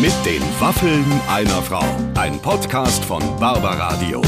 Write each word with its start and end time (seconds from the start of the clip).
Mit 0.00 0.14
den 0.24 0.40
Waffeln 0.58 1.04
einer 1.28 1.60
Frau. 1.60 1.84
Ein 2.18 2.40
Podcast 2.40 3.04
von 3.04 3.20
Barbaradio. 3.38 4.22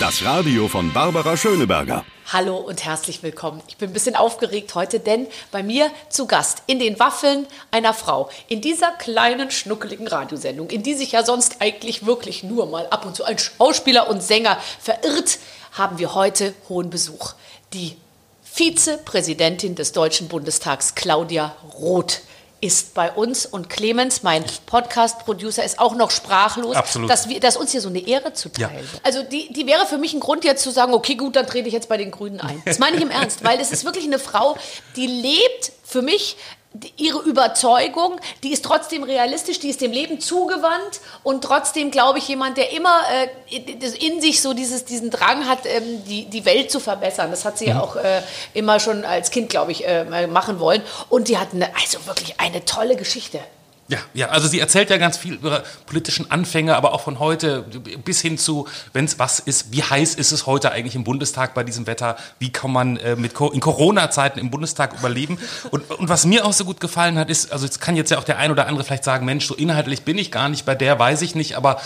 Das 0.00 0.24
Radio 0.24 0.68
von 0.68 0.90
Barbara 0.90 1.36
Schöneberger. 1.36 2.02
Hallo 2.32 2.56
und 2.56 2.82
herzlich 2.82 3.22
willkommen. 3.22 3.60
Ich 3.68 3.76
bin 3.76 3.90
ein 3.90 3.92
bisschen 3.92 4.16
aufgeregt 4.16 4.74
heute, 4.74 5.00
denn 5.00 5.26
bei 5.50 5.62
mir 5.62 5.90
zu 6.08 6.26
Gast 6.26 6.62
in 6.66 6.78
den 6.78 6.98
Waffeln 6.98 7.46
einer 7.72 7.92
Frau. 7.92 8.30
In 8.48 8.62
dieser 8.62 8.92
kleinen, 8.92 9.50
schnuckeligen 9.50 10.08
Radiosendung, 10.08 10.70
in 10.70 10.82
die 10.82 10.94
sich 10.94 11.12
ja 11.12 11.26
sonst 11.26 11.56
eigentlich 11.60 12.06
wirklich 12.06 12.42
nur 12.42 12.64
mal 12.64 12.86
ab 12.86 13.04
und 13.04 13.14
zu 13.14 13.24
ein 13.24 13.38
Schauspieler 13.38 14.08
und 14.08 14.22
Sänger 14.22 14.58
verirrt, 14.80 15.40
haben 15.72 15.98
wir 15.98 16.14
heute 16.14 16.54
hohen 16.70 16.88
Besuch. 16.88 17.34
Die 17.74 17.98
Vizepräsidentin 18.42 19.74
des 19.74 19.92
Deutschen 19.92 20.28
Bundestags, 20.28 20.94
Claudia 20.94 21.54
Roth 21.74 22.22
ist 22.64 22.94
bei 22.94 23.12
uns 23.12 23.44
und 23.44 23.68
Clemens, 23.68 24.22
mein 24.22 24.42
Podcast-Producer, 24.64 25.62
ist 25.62 25.78
auch 25.78 25.94
noch 25.94 26.10
sprachlos, 26.10 26.74
Absolut. 26.74 27.10
Dass, 27.10 27.28
wir, 27.28 27.38
dass 27.38 27.58
uns 27.58 27.72
hier 27.72 27.82
so 27.82 27.90
eine 27.90 28.00
Ehre 28.00 28.32
zuteil 28.32 28.82
Ja. 28.82 29.00
Also 29.02 29.22
die, 29.22 29.52
die 29.52 29.66
wäre 29.66 29.84
für 29.84 29.98
mich 29.98 30.14
ein 30.14 30.20
Grund 30.20 30.44
jetzt 30.44 30.62
zu 30.62 30.70
sagen, 30.70 30.94
okay 30.94 31.14
gut, 31.14 31.36
dann 31.36 31.46
trete 31.46 31.68
ich 31.68 31.74
jetzt 31.74 31.90
bei 31.90 31.98
den 31.98 32.10
Grünen 32.10 32.40
ein. 32.40 32.62
Das 32.64 32.78
meine 32.78 32.96
ich 32.96 33.02
im 33.02 33.10
Ernst, 33.10 33.44
weil 33.44 33.60
es 33.60 33.70
ist 33.70 33.84
wirklich 33.84 34.06
eine 34.06 34.18
Frau, 34.18 34.56
die 34.96 35.06
lebt 35.06 35.72
für 35.84 36.00
mich 36.00 36.36
ihre 36.96 37.20
Überzeugung, 37.20 38.20
die 38.42 38.52
ist 38.52 38.64
trotzdem 38.64 39.04
realistisch, 39.04 39.60
die 39.60 39.68
ist 39.68 39.80
dem 39.80 39.92
Leben 39.92 40.20
zugewandt 40.20 41.00
und 41.22 41.44
trotzdem, 41.44 41.90
glaube 41.90 42.18
ich, 42.18 42.26
jemand, 42.26 42.56
der 42.56 42.72
immer 42.72 43.00
äh, 43.50 43.56
in 44.04 44.20
sich 44.20 44.42
so 44.42 44.54
dieses, 44.54 44.84
diesen 44.84 45.10
Drang 45.10 45.46
hat, 45.48 45.66
ähm, 45.66 46.04
die, 46.04 46.24
die 46.26 46.44
Welt 46.44 46.70
zu 46.70 46.80
verbessern. 46.80 47.30
Das 47.30 47.44
hat 47.44 47.58
sie 47.58 47.66
ja 47.66 47.80
auch 47.80 47.96
äh, 47.96 48.22
immer 48.54 48.80
schon 48.80 49.04
als 49.04 49.30
Kind, 49.30 49.50
glaube 49.50 49.72
ich, 49.72 49.86
äh, 49.86 50.26
machen 50.26 50.58
wollen. 50.58 50.82
Und 51.08 51.28
die 51.28 51.38
hat 51.38 51.48
eine, 51.52 51.74
also 51.76 52.04
wirklich 52.06 52.40
eine 52.40 52.64
tolle 52.64 52.96
Geschichte. 52.96 53.40
Ja, 53.86 53.98
ja, 54.14 54.28
also 54.28 54.48
sie 54.48 54.60
erzählt 54.60 54.88
ja 54.88 54.96
ganz 54.96 55.18
viel 55.18 55.34
über 55.34 55.62
politischen 55.84 56.30
Anfänge, 56.30 56.74
aber 56.74 56.94
auch 56.94 57.02
von 57.02 57.18
heute 57.18 57.66
bis 58.02 58.22
hin 58.22 58.38
zu, 58.38 58.66
wenn 58.94 59.04
es 59.04 59.18
was 59.18 59.40
ist, 59.40 59.72
wie 59.72 59.82
heiß 59.82 60.14
ist 60.14 60.32
es 60.32 60.46
heute 60.46 60.72
eigentlich 60.72 60.94
im 60.94 61.04
Bundestag 61.04 61.52
bei 61.52 61.64
diesem 61.64 61.86
Wetter? 61.86 62.16
Wie 62.38 62.50
kann 62.50 62.72
man 62.72 62.96
äh, 62.96 63.14
mit 63.14 63.34
Co 63.34 63.50
in 63.50 63.60
Corona-Zeiten 63.60 64.38
im 64.38 64.50
Bundestag 64.50 64.94
überleben? 64.98 65.38
Und, 65.70 65.90
und 65.90 66.08
was 66.08 66.24
mir 66.24 66.46
auch 66.46 66.54
so 66.54 66.64
gut 66.64 66.80
gefallen 66.80 67.18
hat, 67.18 67.28
ist, 67.28 67.52
also 67.52 67.66
jetzt 67.66 67.80
kann 67.80 67.94
jetzt 67.94 68.10
ja 68.10 68.18
auch 68.18 68.24
der 68.24 68.38
ein 68.38 68.50
oder 68.50 68.66
andere 68.68 68.84
vielleicht 68.84 69.04
sagen, 69.04 69.26
Mensch, 69.26 69.46
so 69.46 69.54
inhaltlich 69.54 70.02
bin 70.02 70.16
ich 70.16 70.32
gar 70.32 70.48
nicht 70.48 70.64
bei 70.64 70.74
der, 70.74 70.98
weiß 70.98 71.20
ich 71.20 71.34
nicht, 71.34 71.56
aber 71.56 71.78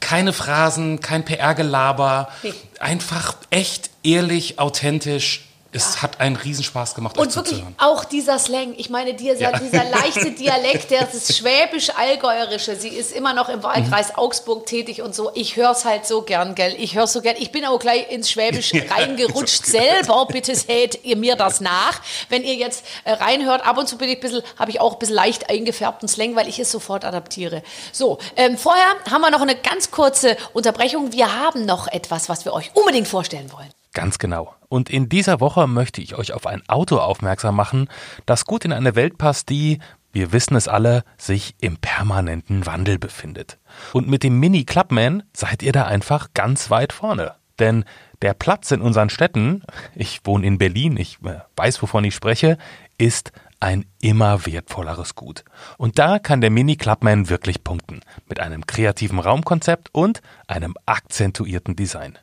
keine 0.00 0.34
Phrasen, 0.34 1.00
kein 1.00 1.24
PR-Gelaber, 1.24 2.28
Nee. 2.42 2.52
einfach 2.78 3.36
echt, 3.50 3.90
ehrlich, 4.02 4.58
authentisch. 4.58 5.47
Es 5.70 6.00
hat 6.00 6.18
einen 6.20 6.36
Riesenspaß 6.36 6.94
gemacht, 6.94 7.18
euch 7.18 7.26
Und 7.26 7.36
wirklich 7.36 7.56
zuzuhören. 7.56 7.74
auch 7.78 8.04
dieser 8.04 8.38
Slang. 8.38 8.72
Ich 8.78 8.88
meine, 8.88 9.12
dieser, 9.12 9.52
Ja. 9.52 9.58
dieser 9.58 9.84
leichte 9.84 10.30
Dialekt, 10.38 10.90
der, 10.90 11.04
das 11.04 11.36
schwäbisch-allgäuerische. 11.36 12.76
Sie 12.76 12.88
ist 12.88 13.12
immer 13.12 13.34
noch 13.34 13.48
im 13.50 13.62
Wahlkreis 13.62 14.16
Augsburg 14.16 14.64
tätig 14.66 15.02
und 15.02 15.14
so. 15.14 15.30
Ich 15.34 15.56
höre 15.56 15.72
es 15.72 15.84
halt 15.84 16.06
so 16.06 16.22
gern, 16.22 16.54
gell? 16.54 16.74
Ich 16.78 16.94
höre 16.94 17.06
so 17.06 17.20
gern. 17.20 17.36
Ich 17.38 17.52
bin 17.52 17.64
auch 17.66 17.78
gleich 17.78 18.10
ins 18.10 18.30
Schwäbisch 18.30 18.72
reingerutscht 18.90 19.66
selber. 19.66 20.26
Bitte 20.26 20.54
seht 20.56 21.04
ihr 21.04 21.16
mir 21.16 21.36
das 21.36 21.60
nach. 21.60 22.00
Wenn 22.30 22.44
ihr 22.44 22.54
jetzt 22.54 22.84
äh, 23.04 23.12
reinhört, 23.12 23.66
ab 23.66 23.76
und 23.76 23.88
zu 23.88 23.98
bin 23.98 24.08
ich 24.08 24.16
ein 24.16 24.20
bisschen, 24.20 24.42
habe 24.58 24.70
ich 24.70 24.80
auch 24.80 24.94
ein 24.94 24.98
bisschen 24.98 25.16
leicht 25.16 25.50
eingefärbten 25.50 26.08
Slang, 26.08 26.34
weil 26.34 26.48
ich 26.48 26.58
es 26.58 26.70
sofort 26.72 27.04
adaptiere. 27.04 27.62
So, 27.92 28.18
ähm, 28.36 28.56
vorher 28.56 28.86
haben 29.10 29.20
wir 29.20 29.30
noch 29.30 29.42
eine 29.42 29.54
ganz 29.56 29.90
kurze 29.90 30.36
Unterbrechung. 30.54 31.12
Wir 31.12 31.36
haben 31.38 31.66
noch 31.66 31.88
etwas, 31.88 32.28
was 32.30 32.44
wir 32.46 32.52
euch 32.54 32.70
unbedingt 32.74 33.06
vorstellen 33.08 33.52
wollen. 33.52 33.68
Ganz 33.98 34.20
genau. 34.20 34.54
Und 34.68 34.90
in 34.90 35.08
dieser 35.08 35.40
Woche 35.40 35.66
möchte 35.66 36.00
ich 36.00 36.14
euch 36.14 36.32
auf 36.32 36.46
ein 36.46 36.62
Auto 36.68 36.98
aufmerksam 36.98 37.56
machen, 37.56 37.88
das 38.26 38.44
gut 38.44 38.64
in 38.64 38.72
eine 38.72 38.94
Welt 38.94 39.18
passt, 39.18 39.48
die, 39.48 39.80
wir 40.12 40.30
wissen 40.32 40.54
es 40.54 40.68
alle, 40.68 41.02
sich 41.16 41.56
im 41.60 41.78
permanenten 41.78 42.64
Wandel 42.64 43.00
befindet. 43.00 43.58
Und 43.92 44.06
mit 44.06 44.22
dem 44.22 44.38
Mini 44.38 44.62
Clubman 44.62 45.24
seid 45.32 45.64
ihr 45.64 45.72
da 45.72 45.86
einfach 45.86 46.28
ganz 46.32 46.70
weit 46.70 46.92
vorne. 46.92 47.34
Denn 47.58 47.84
der 48.22 48.34
Platz 48.34 48.70
in 48.70 48.82
unseren 48.82 49.10
Städten, 49.10 49.64
ich 49.96 50.20
wohne 50.22 50.46
in 50.46 50.58
Berlin, 50.58 50.96
ich 50.96 51.18
äh, 51.24 51.40
weiß, 51.56 51.82
wovon 51.82 52.04
ich 52.04 52.14
spreche, 52.14 52.56
ist 52.98 53.32
ein 53.58 53.84
immer 54.00 54.46
wertvolleres 54.46 55.16
Gut. 55.16 55.44
Und 55.76 55.98
da 55.98 56.20
kann 56.20 56.40
der 56.40 56.50
Mini 56.50 56.76
Clubman 56.76 57.30
wirklich 57.30 57.64
punkten. 57.64 58.02
Mit 58.28 58.38
einem 58.38 58.64
kreativen 58.64 59.18
Raumkonzept 59.18 59.88
und 59.92 60.22
einem 60.46 60.76
akzentuierten 60.86 61.74
Design. 61.74 62.16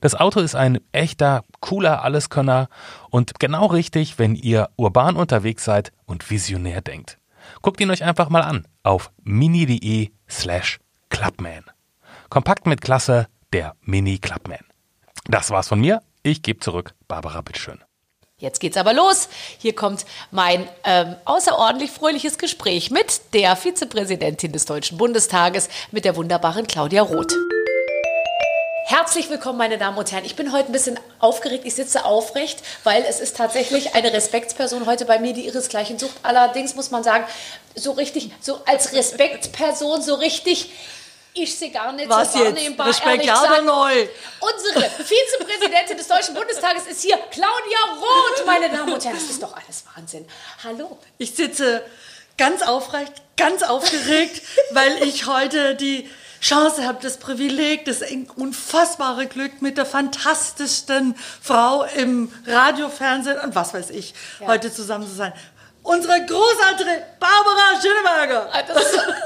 Das 0.00 0.14
Auto 0.14 0.40
ist 0.40 0.54
ein 0.54 0.80
echter, 0.92 1.44
cooler 1.60 2.02
Alleskönner 2.02 2.68
und 3.10 3.38
genau 3.38 3.66
richtig, 3.66 4.18
wenn 4.18 4.34
ihr 4.34 4.70
urban 4.76 5.16
unterwegs 5.16 5.64
seid 5.64 5.92
und 6.06 6.28
visionär 6.30 6.80
denkt. 6.80 7.18
Guckt 7.62 7.80
ihn 7.80 7.90
euch 7.90 8.04
einfach 8.04 8.28
mal 8.28 8.42
an 8.42 8.66
auf 8.82 9.10
mini.de 9.22 10.10
slash 10.28 10.78
Clubman. 11.08 11.64
Kompakt 12.28 12.66
mit 12.66 12.80
Klasse, 12.80 13.26
der 13.52 13.74
Mini 13.82 14.18
Clubman. 14.18 14.64
Das 15.26 15.50
war's 15.50 15.68
von 15.68 15.80
mir. 15.80 16.02
Ich 16.22 16.42
gebe 16.42 16.60
zurück. 16.60 16.94
Barbara, 17.08 17.40
bitteschön. 17.40 17.80
Jetzt 18.40 18.60
geht's 18.60 18.78
aber 18.78 18.94
los. 18.94 19.28
Hier 19.58 19.74
kommt 19.74 20.06
mein 20.30 20.66
ähm, 20.84 21.14
außerordentlich 21.26 21.90
fröhliches 21.90 22.38
Gespräch 22.38 22.90
mit 22.90 23.34
der 23.34 23.54
Vizepräsidentin 23.54 24.52
des 24.52 24.64
Deutschen 24.64 24.96
Bundestages, 24.96 25.68
mit 25.90 26.06
der 26.06 26.16
wunderbaren 26.16 26.66
Claudia 26.66 27.02
Roth. 27.02 27.34
Herzlich 28.90 29.30
willkommen, 29.30 29.56
meine 29.56 29.78
Damen 29.78 29.96
und 29.96 30.10
Herren. 30.10 30.24
Ich 30.24 30.34
bin 30.34 30.50
heute 30.50 30.68
ein 30.68 30.72
bisschen 30.72 30.98
aufgeregt. 31.20 31.64
Ich 31.64 31.76
sitze 31.76 32.04
aufrecht, 32.04 32.58
weil 32.82 33.04
es 33.08 33.20
ist 33.20 33.36
tatsächlich 33.36 33.94
eine 33.94 34.12
Respektsperson 34.12 34.84
heute 34.84 35.04
bei 35.04 35.20
mir, 35.20 35.32
die 35.32 35.46
ihresgleichen 35.46 35.96
sucht. 35.96 36.16
Allerdings 36.24 36.74
muss 36.74 36.90
man 36.90 37.04
sagen, 37.04 37.24
so 37.76 37.92
richtig, 37.92 38.32
so 38.40 38.60
als 38.66 38.92
Respektsperson, 38.92 40.02
so 40.02 40.16
richtig 40.16 40.72
ist 41.36 41.60
sie 41.60 41.70
gar 41.70 41.92
nicht 41.92 42.08
Was 42.08 42.32
so 42.32 42.40
jetzt? 42.40 42.56
wahrnehmbar. 42.56 42.88
Respekt, 42.88 43.10
ehrlich 43.10 43.26
ja 43.28 43.40
oder 43.40 43.62
neu? 43.62 44.08
Unsere 44.40 44.90
Vizepräsidentin 44.90 45.96
des 45.96 46.08
Deutschen 46.08 46.34
Bundestages 46.34 46.88
ist 46.88 47.02
hier, 47.02 47.16
Claudia 47.30 47.94
Roth, 47.94 48.44
meine 48.44 48.70
Damen 48.70 48.92
und 48.92 49.04
Herren. 49.04 49.14
Das 49.14 49.30
ist 49.30 49.40
doch 49.40 49.54
alles 49.54 49.84
Wahnsinn. 49.94 50.26
Hallo. 50.64 50.98
Ich 51.16 51.36
sitze 51.36 51.84
ganz 52.36 52.62
aufrecht, 52.62 53.12
ganz 53.36 53.62
aufgeregt, 53.62 54.42
weil 54.72 55.00
ich 55.04 55.26
heute 55.26 55.76
die 55.76 56.10
Chance 56.40 56.86
habe, 56.86 56.98
das 57.02 57.18
Privileg, 57.18 57.84
das 57.84 58.02
unfassbare 58.36 59.26
Glück 59.26 59.60
mit 59.60 59.76
der 59.76 59.84
fantastischsten 59.86 61.14
Frau 61.42 61.84
im 61.96 62.32
Radio, 62.46 62.88
Fernsehen 62.88 63.38
und 63.44 63.54
was 63.54 63.74
weiß 63.74 63.90
ich, 63.90 64.14
Ja. 64.40 64.46
heute 64.48 64.72
zusammen 64.72 65.06
zu 65.06 65.14
sein. 65.14 65.32
Unsere 65.92 66.24
großartige 66.24 67.02
Barbara 67.18 67.80
Schöneberger. 67.82 68.48
Ah, 68.52 68.62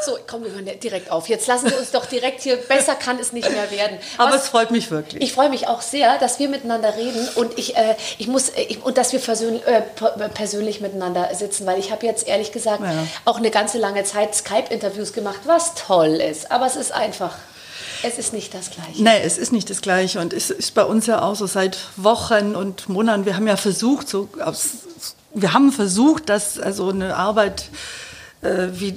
so, 0.03 0.13
so, 0.13 0.19
komm, 0.27 0.45
wir 0.45 0.51
hören 0.53 0.69
direkt 0.83 1.11
auf. 1.11 1.29
Jetzt 1.29 1.47
lassen 1.47 1.69
Sie 1.69 1.75
uns 1.75 1.91
doch 1.91 2.07
direkt 2.07 2.41
hier, 2.41 2.57
besser 2.57 2.95
kann 2.95 3.19
es 3.19 3.33
nicht 3.33 3.51
mehr 3.51 3.71
werden. 3.71 3.99
Aber 4.17 4.33
Was- 4.33 4.45
es 4.45 4.49
freut 4.49 4.71
mich 4.71 4.91
wirklich. 4.91 5.23
Ich 5.23 5.35
freue 5.35 5.51
mich 5.51 5.69
auch 5.69 5.83
sehr, 5.83 6.17
dass 6.19 6.39
wir 6.39 6.49
miteinander 6.49 6.97
reden 6.97 7.29
und 7.35 7.59
ich, 7.59 7.77
äh, 7.77 7.97
ich 8.17 8.29
muss 8.29 8.49
äh, 8.49 8.63
ich, 8.63 8.83
und 8.83 8.97
dass 8.97 9.13
wir 9.13 9.21
versöhn, 9.21 9.63
äh, 9.67 9.83
per- 9.83 10.13
persönlich 10.31 10.81
miteinander 10.81 11.29
sitzen, 11.35 11.67
weil 11.67 11.79
ich 11.79 11.91
habe 11.93 12.07
jetzt 12.07 12.27
ehrlich 12.27 12.51
gesagt 12.51 12.83
Ja. 12.83 13.07
auch 13.27 13.37
eine 13.37 13.51
ganze 13.51 13.77
lange 13.77 14.05
Zeit 14.05 14.35
Skype-Interviews 14.35 15.13
gemacht, 15.13 15.41
was 15.45 15.75
toll 15.75 16.15
ist. 16.15 16.51
Aber 16.51 16.65
es 16.67 16.77
ist 16.77 16.93
einfach, 16.93 17.35
es 18.03 18.17
ist 18.17 18.33
nicht 18.33 18.55
das 18.55 18.71
Gleiche. 18.71 19.03
Nee, 19.03 19.21
es 19.23 19.37
ist 19.37 19.53
nicht 19.53 19.69
das 19.69 19.83
Gleiche 19.83 20.19
und 20.19 20.33
es 20.33 20.49
ist 20.49 20.75
bei 20.75 20.85
uns 20.85 21.07
ja 21.07 21.21
auch 21.21 21.35
so 21.35 21.47
seit 21.47 21.77
Wochen 21.97 22.55
und 22.57 22.89
Monaten. 22.89 23.27
Wir 23.27 23.37
haben 23.37 23.47
ja 23.47 23.57
versucht, 23.59 24.09
so 24.09 24.29
aus, 24.43 24.69
wir 25.35 25.53
haben 25.53 25.73
versucht, 25.73 26.29
dass 26.29 26.59
also 26.59 26.89
eine 26.89 27.17
Arbeit 27.17 27.71
äh, 28.43 28.69
wie 28.73 28.95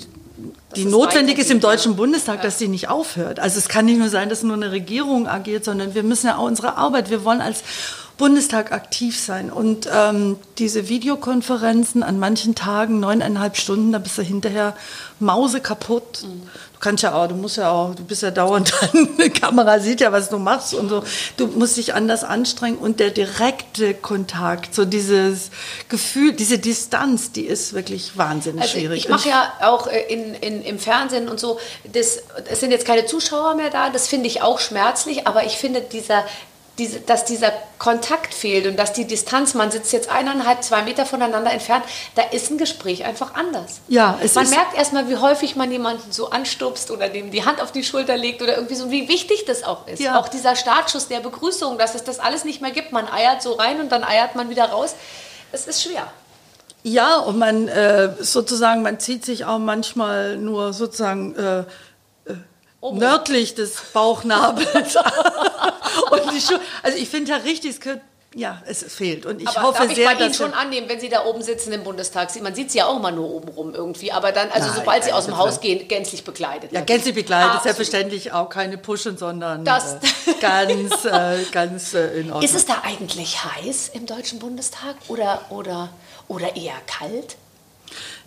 die 0.75 0.83
es 0.83 0.91
notwendig 0.91 1.39
ist 1.39 1.49
im. 1.49 1.59
Deutschen 1.59 1.95
Bundestag, 1.95 2.43
dass 2.43 2.59
sie 2.59 2.67
nicht 2.67 2.89
aufhört. 2.89 3.39
Also 3.39 3.57
es 3.57 3.67
kann 3.67 3.85
nicht 3.85 3.97
nur 3.97 4.09
sein, 4.09 4.29
dass 4.29 4.43
nur 4.43 4.55
eine 4.55 4.71
Regierung 4.71 5.27
agiert, 5.27 5.65
sondern 5.65 5.95
wir 5.95 6.03
müssen 6.03 6.27
ja 6.27 6.37
auch 6.37 6.43
unsere 6.43 6.77
Arbeit, 6.77 7.09
wir 7.09 7.23
wollen 7.23 7.41
als 7.41 7.63
Bundestag 8.17 8.71
aktiv 8.71 9.19
sein. 9.19 9.51
Und 9.51 9.87
ähm, 9.93 10.37
diese 10.57 10.89
Videokonferenzen 10.89 12.01
an 12.01 12.17
manchen 12.17 12.55
Tagen, 12.55 12.99
neuneinhalb 12.99 13.57
Stunden, 13.57 13.91
da 13.91 13.99
bist 13.99 14.17
du 14.17 14.23
hinterher 14.23 14.75
Mause 15.19 15.61
kaputt. 15.61 16.23
Du 16.23 16.79
kannst 16.79 17.03
ja 17.03 17.13
auch, 17.13 17.27
du 17.27 17.35
musst 17.35 17.57
ja 17.57 17.69
auch, 17.69 17.93
du 17.93 18.03
bist 18.03 18.23
ja 18.23 18.31
dauernd 18.31 18.73
an, 18.81 19.09
die 19.17 19.29
Kamera 19.29 19.79
sieht 19.79 20.01
ja, 20.01 20.11
was 20.11 20.29
du 20.29 20.39
machst 20.39 20.73
und 20.73 20.89
so. 20.89 21.03
Du 21.37 21.47
musst 21.47 21.77
dich 21.77 21.93
anders 21.93 22.23
anstrengen 22.23 22.77
und 22.77 22.99
der 22.99 23.11
direkte 23.11 23.93
Kontakt, 23.93 24.73
so 24.73 24.85
dieses 24.85 25.51
Gefühl, 25.87 26.33
diese 26.33 26.57
Distanz, 26.57 27.31
die 27.31 27.45
ist 27.45 27.73
wirklich 27.73 28.17
wahnsinnig 28.17 28.63
Also 28.63 28.73
schwierig. 28.73 29.05
ich 29.05 29.09
mache 29.09 29.29
ja 29.29 29.53
auch 29.61 29.87
äh, 29.87 30.01
in, 30.11 30.33
in, 30.33 30.63
im 30.63 30.79
Fernsehen 30.79 31.29
und 31.29 31.39
so, 31.39 31.59
das, 31.93 32.19
es 32.49 32.59
sind 32.59 32.71
jetzt 32.71 32.85
keine 32.85 33.05
Zuschauer 33.05 33.55
mehr 33.55 33.69
da, 33.69 33.91
das 33.91 34.07
finde 34.07 34.27
ich 34.27 34.41
auch 34.41 34.59
schmerzlich, 34.59 35.27
aber 35.27 35.45
ich 35.45 35.57
finde 35.57 35.81
dieser, 35.81 36.23
diese, 36.77 36.99
dass 36.99 37.25
dieser 37.25 37.51
Kontakt 37.79 38.33
fehlt 38.33 38.67
und 38.67 38.77
dass 38.77 38.93
die 38.93 39.05
Distanz, 39.05 39.53
man 39.55 39.71
sitzt 39.71 39.91
jetzt 39.93 40.09
eineinhalb, 40.09 40.63
zwei 40.63 40.83
Meter 40.83 41.05
voneinander 41.05 41.51
entfernt, 41.51 41.83
da 42.15 42.21
ist 42.21 42.51
ein 42.51 42.57
Gespräch 42.57 43.03
einfach 43.05 43.33
anders. 43.33 43.79
Ja, 43.87 44.17
es 44.21 44.35
man 44.35 44.43
ist- 44.43 44.51
merkt 44.51 44.77
erstmal, 44.77 45.09
wie 45.09 45.17
häufig 45.17 45.55
man 45.55 45.71
jemanden 45.71 46.11
so 46.11 46.29
anstupst 46.29 46.91
oder 46.91 47.09
dem 47.09 47.31
die 47.31 47.45
Hand 47.45 47.61
auf 47.61 47.71
die 47.71 47.83
Schulter 47.83 48.15
legt 48.15 48.41
oder 48.41 48.55
irgendwie 48.55 48.75
so, 48.75 48.91
wie 48.91 49.07
wichtig 49.09 49.45
das 49.45 49.63
auch 49.63 49.87
ist. 49.87 49.99
Ja. 50.01 50.19
Auch 50.19 50.27
dieser 50.27 50.55
Startschuss 50.55 51.07
der 51.07 51.19
Begrüßung, 51.19 51.77
dass 51.79 51.95
es 51.95 52.03
das 52.03 52.19
alles 52.19 52.45
nicht 52.45 52.61
mehr 52.61 52.71
gibt. 52.71 52.91
Man 52.91 53.07
eiert 53.11 53.41
so 53.41 53.53
rein 53.53 53.79
und 53.79 53.91
dann 53.91 54.03
eiert 54.03 54.35
man 54.35 54.49
wieder 54.49 54.65
raus. 54.65 54.93
Es 55.51 55.65
ist 55.65 55.81
schwer. 55.81 56.07
Ja, 56.83 57.17
und 57.17 57.37
man 57.37 57.67
äh, 57.67 58.11
sozusagen, 58.21 58.81
man 58.81 58.99
zieht 58.99 59.25
sich 59.25 59.43
auch 59.45 59.57
manchmal 59.57 60.37
nur 60.37 60.71
sozusagen 60.73 61.35
äh, 61.35 61.63
nördlich 62.93 63.55
des 63.55 63.75
Bauchnabels. 63.93 64.95
und 66.11 66.31
die 66.33 66.41
Schuhe, 66.41 66.59
also 66.83 66.97
ich 66.97 67.09
finde 67.09 67.31
ja 67.31 67.37
richtig, 67.37 67.71
es 67.71 67.79
gehört 67.79 68.01
ja, 68.37 68.61
es 68.67 68.83
fehlt. 68.93 69.25
Und 69.25 69.41
ich 69.41 69.47
aber 69.47 69.63
hoffe 69.63 69.79
darf 69.79 69.89
ich 69.89 69.95
sehr, 69.95 70.05
bei 70.05 70.11
Ihnen 70.13 70.27
dass 70.27 70.37
schon 70.37 70.53
annehmen, 70.53 70.87
wenn 70.87 70.99
Sie 70.99 71.09
da 71.09 71.25
oben 71.25 71.41
sitzen 71.41 71.73
im 71.73 71.83
Bundestag, 71.83 72.29
man 72.43 72.53
sieht 72.53 72.71
Sie 72.71 72.77
ja 72.77 72.85
auch 72.85 72.97
immer 72.97 73.11
nur 73.11 73.29
oben 73.31 73.47
rum 73.49 73.73
irgendwie, 73.73 74.11
aber 74.11 74.31
dann, 74.31 74.51
also 74.51 74.67
Nein, 74.67 74.75
sobald 74.75 75.03
Sie 75.05 75.11
aus 75.11 75.25
dem 75.25 75.37
Haus 75.37 75.59
gehen, 75.59 75.87
gänzlich 75.87 76.23
bekleidet. 76.23 76.71
ja, 76.71 76.81
gänzlich 76.81 77.15
begleitet, 77.15 77.55
Absolut. 77.55 77.63
selbstverständlich 77.63 78.33
auch 78.33 78.49
keine 78.49 78.77
Puschen, 78.77 79.17
sondern 79.17 79.65
Das- 79.65 79.95
äh, 79.95 80.33
ganz, 80.39 81.05
äh, 81.05 81.43
ganz 81.51 81.93
äh, 81.95 82.19
in 82.19 82.27
Ordnung. 82.27 82.43
Ist 82.43 82.55
es 82.55 82.65
da 82.65 82.81
eigentlich 82.83 83.43
heiß 83.43 83.91
im 83.93 84.05
Deutschen 84.05 84.37
Bundestag 84.37 84.95
oder, 85.07 85.41
oder, 85.49 85.89
oder 86.27 86.55
eher 86.55 86.75
kalt? 86.85 87.37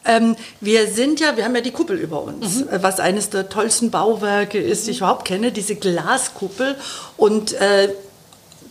Ähm, 0.04 0.36
wir 0.60 0.86
sind 0.88 1.20
ja, 1.20 1.36
wir 1.36 1.44
haben 1.44 1.54
ja 1.54 1.60
die 1.60 1.72
Kuppel 1.72 1.98
über 1.98 2.22
uns, 2.22 2.62
äh, 2.62 2.82
was 2.82 3.00
eines 3.00 3.30
der 3.30 3.48
tollsten 3.48 3.90
Bauwerke 3.90 4.58
ist, 4.58 4.86
die 4.86 4.92
ich 4.92 4.98
überhaupt 4.98 5.26
kenne, 5.26 5.52
diese 5.52 5.74
Glaskuppel. 5.74 6.76
Und 7.16 7.52
äh, 7.52 7.92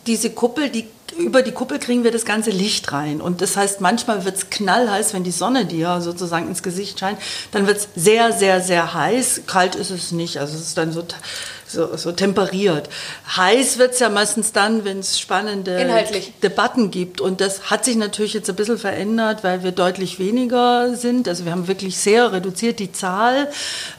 diese 0.06 0.30
Kuppel, 0.30 0.70
die, 0.70 0.86
über 1.16 1.42
die 1.42 1.52
Kuppel 1.52 1.78
kriegen 1.78 2.04
wir 2.04 2.10
das 2.10 2.24
ganze 2.24 2.50
Licht 2.50 2.92
rein. 2.92 3.20
Und 3.20 3.42
das 3.42 3.56
heißt, 3.56 3.80
manchmal 3.80 4.24
wird 4.24 4.36
es 4.36 4.50
knallheiß, 4.50 5.14
wenn 5.14 5.24
die 5.24 5.30
Sonne 5.30 5.66
dir 5.66 6.00
sozusagen 6.00 6.48
ins 6.48 6.62
Gesicht 6.62 6.98
scheint. 6.98 7.18
Dann 7.52 7.66
wird 7.66 7.78
es 7.78 7.88
sehr, 7.94 8.32
sehr, 8.32 8.60
sehr 8.60 8.94
heiß. 8.94 9.42
Kalt 9.46 9.74
ist 9.76 9.90
es 9.90 10.12
nicht. 10.12 10.38
Also 10.38 10.56
es 10.56 10.62
ist 10.62 10.78
dann 10.78 10.92
so, 10.92 11.04
so, 11.70 11.96
so 11.96 12.12
temperiert. 12.12 12.88
Heiß 13.36 13.78
wird 13.78 13.92
es 13.94 14.00
ja 14.00 14.08
meistens 14.08 14.52
dann, 14.52 14.84
wenn 14.84 15.00
es 15.00 15.18
spannende 15.18 15.78
Inhaltlich. 15.80 16.32
Debatten 16.42 16.90
gibt. 16.90 17.20
Und 17.20 17.40
das 17.40 17.70
hat 17.70 17.84
sich 17.84 17.96
natürlich 17.96 18.34
jetzt 18.34 18.48
ein 18.50 18.56
bisschen 18.56 18.78
verändert, 18.78 19.44
weil 19.44 19.62
wir 19.62 19.72
deutlich 19.72 20.18
weniger 20.18 20.94
sind. 20.96 21.28
Also 21.28 21.44
wir 21.44 21.52
haben 21.52 21.68
wirklich 21.68 21.96
sehr 21.98 22.32
reduziert 22.32 22.78
die 22.78 22.92
Zahl. 22.92 23.48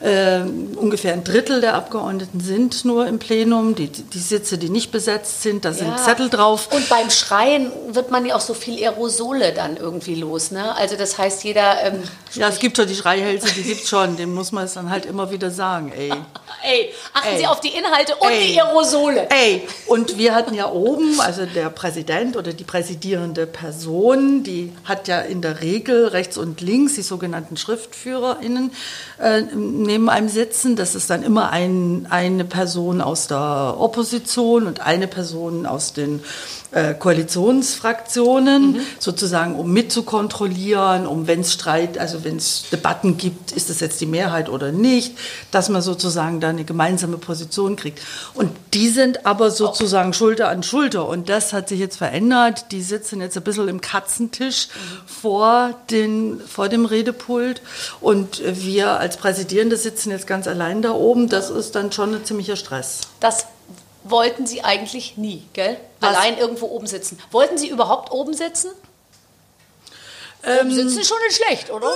Ähm, 0.02 0.72
ungefähr 0.76 1.12
ein 1.12 1.24
Drittel 1.24 1.60
der 1.60 1.74
Abgeordneten 1.74 2.40
sind 2.40 2.84
nur 2.84 3.06
im 3.06 3.18
Plenum. 3.18 3.74
Die, 3.74 3.88
die 3.88 4.18
Sitze, 4.18 4.58
die 4.58 4.68
nicht 4.68 4.90
besetzt 4.92 5.42
sind, 5.42 5.64
da 5.64 5.72
sind 5.72 5.88
Ja. 5.88 5.96
Zettel 5.96 6.28
drauf. 6.28 6.68
Und 6.72 6.88
beim 6.88 7.10
Schreien 7.10 7.70
wird 7.88 8.10
man 8.10 8.26
ja 8.26 8.34
auch 8.36 8.40
so 8.40 8.54
viel 8.54 8.78
Aerosole 8.82 9.52
dann 9.52 9.76
irgendwie 9.76 10.14
los, 10.14 10.50
ne? 10.50 10.74
Also 10.76 10.96
das 10.96 11.16
heißt, 11.18 11.44
jeder, 11.44 11.82
ähm, 11.84 12.02
Ja, 12.34 12.48
es 12.48 12.58
gibt 12.58 12.76
schon 12.76 12.86
die 12.86 12.94
Schreihälse, 12.94 13.46
die 13.54 13.62
gibt's 13.62 13.88
schon. 13.88 14.16
Dem 14.16 14.34
muss 14.34 14.52
man 14.52 14.64
es 14.64 14.74
dann 14.74 14.90
halt 14.90 15.06
immer 15.06 15.30
wieder 15.30 15.50
sagen, 15.50 15.92
ey. 15.96 16.10
ey, 16.62 16.90
achten 17.12 17.28
Ey. 17.28 17.38
Sie 17.38 17.46
auf 17.46 17.60
die 17.64 17.68
Inhalte 17.68 18.14
und 18.16 18.30
Ey. 18.30 18.52
die 18.52 18.60
Aerosole. 18.60 19.28
Ey, 19.30 19.66
und 19.86 20.18
wir 20.18 20.34
hatten 20.34 20.54
ja 20.54 20.70
oben, 20.70 21.20
also 21.20 21.46
der 21.46 21.70
Präsident 21.70 22.36
oder 22.36 22.52
die 22.52 22.64
präsidierende 22.64 23.46
Person, 23.46 24.42
die 24.42 24.72
hat 24.84 25.08
ja 25.08 25.20
in 25.20 25.42
der 25.42 25.60
Regel 25.60 26.08
rechts 26.08 26.36
und 26.38 26.60
links 26.60 26.94
die 26.94 27.02
sogenannten 27.02 27.56
SchriftführerInnen 27.56 28.72
äh, 29.20 29.42
neben 29.54 30.08
einem 30.08 30.28
sitzen. 30.28 30.76
Das 30.76 30.94
ist 30.94 31.10
dann 31.10 31.22
immer 31.22 31.50
ein, 31.50 32.06
eine 32.10 32.44
Person 32.44 33.00
aus 33.00 33.28
der 33.28 33.76
Opposition 33.78 34.66
und 34.66 34.80
eine 34.80 35.08
Person 35.08 35.66
aus 35.66 35.92
den 35.92 36.22
äh, 36.72 36.94
Koalitionsfraktionen, 36.94 38.80
sozusagen, 38.98 39.56
um 39.56 39.72
mitzukontrollieren, 39.72 41.06
um 41.06 41.26
wenn 41.26 41.40
es 41.40 41.52
Streit, 41.52 41.98
also 41.98 42.24
wenn 42.24 42.36
es 42.36 42.64
Debatten 42.72 43.16
gibt, 43.16 43.52
ist 43.52 43.70
das 43.70 43.80
jetzt 43.80 44.00
die 44.00 44.06
Mehrheit 44.06 44.48
oder 44.48 44.72
nicht, 44.72 45.16
dass 45.50 45.68
man 45.68 45.82
sozusagen 45.82 46.40
da 46.40 46.48
eine 46.48 46.64
gemeinsame 46.64 47.18
Position 47.18 47.76
kriegt. 47.76 48.00
Und 48.34 48.50
die 48.72 48.88
sind 48.88 49.26
aber 49.26 49.50
sozusagen 49.50 50.12
Schulter 50.14 50.48
an 50.48 50.62
Schulter. 50.62 51.08
Und 51.08 51.28
das 51.28 51.52
hat 51.52 51.68
sich 51.68 51.78
jetzt 51.78 51.96
verändert. 51.96 52.72
Die 52.72 52.82
sitzen 52.82 53.20
jetzt 53.20 53.36
ein 53.36 53.44
bisschen 53.44 53.68
im 53.68 53.80
Katzentisch 53.80 54.68
vor, 55.06 55.74
den, 55.90 56.40
vor 56.40 56.68
dem 56.68 56.86
Redepult. 56.86 57.60
Und 58.00 58.42
wir 58.44 58.98
als 58.98 59.16
Präsidierende 59.18 59.76
sitzen 59.76 60.10
jetzt 60.10 60.26
ganz 60.26 60.48
allein 60.48 60.82
da 60.82 60.92
oben. 60.92 61.28
Das 61.28 61.50
ist 61.50 61.74
dann 61.74 61.92
schon 61.92 62.14
ein 62.14 62.24
ziemlicher 62.24 62.56
Stress. 62.56 63.00
Das 63.20 63.46
wollten 64.04 64.46
Sie 64.46 64.62
eigentlich 64.62 65.16
nie, 65.16 65.46
gell? 65.52 65.78
Was? 66.00 66.16
Allein 66.16 66.38
irgendwo 66.38 66.66
oben 66.66 66.86
sitzen. 66.86 67.18
Wollten 67.30 67.58
Sie 67.58 67.68
überhaupt 67.68 68.10
oben 68.10 68.34
sitzen? 68.34 68.70
oben 70.44 70.74
sitzen 70.74 70.98
ist 70.98 71.08
schon 71.08 71.18
nicht 71.26 71.36
schlecht, 71.36 71.70
oder? 71.70 71.86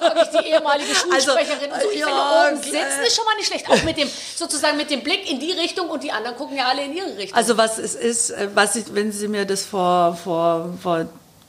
Frag 0.00 0.22
ich 0.22 0.40
die 0.40 0.48
ehemalige 0.48 0.94
Schulsprecherin. 0.94 1.70
und 1.70 1.82
so. 1.82 1.90
Ich 1.90 2.00
ja, 2.00 2.06
finde, 2.06 2.56
oben 2.56 2.62
sitzen 2.62 3.04
ist 3.06 3.16
schon 3.16 3.24
mal 3.24 3.36
nicht 3.36 3.46
schlecht. 3.46 3.70
Auch 3.70 3.82
mit 3.84 3.96
dem, 3.96 4.10
sozusagen 4.34 4.76
mit 4.76 4.90
dem 4.90 5.02
Blick 5.02 5.30
in 5.30 5.38
die 5.38 5.52
Richtung 5.52 5.88
und 5.88 6.02
die 6.02 6.10
anderen 6.10 6.36
gucken 6.36 6.56
ja 6.56 6.66
alle 6.66 6.84
in 6.84 6.96
ihre 6.96 7.16
Richtung. 7.16 7.36
Also 7.36 7.56
was 7.56 7.78
es 7.78 7.94
ist, 7.94 8.30
äh, 8.30 8.48
was 8.54 8.74
ich, 8.76 8.92
wenn 8.92 9.12
Sie 9.12 9.28
mir 9.28 9.44
das 9.44 9.62
vor, 9.62 10.18
vor, 10.22 10.74
vor 10.82 11.06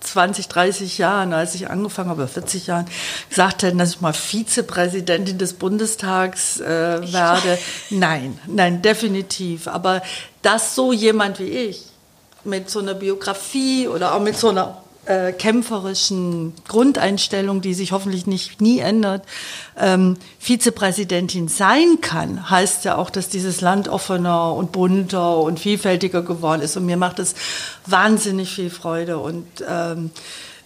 20, 0.07 0.47
30 0.47 0.97
Jahren, 0.97 1.33
als 1.33 1.55
ich 1.55 1.69
angefangen 1.69 2.09
habe, 2.09 2.23
oder 2.23 2.31
40 2.31 2.67
Jahren, 2.67 2.85
gesagt 3.29 3.63
hätten, 3.63 3.77
dass 3.77 3.91
ich 3.91 4.01
mal 4.01 4.13
Vizepräsidentin 4.13 5.37
des 5.37 5.53
Bundestags 5.53 6.59
äh, 6.59 7.11
werde. 7.13 7.57
Nein, 7.89 8.39
nein, 8.47 8.81
definitiv. 8.81 9.67
Aber 9.67 10.01
dass 10.41 10.75
so 10.75 10.93
jemand 10.93 11.39
wie 11.39 11.49
ich 11.49 11.83
mit 12.43 12.69
so 12.69 12.79
einer 12.79 12.93
Biografie 12.93 13.87
oder 13.87 14.15
auch 14.15 14.21
mit 14.21 14.37
so 14.37 14.49
einer 14.49 14.81
äh, 15.07 15.31
kämpferischen 15.31 16.53
Grundeinstellung, 16.67 17.61
die 17.61 17.73
sich 17.73 17.91
hoffentlich 17.91 18.27
nicht 18.27 18.61
nie 18.61 18.79
ändert, 18.79 19.23
ähm, 19.77 20.17
Vizepräsidentin 20.39 21.47
sein 21.47 21.99
kann, 22.01 22.49
heißt 22.49 22.85
ja 22.85 22.97
auch, 22.97 23.09
dass 23.09 23.29
dieses 23.29 23.61
Land 23.61 23.87
offener 23.87 24.53
und 24.53 24.71
bunter 24.71 25.37
und 25.37 25.59
vielfältiger 25.59 26.21
geworden 26.21 26.61
ist. 26.61 26.77
Und 26.77 26.85
mir 26.85 26.97
macht 26.97 27.19
es 27.19 27.35
wahnsinnig 27.85 28.53
viel 28.53 28.69
Freude 28.69 29.19
und 29.19 29.45
ähm, 29.67 30.11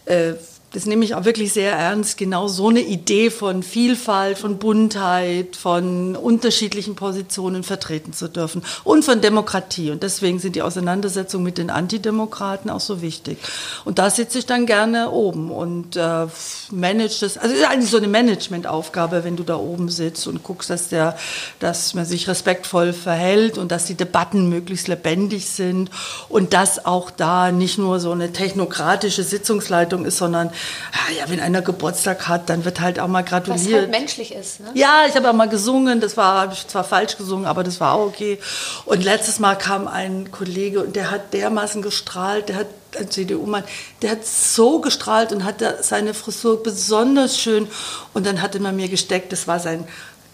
äh, 0.06 0.34
das 0.74 0.86
nehme 0.86 1.04
ich 1.04 1.16
auch 1.16 1.26
wirklich 1.26 1.52
sehr 1.52 1.74
ernst, 1.74 2.18
genau 2.18 2.48
so 2.48 2.70
eine 2.70 2.80
Idee 2.80 3.30
von 3.30 3.62
Vielfalt, 3.62 4.38
von 4.38 4.58
Buntheit, 4.58 5.58
von 5.58 6.16
unterschiedlichen 6.16 6.96
Positionen 6.96 7.64
vertreten 7.64 8.14
zu 8.14 8.30
dürfen 8.30 8.64
und 8.86 9.04
von 9.04 9.20
Demokratie. 9.20 9.92
Und 9.92 10.02
deswegen 10.02 10.40
sind 10.40 10.56
die 10.56 10.62
Auseinandersetzungen 10.62 11.44
mit 11.44 11.58
den 11.58 11.70
Antidemokraten 11.70 12.72
auch 12.72 12.80
so 12.80 13.02
wichtig. 13.02 13.38
Und 13.84 14.00
da 14.00 14.10
sitze 14.10 14.40
ich 14.40 14.46
dann 14.46 14.66
gerne 14.66 15.12
oben 15.12 15.52
und 15.52 15.98
äh, 15.98 16.28
manage 16.72 17.20
das. 17.20 17.38
Also 17.38 17.54
es 17.54 17.62
ist 17.62 17.68
eigentlich 17.68 17.92
so 17.92 17.98
eine 17.98 18.08
Managementaufgabe, 18.08 19.26
wenn 19.26 19.36
du 19.36 19.44
da 19.44 19.58
oben 19.58 19.90
sitzt 19.90 20.26
und 20.26 20.42
guckst, 20.42 20.70
dass, 20.70 20.88
der, 20.88 21.18
dass 21.60 21.94
man 21.96 22.06
sich 22.06 22.30
respektvoll 22.30 22.94
verhält 22.94 23.58
und 23.58 23.74
dass 23.74 23.88
die 23.88 23.96
Debatten 23.96 24.48
möglichst 24.48 24.88
lebendig 24.88 25.50
sind 25.50 25.90
und 26.30 26.54
dass 26.54 26.86
auch 26.86 27.12
da 27.12 27.52
nicht 27.52 27.78
nur 27.78 28.00
so 28.00 28.12
eine 28.12 28.32
technokratische 28.32 29.24
Sitzungsleitung 29.24 30.06
ist, 30.06 30.18
sondern 30.18 30.50
ah 30.92 31.12
ja, 31.18 31.30
wenn 31.30 31.40
einer 31.40 31.62
Geburtstag 31.62 32.28
hat, 32.28 32.50
dann 32.50 32.66
wird 32.66 32.80
halt 32.80 33.00
auch 33.00 33.08
mal 33.08 33.24
was 33.24 33.30
gratuliert. 33.30 33.82
halt 33.82 33.92
menschlich 33.92 34.34
ist, 34.34 34.60
ne? 34.60 34.72
Ja, 34.74 35.06
ich 35.08 35.16
habe 35.16 35.30
auch 35.30 35.34
mal 35.34 35.50
gesungen, 35.50 36.02
das 36.02 36.18
war, 36.18 36.42
habe 36.42 36.54
ich 36.54 36.68
zwar 36.68 36.84
falsch 36.84 37.18
gesungen, 37.18 37.46
aber 37.46 37.64
das 37.64 37.80
war 37.80 37.94
auch 37.94 38.08
okay. 38.08 38.40
Und 38.86 39.04
letztes 39.04 39.40
Mal 39.40 39.56
kam 39.56 39.88
ein 39.88 40.32
Kollege 40.32 40.82
und 40.82 40.96
der 40.96 41.12
hat 41.12 41.34
dermaßen 41.34 41.82
gestrahlt, 41.82 42.50
der 42.50 42.58
hat 42.58 42.68
ein 43.00 43.10
CDU-Mann, 43.10 43.64
der 44.02 44.12
hat 44.12 44.26
so 44.26 44.80
gestrahlt 44.80 45.32
und 45.32 45.44
hatte 45.46 45.78
seine 45.82 46.14
Frisur 46.14 46.62
besonders 46.62 47.40
schön. 47.40 47.68
Und 48.14 48.26
dann 48.26 48.42
hatte 48.42 48.60
man 48.60 48.76
mir 48.76 48.90
gesteckt, 48.90 49.32
das 49.32 49.48
war 49.48 49.60
sein 49.60 49.88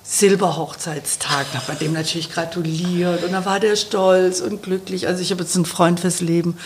Silberhochzeitstag, 0.10 1.48
da 1.52 1.60
hat 1.60 1.68
man 1.68 1.80
dem 1.80 1.92
natürlich 1.92 2.32
gratuliert 2.32 3.26
und 3.26 3.34
dann 3.34 3.44
war 3.44 3.60
der 3.60 3.76
stolz 3.76 4.40
und 4.40 4.64
glücklich. 4.64 5.06
Also 5.06 5.22
ich 5.22 5.32
habe 5.32 5.44
jetzt 5.44 5.56
einen 5.56 5.66
Freund 5.66 6.00
fürs 6.00 6.22
Leben, 6.22 6.58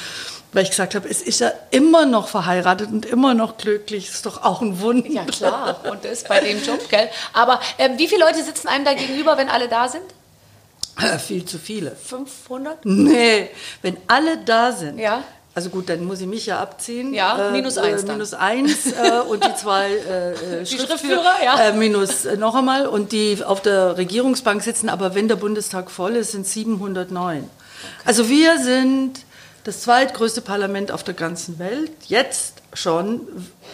weil 0.54 0.64
ich 0.64 0.70
gesagt 0.70 0.96
habe, 0.96 1.08
es 1.10 1.22
ist 1.22 1.40
ja 1.40 1.52
immer 1.70 2.06
noch 2.06 2.28
verheiratet 2.28 2.90
und 2.92 3.06
immer 3.06 3.34
noch 3.34 3.58
glücklich, 3.58 4.10
ist 4.10 4.26
doch 4.26 4.44
auch 4.44 4.62
ein 4.62 4.82
Wunder. 4.82 5.10
Ja, 5.10 5.24
klar. 5.26 5.80
Und 5.90 6.04
das 6.04 6.24
bei 6.24 6.40
dem 6.40 6.64
Job, 6.64 6.90
gell? 6.90 7.10
Aber 7.34 7.60
ähm, 7.78 7.98
wie 7.98 8.08
viele 8.08 8.26
Leute 8.26 8.44
sitzen 8.44 8.68
einem 8.68 8.86
da 8.86 8.94
gegenüber, 8.94 9.38
wenn 9.38 9.50
alle 9.50 9.68
da 9.68 9.88
sind? 9.88 10.04
Äh, 11.00 11.20
Viel 11.20 11.46
zu 11.46 11.58
viele. 11.58 11.92
500? 11.96 12.86
Nee, 12.86 13.50
wenn 13.82 13.98
alle 14.08 14.38
da 14.40 14.72
sind. 14.72 15.00
Ja. 15.00 15.24
Also 15.54 15.70
gut, 15.70 15.90
dann 15.90 16.06
muss 16.06 16.22
ich 16.22 16.28
mich 16.28 16.46
ja 16.46 16.62
abziehen. 16.62 17.14
Ja, 17.14 17.50
minus 17.52 17.78
eins 17.78 18.06
dann. 18.06 18.16
Minus 18.16 18.34
eins 18.34 18.86
äh, 18.94 19.20
und 19.28 19.44
die 19.44 19.54
zwei 19.56 19.90
äh, 19.92 20.32
äh, 20.32 20.64
Die 20.64 20.78
Schriftführer, 20.78 21.44
ja. 21.44 21.60
äh, 21.60 21.74
minus 21.74 22.26
äh, 22.26 22.38
noch 22.38 22.56
einmal. 22.56 22.88
Und 22.88 23.12
die 23.12 23.38
auf 23.44 23.62
der 23.62 23.98
Regierungsbank 23.98 24.64
sitzen, 24.64 24.88
aber 24.88 25.14
wenn 25.14 25.28
der 25.28 25.36
Bundestag 25.36 25.92
voll 25.92 26.16
ist, 26.16 26.32
sind 26.32 26.48
709. 26.48 27.50
Also 28.06 28.30
wir 28.30 28.60
sind 28.60 29.20
das 29.64 29.82
zweitgrößte 29.82 30.42
Parlament 30.42 30.92
auf 30.92 31.04
der 31.04 31.14
ganzen 31.14 31.60
Welt, 31.60 31.92
jetzt 32.08 32.62
schon 32.74 33.28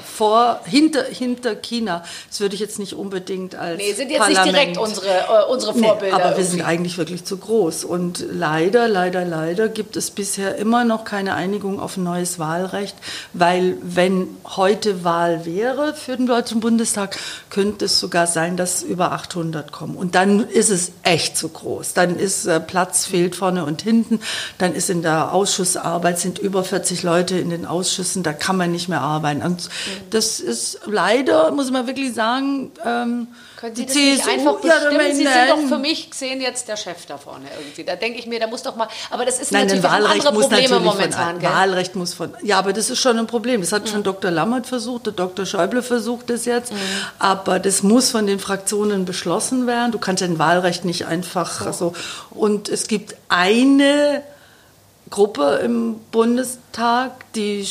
vor, 0.04 0.62
hinter, 0.66 1.04
hinter 1.04 1.56
China. 1.56 2.04
Das 2.30 2.40
würde 2.40 2.56
ich 2.56 2.62
jetzt 2.62 2.80
nicht 2.80 2.94
unbedingt 2.94 3.56
als 3.56 3.78
Nee, 3.78 3.94
sind 3.94 4.10
jetzt 4.10 4.20
Parlament. 4.20 4.46
nicht 4.46 4.56
direkt 4.56 4.78
unsere, 4.78 5.08
äh, 5.08 5.52
unsere 5.52 5.74
Vorbilder. 5.74 6.06
Nee, 6.06 6.12
aber 6.12 6.24
wir 6.24 6.30
irgendwie. 6.32 6.52
sind 6.52 6.62
eigentlich 6.62 6.98
wirklich 6.98 7.24
zu 7.26 7.38
groß. 7.38 7.84
Und 7.84 8.26
leider, 8.32 8.88
leider, 8.88 9.26
leider 9.26 9.70
gibt 9.70 9.96
es 9.96 10.12
bisher 10.12 10.56
immer 10.56 10.84
noch 10.84 11.04
keine 11.04 11.34
Einigung 11.36 11.80
auf 11.80 11.98
ein 11.98 12.04
neues 12.04 12.40
Wahlrecht, 12.40 12.96
weil 13.34 13.78
wenn 13.82 14.28
heute 14.56 15.04
Wahl 15.04 15.46
wäre 15.46 15.94
für 15.94 16.18
den 16.18 16.28
Deutschen 16.28 16.60
Bundestag, 16.60 17.18
könnte 17.50 17.86
es 17.86 18.00
sogar 18.00 18.28
sein, 18.28 18.58
dass 18.58 18.84
über 18.84 19.12
800 19.12 19.72
kommen. 19.72 19.96
Und 19.96 20.16
dann 20.16 20.48
ist 20.48 20.70
es 20.70 20.92
echt 21.04 21.38
zu 21.38 21.50
groß. 21.50 21.94
Dann 21.94 22.18
ist 22.18 22.46
äh, 22.46 22.60
Platz 22.60 23.06
fehlt 23.06 23.36
vorne 23.36 23.66
und 23.66 23.82
hinten. 23.82 24.20
Dann 24.58 24.74
ist 24.74 24.90
in 24.90 25.02
der 25.02 25.34
Ausschussarbeit 25.34 26.20
sind 26.20 26.40
über 26.40 26.64
40 26.64 27.04
Leute 27.04 27.38
in 27.38 27.50
den 27.50 27.66
Ausschüssen. 27.66 28.24
Da 28.24 28.34
kann 28.34 28.58
man 28.58 28.72
nicht 28.72 28.90
mehr 28.90 29.02
arbeiten. 29.02 29.42
Und 29.42 29.70
das 30.10 30.40
ist 30.40 30.80
leider, 30.86 31.52
muss 31.52 31.72
man 31.72 31.88
wirklich 31.88 32.14
sagen, 32.14 32.72
ähm, 32.86 33.28
Können 33.58 33.76
Sie 33.76 33.86
die 33.86 33.88
das 33.88 33.96
nicht 33.96 34.24
CSU, 34.24 34.30
einfach 34.30 34.64
ja, 34.64 34.80
bestimmen? 34.80 35.16
Sie 35.16 35.24
sind 35.24 35.50
doch 35.50 35.68
für 35.68 35.78
mich 35.78 36.10
gesehen 36.10 36.42
jetzt 36.42 36.68
der 36.68 36.78
Chef 36.78 37.06
da 37.06 37.18
vorne 37.18 37.48
irgendwie. 37.58 37.84
Da 37.84 37.96
denke 37.96 38.20
ich 38.20 38.28
mir, 38.28 38.40
da 38.40 38.48
muss 38.48 38.64
doch 38.64 38.76
mal. 38.76 38.88
Aber 39.10 39.26
das 39.26 39.40
ist 39.40 39.52
Nein, 39.52 39.68
natürlich 39.68 39.86
ein 39.86 40.06
andere 40.06 40.32
Probleme 40.34 40.80
momentan, 40.80 41.32
von, 41.32 41.40
gell? 41.40 41.50
Wahlrecht 41.50 41.96
muss 41.96 42.14
von. 42.14 42.34
Ja, 42.44 42.60
aber 42.60 42.74
das 42.74 42.90
ist 42.90 43.00
schon 43.00 43.18
ein 43.18 43.28
Problem. 43.28 43.62
Das 43.62 43.72
hat 43.72 43.90
schon 43.90 44.04
Dr. 44.04 44.32
Lammert 44.32 44.68
versucht, 44.68 45.08
der 45.08 45.14
Dr. 45.14 45.46
Schäuble 45.46 45.82
versucht 45.82 46.30
es 46.30 46.46
jetzt. 46.46 46.72
Aber 47.20 47.60
das 47.60 47.84
muss 47.84 48.10
von 48.10 48.28
den 48.28 48.40
Fraktionen 48.40 49.06
beschlossen 49.06 49.68
werden. 49.68 49.92
Du 49.92 50.00
kannst 50.00 50.24
ein 50.24 50.40
Wahlrecht 50.40 50.86
nicht 50.86 51.06
einfach 51.06 51.74
so. 51.74 51.94
Und 52.30 52.70
es 52.70 52.88
gibt 52.88 53.16
eine 53.30 54.24
Gruppe 55.10 55.62
im 55.64 55.96
Bundestag, 56.12 57.32
die 57.34 57.68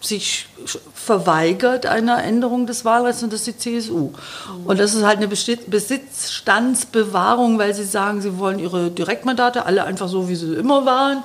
sich 0.00 0.46
verweigert 0.94 1.86
einer 1.86 2.22
Änderung 2.22 2.66
des 2.66 2.84
Wahlrechts 2.84 3.22
und 3.22 3.32
das 3.32 3.48
ist 3.48 3.64
die 3.64 3.80
CSU. 3.80 4.10
Und 4.64 4.78
das 4.78 4.92
ist 4.94 5.04
halt 5.04 5.16
eine 5.18 5.28
Besitzstandsbewahrung, 5.28 7.58
weil 7.58 7.74
sie 7.74 7.84
sagen, 7.84 8.20
sie 8.20 8.36
wollen 8.38 8.58
ihre 8.58 8.90
Direktmandate 8.90 9.64
alle 9.64 9.84
einfach 9.84 10.08
so, 10.08 10.28
wie 10.28 10.36
sie 10.36 10.52
immer 10.54 10.84
waren 10.84 11.22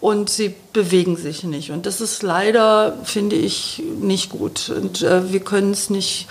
und 0.00 0.30
sie 0.30 0.54
bewegen 0.72 1.16
sich 1.16 1.44
nicht. 1.44 1.70
Und 1.70 1.84
das 1.86 2.00
ist 2.00 2.22
leider, 2.22 2.96
finde 3.04 3.36
ich, 3.36 3.82
nicht 4.00 4.30
gut. 4.30 4.70
Und 4.70 5.02
äh, 5.02 5.30
wir 5.32 5.40
können 5.40 5.72
es 5.72 5.90
nicht 5.90 6.26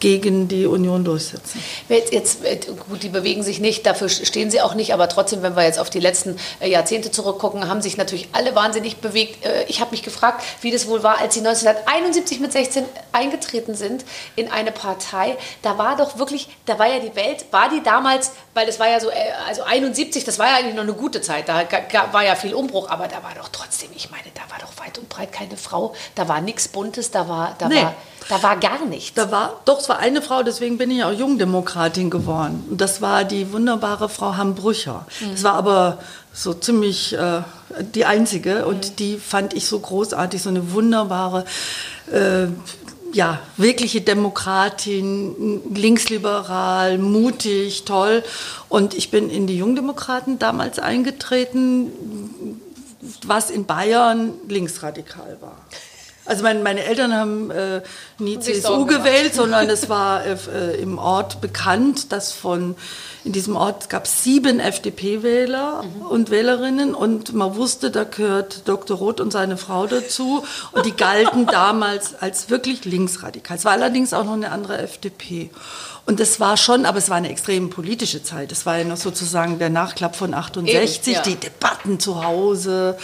gegen 0.00 0.46
die 0.48 0.66
Union 0.66 1.04
durchsetzen. 1.04 1.62
Jetzt, 1.88 2.12
jetzt, 2.12 2.38
gut, 2.88 3.02
die 3.02 3.08
bewegen 3.08 3.42
sich 3.42 3.58
nicht, 3.60 3.84
dafür 3.86 4.08
stehen 4.08 4.50
sie 4.50 4.60
auch 4.60 4.74
nicht, 4.74 4.92
aber 4.94 5.08
trotzdem, 5.08 5.42
wenn 5.42 5.56
wir 5.56 5.64
jetzt 5.64 5.78
auf 5.78 5.90
die 5.90 6.00
letzten 6.00 6.36
äh, 6.60 6.70
Jahrzehnte 6.70 7.10
zurückgucken, 7.10 7.68
haben 7.68 7.82
sich 7.82 7.96
natürlich 7.96 8.28
alle 8.32 8.54
wahnsinnig 8.54 8.98
bewegt. 8.98 9.44
Äh, 9.44 9.64
Ich 9.68 9.80
habe 9.80 9.90
mich 9.90 10.02
gefragt, 10.02 10.44
wie 10.60 10.70
das 10.70 10.86
wohl 10.86 11.02
war, 11.02 11.18
als 11.18 11.34
sie 11.34 11.40
1971 11.40 12.40
mit 12.40 12.52
16 12.52 12.84
eingetreten 13.12 13.74
sind 13.74 14.04
in 14.36 14.50
eine 14.50 14.72
Partei. 14.72 15.36
Da 15.62 15.78
war 15.78 15.96
doch 15.96 16.18
wirklich, 16.18 16.48
da 16.66 16.78
war 16.78 16.86
ja 16.86 17.00
die 17.00 17.14
Welt, 17.16 17.46
war 17.50 17.68
die 17.68 17.82
damals, 17.82 18.32
weil 18.54 18.66
das 18.66 18.78
war 18.78 18.88
ja 18.88 19.00
so, 19.00 19.10
äh, 19.10 19.14
also 19.48 19.62
71, 19.64 20.24
das 20.24 20.38
war 20.38 20.46
ja 20.46 20.56
eigentlich 20.56 20.74
noch 20.74 20.82
eine 20.82 20.94
gute 20.94 21.20
Zeit, 21.20 21.48
da 21.48 21.62
war 22.12 22.24
ja 22.24 22.34
viel 22.36 22.54
Umbruch, 22.54 22.88
aber 22.88 23.08
da 23.08 23.22
war 23.22 23.32
doch 23.36 23.48
trotzdem, 23.50 23.90
ich 23.96 24.10
meine, 24.10 24.24
da 24.34 24.42
war 24.50 24.58
doch 24.60 24.84
weit 24.84 24.98
und 24.98 25.08
breit 25.08 25.32
keine 25.32 25.56
Frau, 25.56 25.94
da 26.14 26.28
war 26.28 26.40
nichts 26.40 26.68
Buntes, 26.68 27.10
da 27.10 27.28
war, 27.28 27.54
da 27.58 27.68
Nee. 27.68 27.82
war, 27.82 27.94
da 28.28 28.42
war 28.42 28.56
gar 28.58 28.84
nichts. 28.84 29.14
Da 29.14 29.30
war, 29.30 29.60
doch, 29.64 29.87
es 29.88 29.94
war 29.94 30.00
eine 30.00 30.20
Frau, 30.20 30.42
deswegen 30.42 30.76
bin 30.76 30.90
ich 30.90 31.02
auch 31.02 31.12
Jungdemokratin 31.12 32.10
geworden. 32.10 32.62
Und 32.68 32.78
das 32.78 33.00
war 33.00 33.24
die 33.24 33.54
wunderbare 33.54 34.10
Frau 34.10 34.36
Hambrücher. 34.36 35.06
Das 35.30 35.44
war 35.44 35.54
aber 35.54 35.98
so 36.30 36.52
ziemlich 36.52 37.14
äh, 37.14 37.40
die 37.94 38.04
einzige 38.04 38.66
und 38.66 38.98
die 38.98 39.16
fand 39.16 39.54
ich 39.54 39.66
so 39.66 39.78
großartig, 39.78 40.42
so 40.42 40.50
eine 40.50 40.72
wunderbare, 40.72 41.46
äh, 42.12 42.48
ja, 43.14 43.40
wirkliche 43.56 44.02
Demokratin, 44.02 45.62
linksliberal, 45.74 46.98
mutig, 46.98 47.86
toll. 47.86 48.22
Und 48.68 48.92
ich 48.92 49.10
bin 49.10 49.30
in 49.30 49.46
die 49.46 49.56
Jungdemokraten 49.56 50.38
damals 50.38 50.78
eingetreten, 50.78 52.60
was 53.26 53.48
in 53.48 53.64
Bayern 53.64 54.34
linksradikal 54.48 55.38
war. 55.40 55.56
Also 56.28 56.42
mein, 56.42 56.62
meine 56.62 56.84
Eltern 56.84 57.14
haben 57.14 57.50
äh, 57.50 57.80
nie 58.18 58.38
CSU 58.38 58.84
gewählt, 58.84 59.34
sondern 59.34 59.70
es 59.70 59.88
war 59.88 60.26
äh, 60.26 60.36
äh, 60.54 60.80
im 60.80 60.98
Ort 60.98 61.40
bekannt, 61.40 62.12
dass 62.12 62.32
von 62.32 62.76
in 63.24 63.32
diesem 63.32 63.56
Ort 63.56 63.88
gab 63.88 64.04
es 64.04 64.22
sieben 64.22 64.60
FDP-Wähler 64.60 65.84
und 66.08 66.30
Wählerinnen 66.30 66.94
und 66.94 67.32
man 67.32 67.56
wusste, 67.56 67.90
da 67.90 68.04
gehört 68.04 68.68
Dr. 68.68 68.98
Roth 68.98 69.20
und 69.20 69.32
seine 69.32 69.56
Frau 69.56 69.86
dazu 69.86 70.44
und 70.72 70.84
die 70.84 70.94
galten 70.94 71.46
damals 71.50 72.14
als 72.14 72.50
wirklich 72.50 72.84
linksradikal. 72.84 73.56
Es 73.56 73.64
war 73.64 73.72
allerdings 73.72 74.12
auch 74.12 74.24
noch 74.24 74.34
eine 74.34 74.52
andere 74.52 74.78
FDP. 74.78 75.50
Und 76.08 76.20
es 76.20 76.40
war 76.40 76.56
schon, 76.56 76.86
aber 76.86 76.96
es 76.96 77.10
war 77.10 77.18
eine 77.18 77.28
extrem 77.28 77.68
politische 77.68 78.22
Zeit. 78.22 78.50
Es 78.50 78.64
war 78.64 78.78
ja 78.78 78.84
noch 78.84 78.96
sozusagen 78.96 79.58
der 79.58 79.68
Nachklapp 79.68 80.16
von 80.16 80.32
68, 80.32 81.06
Eben, 81.06 81.16
ja. 81.16 81.22
die 81.22 81.34
Debatten 81.34 82.00
zu 82.00 82.24
Hause 82.24 82.96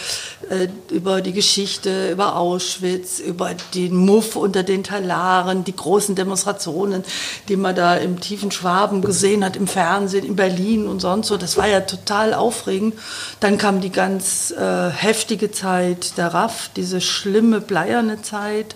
äh, 0.49 0.69
über 0.89 1.21
die 1.21 1.31
Geschichte, 1.31 2.09
über 2.09 2.35
Auschwitz, 2.35 3.19
über 3.19 3.51
den 3.75 3.95
Muff 3.95 4.35
unter 4.35 4.63
den 4.63 4.83
Talaren, 4.83 5.63
die 5.63 5.75
großen 5.75 6.15
Demonstrationen, 6.15 7.03
die 7.47 7.57
man 7.57 7.75
da 7.75 7.95
im 7.95 8.19
tiefen 8.19 8.49
Schwaben 8.49 9.03
gesehen 9.03 9.45
hat, 9.45 9.55
im 9.55 9.67
Fernsehen, 9.67 10.25
in 10.25 10.35
Berlin 10.35 10.87
und 10.87 10.99
sonst 10.99 11.27
so. 11.27 11.37
Das 11.37 11.57
war 11.57 11.67
ja 11.67 11.81
total 11.81 12.33
aufregend. 12.33 12.95
Dann 13.39 13.59
kam 13.59 13.81
die 13.81 13.91
ganz 13.91 14.49
äh, 14.49 14.89
heftige 14.89 15.51
Zeit 15.51 16.17
der 16.17 16.33
RAF, 16.33 16.71
diese 16.75 17.01
schlimme, 17.01 17.61
bleierne 17.61 18.23
Zeit. 18.23 18.75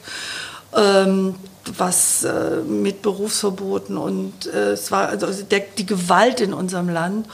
Ähm, 0.77 1.33
was 1.77 2.23
äh, 2.23 2.61
mit 2.67 3.01
Berufsverboten 3.01 3.97
und 3.97 4.47
äh, 4.47 4.71
es 4.71 4.91
war 4.91 5.09
also 5.09 5.43
der, 5.43 5.61
die 5.77 5.85
Gewalt 5.85 6.41
in 6.41 6.53
unserem 6.53 6.89
Land. 6.89 7.27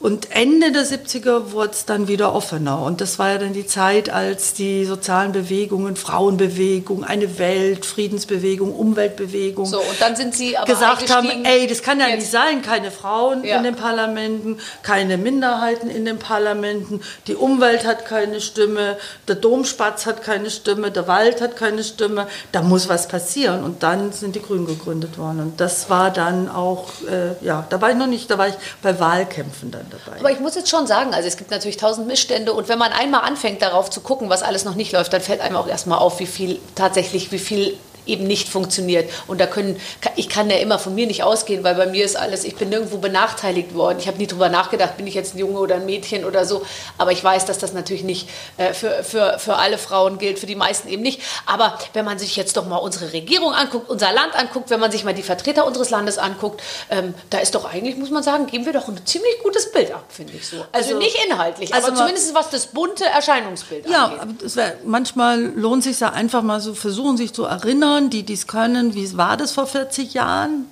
Und 0.00 0.30
Ende 0.30 0.70
der 0.70 0.84
70er 0.86 1.50
wurde 1.50 1.70
es 1.72 1.84
dann 1.84 2.06
wieder 2.06 2.32
offener. 2.32 2.80
Und 2.82 3.00
das 3.00 3.18
war 3.18 3.30
ja 3.30 3.38
dann 3.38 3.52
die 3.52 3.66
Zeit, 3.66 4.10
als 4.10 4.54
die 4.54 4.84
sozialen 4.84 5.32
Bewegungen, 5.32 5.96
Frauenbewegung, 5.96 7.02
eine 7.02 7.38
Welt, 7.40 7.84
Friedensbewegung, 7.84 8.72
Umweltbewegung 8.72 9.66
So, 9.66 9.78
und 9.80 10.00
dann 10.00 10.14
sind 10.14 10.36
Sie 10.36 10.56
aber 10.56 10.72
gesagt 10.72 11.12
haben, 11.12 11.28
ey, 11.44 11.66
das 11.66 11.82
kann 11.82 11.98
ja 11.98 12.06
Jetzt- 12.06 12.18
nicht 12.20 12.30
sein, 12.30 12.62
keine 12.62 12.92
Frauen 12.92 13.42
Ja. 13.42 13.56
in 13.56 13.64
den 13.64 13.74
Parlamenten, 13.74 14.58
keine 14.82 15.18
Minderheiten 15.18 15.90
in 15.90 16.04
den 16.04 16.18
Parlamenten, 16.20 17.00
die 17.26 17.34
Umwelt 17.34 17.84
hat 17.84 18.04
keine 18.06 18.40
Stimme, 18.40 18.96
der 19.26 19.34
Domspatz 19.34 20.06
hat 20.06 20.22
keine 20.22 20.50
Stimme, 20.50 20.92
der 20.92 21.08
Wald 21.08 21.40
hat 21.40 21.56
keine 21.56 21.82
Stimme, 21.82 22.28
da 22.52 22.62
muss 22.62 22.88
was 22.88 23.08
passieren. 23.08 23.64
Und 23.64 23.82
dann 23.82 24.12
sind 24.12 24.36
die 24.36 24.42
Grünen 24.42 24.66
gegründet 24.66 25.18
worden. 25.18 25.40
Und 25.40 25.60
das 25.60 25.90
war 25.90 26.12
dann 26.12 26.48
auch, 26.48 26.86
äh, 27.10 27.44
ja, 27.44 27.66
da 27.68 27.80
war 27.80 27.90
ich 27.90 27.96
noch 27.96 28.06
nicht, 28.06 28.30
da 28.30 28.38
war 28.38 28.46
ich 28.46 28.54
bei 28.80 29.00
Wahlkämpfen 29.00 29.72
dann 29.72 29.87
dabei. 29.90 30.18
Aber 30.20 30.30
ich 30.30 30.40
muss 30.40 30.54
jetzt 30.54 30.68
schon 30.68 30.86
sagen, 30.86 31.14
also 31.14 31.26
es 31.26 31.36
gibt 31.36 31.50
natürlich 31.50 31.76
tausend 31.76 32.06
Missstände 32.06 32.52
und 32.52 32.68
wenn 32.68 32.78
man 32.78 32.92
einmal 32.92 33.22
anfängt 33.22 33.62
darauf 33.62 33.90
zu 33.90 34.00
gucken, 34.00 34.28
was 34.30 34.42
alles 34.42 34.64
noch 34.64 34.74
nicht 34.74 34.92
läuft, 34.92 35.12
dann 35.12 35.20
fällt 35.20 35.40
einem 35.40 35.56
auch 35.56 35.68
erstmal 35.68 35.98
auf, 35.98 36.20
wie 36.20 36.26
viel 36.26 36.60
tatsächlich, 36.74 37.32
wie 37.32 37.38
viel 37.38 37.76
eben 38.08 38.26
nicht 38.26 38.48
funktioniert. 38.48 39.10
Und 39.26 39.40
da 39.40 39.46
können, 39.46 39.80
ich 40.16 40.28
kann 40.28 40.50
ja 40.50 40.56
immer 40.56 40.78
von 40.78 40.94
mir 40.94 41.06
nicht 41.06 41.22
ausgehen, 41.22 41.62
weil 41.64 41.74
bei 41.74 41.86
mir 41.86 42.04
ist 42.04 42.16
alles, 42.16 42.44
ich 42.44 42.56
bin 42.56 42.70
nirgendwo 42.70 42.98
benachteiligt 42.98 43.74
worden. 43.74 43.98
Ich 44.00 44.06
habe 44.08 44.18
nie 44.18 44.26
drüber 44.26 44.48
nachgedacht, 44.48 44.96
bin 44.96 45.06
ich 45.06 45.14
jetzt 45.14 45.34
ein 45.34 45.38
Junge 45.38 45.58
oder 45.58 45.76
ein 45.76 45.86
Mädchen 45.86 46.24
oder 46.24 46.44
so. 46.44 46.62
Aber 46.96 47.12
ich 47.12 47.22
weiß, 47.22 47.44
dass 47.44 47.58
das 47.58 47.72
natürlich 47.72 48.02
nicht 48.04 48.28
äh, 48.56 48.72
für, 48.74 49.04
für, 49.04 49.38
für 49.38 49.56
alle 49.56 49.78
Frauen 49.78 50.18
gilt, 50.18 50.38
für 50.38 50.46
die 50.46 50.56
meisten 50.56 50.88
eben 50.88 51.02
nicht. 51.02 51.20
Aber 51.46 51.78
wenn 51.92 52.04
man 52.04 52.18
sich 52.18 52.36
jetzt 52.36 52.56
doch 52.56 52.66
mal 52.66 52.76
unsere 52.78 53.12
Regierung 53.12 53.52
anguckt, 53.52 53.88
unser 53.90 54.12
Land 54.12 54.34
anguckt, 54.34 54.70
wenn 54.70 54.80
man 54.80 54.90
sich 54.90 55.04
mal 55.04 55.14
die 55.14 55.22
Vertreter 55.22 55.66
unseres 55.66 55.90
Landes 55.90 56.18
anguckt, 56.18 56.62
ähm, 56.90 57.14
da 57.30 57.38
ist 57.38 57.54
doch 57.54 57.70
eigentlich, 57.72 57.96
muss 57.96 58.10
man 58.10 58.22
sagen, 58.22 58.46
geben 58.46 58.64
wir 58.66 58.72
doch 58.72 58.88
ein 58.88 58.98
ziemlich 59.06 59.38
gutes 59.42 59.70
Bild 59.72 59.92
ab, 59.92 60.04
finde 60.08 60.32
ich 60.34 60.46
so. 60.48 60.56
Also, 60.72 60.88
Also- 60.94 60.98
nicht 60.98 61.16
inhaltlich, 61.28 61.74
also 61.74 61.88
aber 61.88 61.96
zumindest 61.96 62.34
was 62.34 62.50
das 62.50 62.66
bunte 62.68 63.04
Erscheinungsbild 63.04 63.88
Ja, 63.88 64.06
angeht. 64.20 64.42
es 64.42 64.56
wär, 64.56 64.74
manchmal 64.84 65.40
lohnt 65.40 65.82
sich 65.84 66.00
ja 66.00 66.10
einfach 66.10 66.42
mal 66.42 66.60
so 66.60 66.74
versuchen, 66.74 67.16
sich 67.16 67.32
zu 67.32 67.44
erinnern, 67.44 67.97
die 68.06 68.22
dies 68.22 68.46
können, 68.46 68.94
wie 68.94 69.16
war 69.16 69.36
das 69.36 69.52
vor 69.52 69.66
40 69.66 70.14
Jahren 70.14 70.66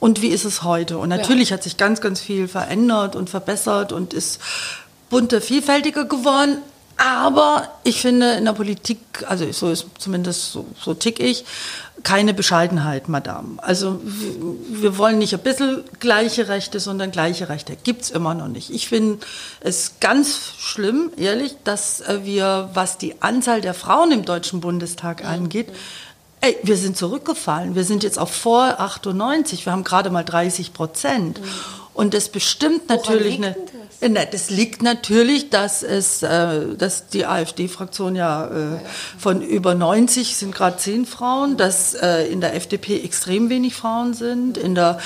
und 0.00 0.22
wie 0.22 0.28
ist 0.28 0.44
es 0.44 0.62
heute? 0.62 0.98
Und 0.98 1.08
natürlich 1.08 1.52
hat 1.52 1.62
sich 1.62 1.76
ganz, 1.76 2.00
ganz 2.00 2.20
viel 2.20 2.48
verändert 2.48 3.16
und 3.16 3.28
verbessert 3.28 3.92
und 3.92 4.14
ist 4.14 4.40
bunter, 5.10 5.40
vielfältiger 5.40 6.04
geworden. 6.04 6.58
Aber 6.96 7.68
ich 7.84 8.00
finde 8.00 8.32
in 8.32 8.44
der 8.44 8.54
Politik, 8.54 8.98
also 9.28 9.50
so 9.52 9.70
ist 9.70 9.86
zumindest 9.98 10.50
so, 10.50 10.66
so 10.80 10.94
tick 10.94 11.20
ich, 11.20 11.44
keine 12.02 12.34
Bescheidenheit, 12.34 13.08
Madame. 13.08 13.62
Also 13.62 14.00
wir, 14.02 14.98
wollen 14.98 15.18
nicht 15.18 15.32
ein 15.32 15.40
bisschen 15.40 15.84
gleiche 16.00 16.48
Rechte, 16.48 16.80
sondern 16.80 17.12
gleiche 17.12 17.48
Rechte. 17.48 17.76
Gibt's 17.76 18.10
immer 18.10 18.34
noch 18.34 18.48
nicht. 18.48 18.70
Ich 18.70 18.88
finde 18.88 19.18
es 19.60 19.94
ganz 20.00 20.52
schlimm, 20.58 21.10
ehrlich, 21.16 21.54
dass 21.62 22.00
äh, 22.00 22.20
wir, 22.24 22.70
was 22.74 22.98
die 22.98 23.20
Anzahl 23.22 23.60
der 23.60 23.74
Frauen 23.74 24.10
im 24.10 24.24
Deutschen 24.24 24.60
Bundestag 24.60 25.24
angeht, 25.24 25.68
Ey, 26.40 26.56
wir 26.62 26.76
sind 26.76 26.96
zurückgefallen. 26.96 27.74
Wir 27.74 27.84
sind 27.84 28.02
jetzt 28.04 28.18
auf 28.18 28.30
vor 28.30 28.78
98. 28.78 29.66
Wir 29.66 29.72
haben 29.72 29.84
gerade 29.84 30.10
mal 30.10 30.24
30 30.24 30.72
Prozent. 30.72 31.40
Und 31.94 32.14
das 32.14 32.28
bestimmt 32.28 32.88
natürlich 32.88 33.36
eine. 33.36 33.54
das? 33.54 33.87
Das 34.00 34.48
liegt 34.48 34.84
natürlich, 34.84 35.50
dass 35.50 35.82
es, 35.82 36.22
äh, 36.22 36.76
dass 36.76 37.08
die 37.08 37.26
AfD-Fraktion 37.26 38.14
ja, 38.14 38.46
äh, 38.46 38.78
von 39.18 39.42
über 39.42 39.74
90 39.74 40.36
sind 40.36 40.54
gerade 40.54 40.76
10 40.76 41.04
Frauen, 41.04 41.56
dass 41.56 41.94
äh, 41.94 42.28
in 42.28 42.40
der 42.40 42.54
FDP 42.54 43.02
extrem 43.02 43.50
wenig 43.50 43.74
Frauen 43.74 44.14
sind, 44.14 44.56
in 44.56 44.76
der 44.76 45.00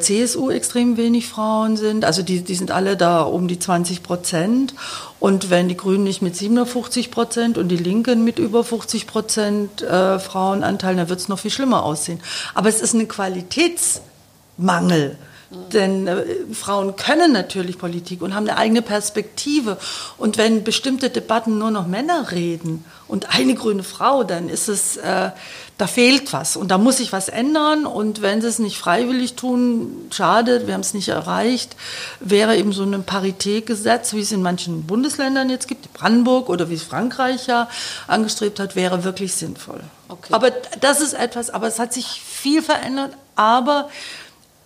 CSU 0.00 0.50
extrem 0.50 0.96
wenig 0.96 1.26
Frauen 1.26 1.76
sind. 1.76 2.04
Also 2.04 2.22
die, 2.22 2.42
die 2.42 2.54
sind 2.54 2.70
alle 2.70 2.96
da 2.96 3.22
um 3.22 3.48
die 3.48 3.58
20 3.58 4.04
Prozent. 4.04 4.72
Und 5.18 5.50
wenn 5.50 5.68
die 5.68 5.76
Grünen 5.76 6.04
nicht 6.04 6.22
mit 6.22 6.36
57 6.36 7.10
Prozent 7.10 7.58
und 7.58 7.68
die 7.68 7.76
Linken 7.76 8.22
mit 8.22 8.38
über 8.38 8.62
50 8.62 9.08
Prozent 9.08 9.80
Frauenanteil, 9.80 10.94
dann 10.96 11.08
wird 11.08 11.18
es 11.18 11.28
noch 11.28 11.40
viel 11.40 11.50
schlimmer 11.50 11.82
aussehen. 11.82 12.20
Aber 12.54 12.68
es 12.68 12.80
ist 12.80 12.94
ein 12.94 13.08
Qualitätsmangel. 13.08 15.16
Denn 15.50 16.06
äh, 16.06 16.24
Frauen 16.52 16.96
können 16.96 17.32
natürlich 17.32 17.78
Politik 17.78 18.20
und 18.20 18.34
haben 18.34 18.46
eine 18.48 18.58
eigene 18.58 18.82
Perspektive. 18.82 19.78
Und 20.18 20.36
wenn 20.36 20.62
bestimmte 20.62 21.08
Debatten 21.08 21.56
nur 21.56 21.70
noch 21.70 21.86
Männer 21.86 22.30
reden 22.32 22.84
und 23.06 23.34
eine 23.34 23.54
grüne 23.54 23.82
Frau, 23.82 24.24
dann 24.24 24.50
ist 24.50 24.68
es, 24.68 24.98
äh, 24.98 25.30
da 25.78 25.86
fehlt 25.86 26.34
was 26.34 26.56
und 26.56 26.70
da 26.70 26.76
muss 26.76 26.98
sich 26.98 27.12
was 27.12 27.30
ändern. 27.30 27.86
Und 27.86 28.20
wenn 28.20 28.42
sie 28.42 28.48
es 28.48 28.58
nicht 28.58 28.76
freiwillig 28.76 29.36
tun, 29.36 30.08
schade, 30.10 30.66
wir 30.66 30.74
haben 30.74 30.82
es 30.82 30.92
nicht 30.92 31.08
erreicht, 31.08 31.76
wäre 32.20 32.54
eben 32.58 32.72
so 32.72 32.82
ein 32.82 33.04
Paritätgesetz, 33.04 34.12
wie 34.12 34.20
es 34.20 34.32
in 34.32 34.42
manchen 34.42 34.82
Bundesländern 34.84 35.48
jetzt 35.48 35.66
gibt, 35.66 35.94
Brandenburg 35.94 36.50
oder 36.50 36.68
wie 36.68 36.74
es 36.74 36.82
Frankreich 36.82 37.46
ja 37.46 37.70
angestrebt 38.06 38.60
hat, 38.60 38.76
wäre 38.76 39.02
wirklich 39.02 39.34
sinnvoll. 39.34 39.80
Okay. 40.10 40.32
Aber 40.32 40.50
das 40.80 41.00
ist 41.00 41.14
etwas, 41.14 41.48
aber 41.48 41.68
es 41.68 41.78
hat 41.78 41.94
sich 41.94 42.06
viel 42.06 42.60
verändert, 42.60 43.12
aber 43.34 43.88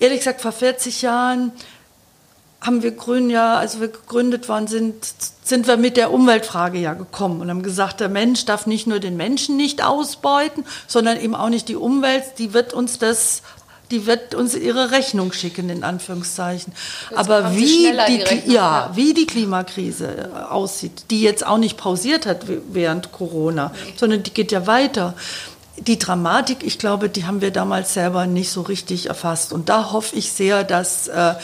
ehrlich 0.03 0.19
gesagt, 0.19 0.41
vor 0.41 0.53
40 0.53 1.03
Jahren 1.03 1.53
haben 2.61 2.83
wir 2.83 2.93
Grünen 2.93 3.31
ja, 3.31 3.57
als 3.57 3.81
wir 3.81 3.89
gegründet 3.89 4.49
worden 4.49 4.69
sind, 4.69 4.95
sind 5.43 5.67
wir 5.67 5.77
mit 5.77 5.97
der 5.97 6.13
Umweltfrage 6.13 6.79
ja 6.79 6.95
gekommen 6.95 7.41
und 7.41 7.51
haben 7.51 7.63
gesagt, 7.63 8.01
der 8.01 8.09
Mensch 8.09 8.45
darf 8.45 8.67
nicht 8.67 8.87
nur 8.87 9.01
den 9.01 9.17
Menschen 9.17 9.57
nicht 9.57 9.83
ausbeuten, 9.83 10.65
sondern 10.87 11.19
eben 11.19 11.35
auch 11.35 11.49
nicht 11.49 11.69
die 11.69 11.77
Umwelt, 11.77 12.25
die 12.39 12.53
wird 12.53 12.73
uns 12.73 12.99
das 12.99 13.43
die 13.91 14.07
wird 14.07 14.35
uns 14.35 14.55
ihre 14.55 14.91
Rechnung 14.91 15.33
schicken, 15.33 15.69
in 15.69 15.85
Anführungszeichen. 15.85 16.73
Jetzt 17.11 17.19
Aber 17.19 17.55
wie 17.55 17.93
die, 17.93 18.17
die 18.17 18.23
Rechnung, 18.23 18.55
ja, 18.55 18.91
wie 18.95 19.13
die 19.13 19.27
Klimakrise 19.27 20.31
äh, 20.35 20.39
aussieht, 20.51 21.05
die 21.11 21.21
jetzt 21.21 21.47
auch 21.47 21.59
nicht 21.59 21.77
pausiert 21.77 22.25
hat 22.25 22.47
während 22.73 23.13
Corona, 23.13 23.71
sondern 23.97 24.23
die 24.23 24.33
geht 24.33 24.51
ja 24.51 24.67
weiter. 24.67 25.15
Die 25.87 25.99
Dramatik, 25.99 26.59
ich 26.63 26.79
glaube, 26.79 27.09
die 27.09 27.25
haben 27.25 27.41
wir 27.41 27.51
damals 27.51 27.95
selber 27.95 28.27
nicht 28.27 28.51
so 28.51 28.63
richtig 28.63 29.07
erfasst. 29.07 29.53
Und 29.53 29.69
da 29.69 29.93
hoffe 29.93 30.17
ich 30.17 30.33
sehr, 30.33 30.65
dass 30.65 31.09
äh, 31.09 31.35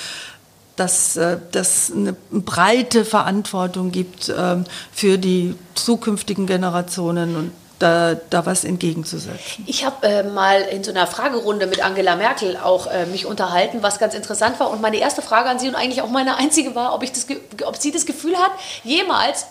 dass 0.77 1.17
äh, 1.17 1.39
das 1.51 1.91
eine 1.93 2.15
breite 2.31 3.05
Verantwortung 3.05 3.91
gibt 3.91 4.33
ähm, 4.37 4.65
für 4.93 5.19
die 5.19 5.57
zukünftigen 5.75 6.47
Generationen 6.47 7.37
und 7.37 7.53
da, 7.79 8.17
da 8.31 8.45
was 8.45 8.65
entgegenzusetzen. 8.65 9.65
Ich 9.67 9.85
habe 9.85 10.07
äh, 10.07 10.23
mal 10.25 10.63
in 10.63 10.83
so 10.83 10.91
einer 10.91 11.07
Fragerunde 11.07 11.67
mit 11.67 11.85
Angela 11.85 12.17
Merkel 12.17 12.57
auch 12.57 12.89
äh, 12.89 13.07
mich 13.07 13.25
unterhalten, 13.25 13.83
was 13.83 13.99
ganz 13.99 14.15
interessant 14.15 14.59
war. 14.59 14.71
Und 14.71 14.81
meine 14.81 14.97
erste 14.97 15.23
Frage 15.23 15.49
an 15.49 15.59
Sie 15.59 15.69
und 15.69 15.77
eigentlich 15.77 16.03
auch 16.03 16.11
meine 16.11 16.37
einzige 16.37 16.75
war, 16.75 16.95
ob, 16.95 17.05
ich 17.05 17.13
das, 17.13 17.27
ob 17.65 17.77
sie 17.77 17.93
das 17.93 18.05
Gefühl 18.05 18.37
hat, 18.37 18.51
jemals, 18.83 19.47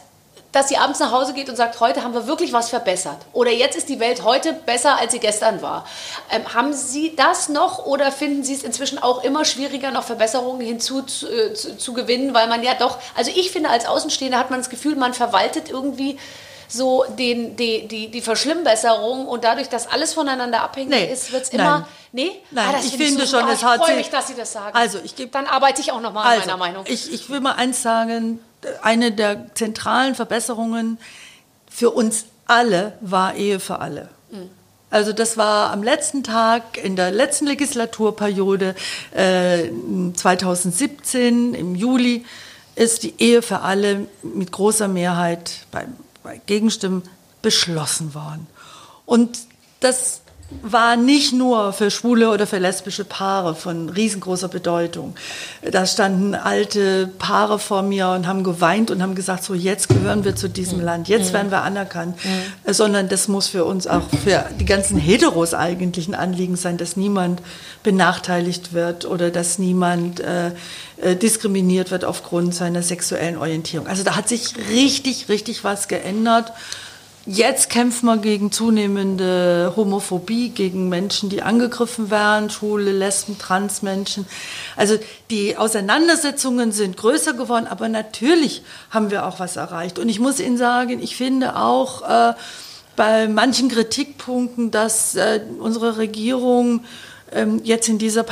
dass 0.57 0.69
sie 0.69 0.77
abends 0.77 0.99
nach 0.99 1.11
Hause 1.11 1.33
geht 1.33 1.49
und 1.49 1.55
sagt, 1.55 1.79
heute 1.79 2.03
haben 2.03 2.13
wir 2.15 2.25
wirklich 2.27 2.51
was 2.51 2.69
verbessert. 2.69 3.17
Oder 3.33 3.51
jetzt 3.51 3.77
ist 3.77 3.89
die 3.89 3.99
Welt 3.99 4.23
heute 4.23 4.53
besser, 4.53 4.97
als 4.99 5.11
sie 5.11 5.19
gestern 5.19 5.61
war. 5.61 5.85
Ähm, 6.31 6.53
haben 6.53 6.73
Sie 6.73 7.15
das 7.15 7.47
noch 7.47 7.85
oder 7.85 8.11
finden 8.11 8.43
Sie 8.43 8.55
es 8.55 8.63
inzwischen 8.63 8.97
auch 8.97 9.23
immer 9.23 9.45
schwieriger, 9.45 9.91
noch 9.91 10.03
Verbesserungen 10.03 10.61
hinzu 10.65 11.03
zu, 11.03 11.27
äh, 11.29 11.53
zu, 11.53 11.77
zu 11.77 11.93
gewinnen? 11.93 12.33
Weil 12.33 12.47
man 12.47 12.63
ja 12.63 12.73
doch, 12.73 12.97
also 13.15 13.29
ich 13.33 13.51
finde, 13.51 13.69
als 13.69 13.85
Außenstehender 13.85 14.39
hat 14.39 14.49
man 14.49 14.59
das 14.59 14.69
Gefühl, 14.69 14.95
man 14.95 15.13
verwaltet 15.13 15.69
irgendwie 15.69 16.17
so 16.67 17.05
den, 17.17 17.55
die, 17.55 17.87
die, 17.87 18.09
die 18.09 18.21
Verschlimmbesserung 18.21 19.27
und 19.27 19.43
dadurch, 19.43 19.69
dass 19.69 19.87
alles 19.87 20.13
voneinander 20.13 20.61
abhängig 20.63 20.89
Nee, 20.89 21.13
ist, 21.13 21.31
wird 21.31 21.43
es 21.43 21.53
nein. 21.53 21.61
immer. 21.65 21.87
Nee? 22.11 22.31
Nein, 22.51 22.65
Ah, 22.73 22.79
ich 22.79 22.89
finde 22.91 23.05
finde 23.05 23.25
super. 23.27 23.41
schon, 23.41 23.49
Ah, 23.49 23.53
es 23.53 23.63
hat 23.63 23.79
Ich 23.79 23.85
freue 23.85 23.95
mich, 23.95 24.09
dass 24.09 24.27
Sie 24.27 24.35
das 24.35 24.51
sagen. 24.51 24.75
Also, 24.75 24.97
ich 25.03 25.15
gebe- 25.15 25.29
Dann 25.31 25.45
arbeite 25.45 25.81
ich 25.81 25.91
auch 25.91 26.01
noch 26.01 26.11
mal 26.13 26.23
an 26.23 26.39
meiner 26.39 26.57
Meinung. 26.57 26.83
Ich, 26.87 27.13
ich 27.13 27.29
will 27.29 27.39
mal 27.41 27.53
eins 27.53 27.81
sagen, 27.83 28.39
eine 28.81 29.11
der 29.11 29.53
zentralen 29.55 30.15
Verbesserungen 30.15 30.97
für 31.69 31.91
uns 31.91 32.25
alle 32.45 32.97
war 33.01 33.35
Ehe 33.35 33.59
für 33.59 33.79
alle. 33.79 34.09
Also 34.89 35.11
das 35.11 35.37
war 35.37 35.71
am 35.71 35.83
letzten 35.83 36.23
Tag 36.23 36.77
in 36.77 36.95
der 36.95 37.11
letzten 37.11 37.45
Legislaturperiode 37.45 38.73
äh, 39.11 39.69
2017 40.13 41.53
im 41.53 41.75
Juli 41.75 42.25
ist 42.75 43.03
die 43.03 43.13
Ehe 43.17 43.41
für 43.41 43.61
alle 43.61 44.07
mit 44.21 44.51
großer 44.51 44.87
Mehrheit 44.87 45.65
bei, 45.71 45.87
bei 46.23 46.39
Gegenstimmen 46.45 47.03
beschlossen 47.41 48.13
worden. 48.13 48.47
Und 49.05 49.39
das 49.79 50.21
war 50.61 50.95
nicht 50.95 51.33
nur 51.33 51.73
für 51.73 51.91
schwule 51.91 52.29
oder 52.29 52.47
für 52.47 52.57
lesbische 52.57 53.03
Paare 53.03 53.53
von 53.53 53.89
riesengroßer 53.89 54.47
Bedeutung. 54.47 55.13
Da 55.69 55.85
standen 55.85 56.35
alte 56.35 57.07
Paare 57.19 57.59
vor 57.59 57.81
mir 57.81 58.09
und 58.09 58.27
haben 58.27 58.45
geweint 58.45 58.89
und 58.89 59.01
haben 59.01 59.13
gesagt, 59.13 59.43
so 59.43 59.53
jetzt 59.53 59.89
gehören 59.89 60.23
wir 60.23 60.37
zu 60.37 60.47
diesem 60.47 60.79
Land, 60.79 61.09
jetzt 61.09 61.33
werden 61.33 61.51
wir 61.51 61.63
anerkannt. 61.63 62.17
Äh, 62.63 62.73
Sondern 62.73 63.09
das 63.09 63.27
muss 63.27 63.47
für 63.47 63.65
uns 63.65 63.87
auch, 63.87 64.03
für 64.23 64.45
die 64.57 64.65
ganzen 64.65 64.97
Heteros 64.97 65.53
eigentlich 65.53 66.07
ein 66.07 66.15
Anliegen 66.15 66.55
sein, 66.55 66.77
dass 66.77 66.95
niemand 66.95 67.41
benachteiligt 67.83 68.71
wird 68.71 69.05
oder 69.05 69.31
dass 69.31 69.59
niemand 69.59 70.21
äh, 70.21 70.51
äh, 71.01 71.15
diskriminiert 71.17 71.91
wird 71.91 72.05
aufgrund 72.05 72.55
seiner 72.55 72.83
sexuellen 72.83 73.37
Orientierung. 73.37 73.87
Also 73.87 74.03
da 74.03 74.15
hat 74.15 74.29
sich 74.29 74.53
richtig, 74.69 75.27
richtig 75.27 75.65
was 75.65 75.89
geändert. 75.89 76.53
Jetzt 77.29 77.69
kämpfen 77.69 78.05
wir 78.05 78.15
gegen 78.19 78.53
zunehmende 78.53 79.73
Homophobie, 79.75 80.47
gegen 80.47 80.87
Menschen, 80.87 81.27
die 81.27 81.41
angegriffen 81.41 82.09
werden, 82.09 82.49
Schwule, 82.49 82.93
Lesben, 82.93 83.37
Transmenschen. 83.37 84.25
Also 84.77 84.97
die 85.29 85.57
Auseinandersetzungen 85.57 86.71
sind 86.71 86.95
größer 86.95 87.33
geworden, 87.33 87.67
aber 87.67 87.89
natürlich 87.89 88.63
haben 88.91 89.11
wir 89.11 89.25
auch 89.25 89.41
was 89.41 89.57
erreicht. 89.57 89.99
Und 89.99 90.07
ich 90.07 90.21
muss 90.21 90.39
Ihnen 90.39 90.57
sagen, 90.57 91.03
ich 91.03 91.17
finde 91.17 91.57
auch 91.57 92.01
äh, 92.09 92.33
bei 92.95 93.27
manchen 93.27 93.67
Kritikpunkten, 93.67 94.71
dass 94.71 95.15
äh, 95.15 95.41
unsere 95.59 95.97
Regierung 95.97 96.85
ähm, 97.33 97.59
jetzt 97.61 97.89
in 97.89 97.97
dieser 97.97 98.23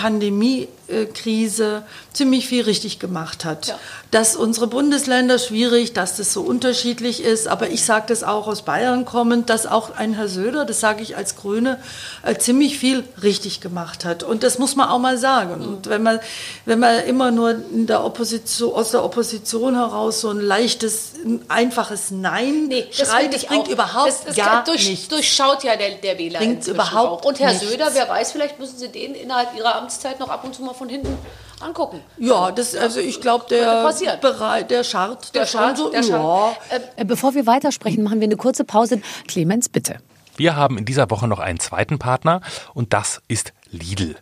Pandemie-Krise 0.87 1.83
ziemlich 2.13 2.47
viel 2.47 2.63
richtig 2.63 2.99
gemacht 2.99 3.45
hat. 3.45 3.67
Ja. 3.67 3.79
Dass 4.11 4.35
unsere 4.35 4.67
Bundesländer 4.67 5.39
schwierig, 5.39 5.93
dass 5.93 6.15
das 6.15 6.31
so 6.31 6.41
unterschiedlich 6.41 7.23
ist, 7.23 7.47
aber 7.47 7.69
ich 7.69 7.83
sage 7.83 8.05
das 8.07 8.23
auch 8.23 8.47
aus 8.47 8.61
Bayern 8.63 9.05
kommend, 9.05 9.49
dass 9.49 9.65
auch 9.67 9.95
ein 9.95 10.13
Herr 10.13 10.27
Söder, 10.27 10.65
das 10.65 10.79
sage 10.79 11.03
ich 11.03 11.17
als 11.17 11.35
Grüne, 11.35 11.79
äh, 12.23 12.35
ziemlich 12.37 12.77
viel 12.77 13.03
richtig 13.21 13.61
gemacht 13.61 14.05
hat. 14.05 14.23
Und 14.23 14.43
das 14.43 14.57
muss 14.59 14.75
man 14.75 14.89
auch 14.89 14.99
mal 14.99 15.17
sagen. 15.17 15.59
Mhm. 15.59 15.67
Und 15.67 15.89
wenn 15.89 16.03
man, 16.03 16.19
wenn 16.65 16.79
man 16.79 17.03
immer 17.05 17.31
nur 17.31 17.51
in 17.51 17.87
der 17.87 18.03
Opposition, 18.03 18.73
aus 18.73 18.91
der 18.91 19.03
Opposition 19.03 19.75
heraus 19.75 20.21
so 20.21 20.29
ein 20.29 20.39
leichtes, 20.39 21.13
ein 21.23 21.43
einfaches 21.49 22.11
Nein 22.11 22.67
Nee, 22.67 22.87
das 22.97 23.09
schreit, 23.09 23.33
das 23.33 23.43
ich 23.43 23.49
bringt 23.49 23.67
auch. 23.67 23.71
überhaupt 23.71 24.07
das, 24.07 24.23
das 24.25 24.35
gar 24.35 24.63
durch, 24.63 24.87
nichts. 24.87 25.07
durchschaut 25.09 25.63
ja 25.63 25.75
der, 25.75 25.95
der 25.95 26.17
Wähler 26.17 26.39
Bringt 26.39 26.67
überhaupt 26.67 27.23
auch. 27.23 27.27
Und 27.27 27.39
Herr 27.39 27.51
nichts. 27.51 27.67
Söder, 27.67 27.89
wer 27.93 28.07
weiß, 28.07 28.31
vielleicht 28.31 28.59
müssen 28.59 28.77
Sie 28.77 28.87
den 28.87 29.15
innerhalb 29.15 29.55
Ihrer 29.57 29.75
Amtszeit 29.75 30.19
noch 30.19 30.29
ab 30.29 30.43
und 30.43 30.55
zu 30.55 30.61
mal 30.61 30.73
von 30.75 30.89
hinten 30.89 31.17
angucken. 31.61 32.01
Ja, 32.17 32.51
das, 32.51 32.75
also 32.75 32.99
ich 32.99 33.21
glaube, 33.21 33.45
der, 33.49 33.89
bereit, 34.21 34.69
der 34.69 34.83
scharrt, 34.83 35.33
Der 35.33 35.41
der 35.41 35.47
schon 35.47 35.61
Schad, 35.61 35.77
so, 35.77 35.89
der 35.89 36.01
ja. 36.01 36.07
Schad. 36.07 36.57
Äh, 36.69 36.79
Äh, 37.01 37.05
Bevor 37.05 37.33
wir 37.33 37.47
weitersprechen, 37.47 38.03
machen 38.03 38.19
wir 38.19 38.27
eine 38.27 38.37
kurze 38.37 38.65
Pause. 38.65 39.01
Clemens, 39.27 39.69
bitte. 39.69 39.97
Wir 40.37 40.57
haben 40.57 40.77
in 40.77 40.83
dieser 40.83 41.09
Woche 41.11 41.29
noch 41.29 41.39
einen 41.39 41.61
zweiten 41.61 41.97
Partner 41.97 42.41
und 42.73 42.91
das 42.91 43.21
ist 43.29 43.53
Lidl. 43.69 44.17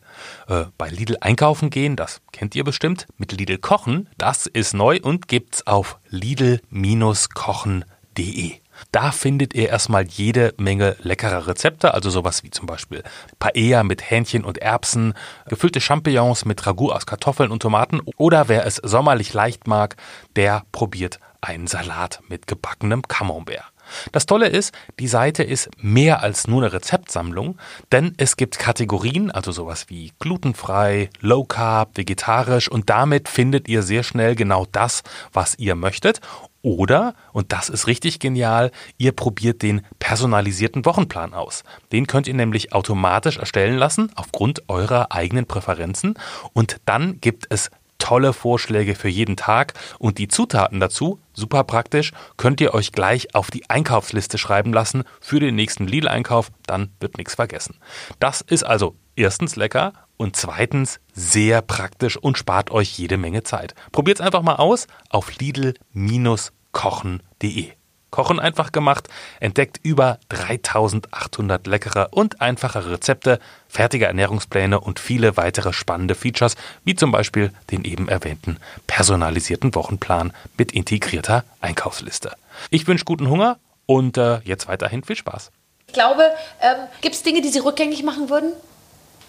Äh, 0.47 0.65
bei 0.77 0.89
Lidl 0.89 1.17
einkaufen 1.21 1.71
gehen, 1.71 1.95
das 1.95 2.21
kennt 2.31 2.53
ihr 2.55 2.63
bestimmt. 2.63 3.07
Mit 3.17 3.31
Lidl 3.31 3.57
kochen, 3.57 4.07
das 4.19 4.45
ist 4.45 4.75
neu 4.75 4.99
und 5.01 5.27
gibt's 5.27 5.65
auf 5.65 5.97
lidl-kochen.de. 6.09 8.51
Da 8.91 9.11
findet 9.11 9.53
ihr 9.53 9.69
erstmal 9.69 10.05
jede 10.05 10.53
Menge 10.57 10.95
leckerer 11.01 11.47
Rezepte, 11.47 11.93
also 11.93 12.09
sowas 12.09 12.43
wie 12.43 12.51
zum 12.51 12.65
Beispiel 12.65 13.03
Paella 13.39 13.83
mit 13.83 14.09
Hähnchen 14.09 14.43
und 14.43 14.57
Erbsen, 14.57 15.13
gefüllte 15.47 15.81
Champignons 15.81 16.45
mit 16.45 16.65
Ragout 16.65 16.91
aus 16.91 17.05
Kartoffeln 17.05 17.51
und 17.51 17.61
Tomaten 17.61 18.01
oder 18.17 18.47
wer 18.47 18.65
es 18.65 18.75
sommerlich 18.75 19.33
leicht 19.33 19.67
mag, 19.67 19.95
der 20.35 20.63
probiert 20.71 21.19
einen 21.41 21.67
Salat 21.67 22.21
mit 22.29 22.47
gebackenem 22.47 23.01
Camembert. 23.03 23.73
Das 24.11 24.25
Tolle 24.25 24.47
ist, 24.47 24.73
die 24.99 25.07
Seite 25.07 25.43
ist 25.43 25.69
mehr 25.77 26.21
als 26.21 26.47
nur 26.47 26.61
eine 26.61 26.73
Rezeptsammlung, 26.73 27.57
denn 27.91 28.13
es 28.17 28.37
gibt 28.37 28.59
Kategorien, 28.59 29.31
also 29.31 29.51
sowas 29.51 29.85
wie 29.89 30.13
glutenfrei, 30.19 31.09
low 31.19 31.43
carb, 31.43 31.97
vegetarisch 31.97 32.69
und 32.69 32.89
damit 32.89 33.27
findet 33.27 33.67
ihr 33.67 33.83
sehr 33.83 34.03
schnell 34.03 34.35
genau 34.35 34.65
das, 34.71 35.03
was 35.31 35.57
ihr 35.59 35.75
möchtet. 35.75 36.21
Oder, 36.63 37.13
und 37.33 37.51
das 37.51 37.67
ist 37.67 37.87
richtig 37.87 38.19
genial, 38.19 38.71
ihr 38.97 39.11
probiert 39.11 39.61
den 39.61 39.81
personalisierten 39.99 40.85
Wochenplan 40.85 41.33
aus. 41.33 41.63
Den 41.91 42.07
könnt 42.07 42.25
ihr 42.25 42.33
nämlich 42.33 42.71
automatisch 42.71 43.37
erstellen 43.37 43.77
lassen 43.77 44.11
aufgrund 44.15 44.69
eurer 44.69 45.11
eigenen 45.11 45.45
Präferenzen 45.45 46.17
und 46.53 46.77
dann 46.85 47.19
gibt 47.19 47.47
es 47.49 47.69
tolle 47.99 48.31
Vorschläge 48.31 48.95
für 48.95 49.09
jeden 49.09 49.35
Tag 49.35 49.73
und 49.99 50.17
die 50.17 50.29
Zutaten 50.29 50.79
dazu, 50.79 51.19
super 51.33 51.63
praktisch, 51.63 52.11
könnt 52.37 52.61
ihr 52.61 52.73
euch 52.73 52.91
gleich 52.91 53.35
auf 53.35 53.51
die 53.51 53.69
Einkaufsliste 53.69 54.37
schreiben 54.37 54.73
lassen 54.73 55.03
für 55.19 55.39
den 55.39 55.55
nächsten 55.55 55.87
Lidl-Einkauf, 55.87 56.51
dann 56.65 56.91
wird 56.99 57.17
nichts 57.17 57.35
vergessen. 57.35 57.75
Das 58.19 58.41
ist 58.41 58.63
also 58.63 58.95
erstens 59.15 59.55
lecker 59.55 59.93
und 60.17 60.35
zweitens 60.35 60.99
sehr 61.13 61.61
praktisch 61.61 62.17
und 62.17 62.37
spart 62.37 62.71
euch 62.71 62.97
jede 62.97 63.17
Menge 63.17 63.43
Zeit. 63.43 63.75
Probiert 63.91 64.19
es 64.19 64.25
einfach 64.25 64.41
mal 64.41 64.55
aus 64.55 64.87
auf 65.09 65.37
lidl-kochen.de. 65.37 67.71
Kochen 68.13 68.39
einfach 68.39 68.71
gemacht, 68.71 69.09
entdeckt 69.39 69.79
über 69.81 70.19
3800 70.29 71.65
leckere 71.65 72.09
und 72.11 72.41
einfache 72.41 72.91
Rezepte, 72.91 73.39
fertige 73.67 74.05
Ernährungspläne 74.05 74.79
und 74.79 74.99
viele 74.99 75.35
weitere 75.35 75.73
spannende 75.73 76.13
Features, 76.13 76.55
wie 76.83 76.93
zum 76.93 77.11
Beispiel 77.11 77.51
den 77.71 77.83
eben 77.83 78.07
erwähnten 78.07 78.57
personalisierten 78.85 79.73
Wochenplan 79.73 80.31
mit 80.59 80.73
integrierter 80.73 81.43
Einkaufsliste. 81.59 82.33
Ich 82.69 82.85
wünsche 82.85 83.03
guten 83.03 83.29
Hunger 83.31 83.57
und 83.87 84.15
äh, 84.19 84.41
jetzt 84.43 84.67
weiterhin 84.67 85.03
viel 85.03 85.15
Spaß. 85.15 85.49
Ich 85.87 85.93
glaube, 85.93 86.23
ähm, 86.61 86.87
gibt 87.01 87.15
es 87.15 87.23
Dinge, 87.23 87.41
die 87.41 87.49
Sie 87.49 87.59
rückgängig 87.59 88.03
machen 88.03 88.29
würden? 88.29 88.53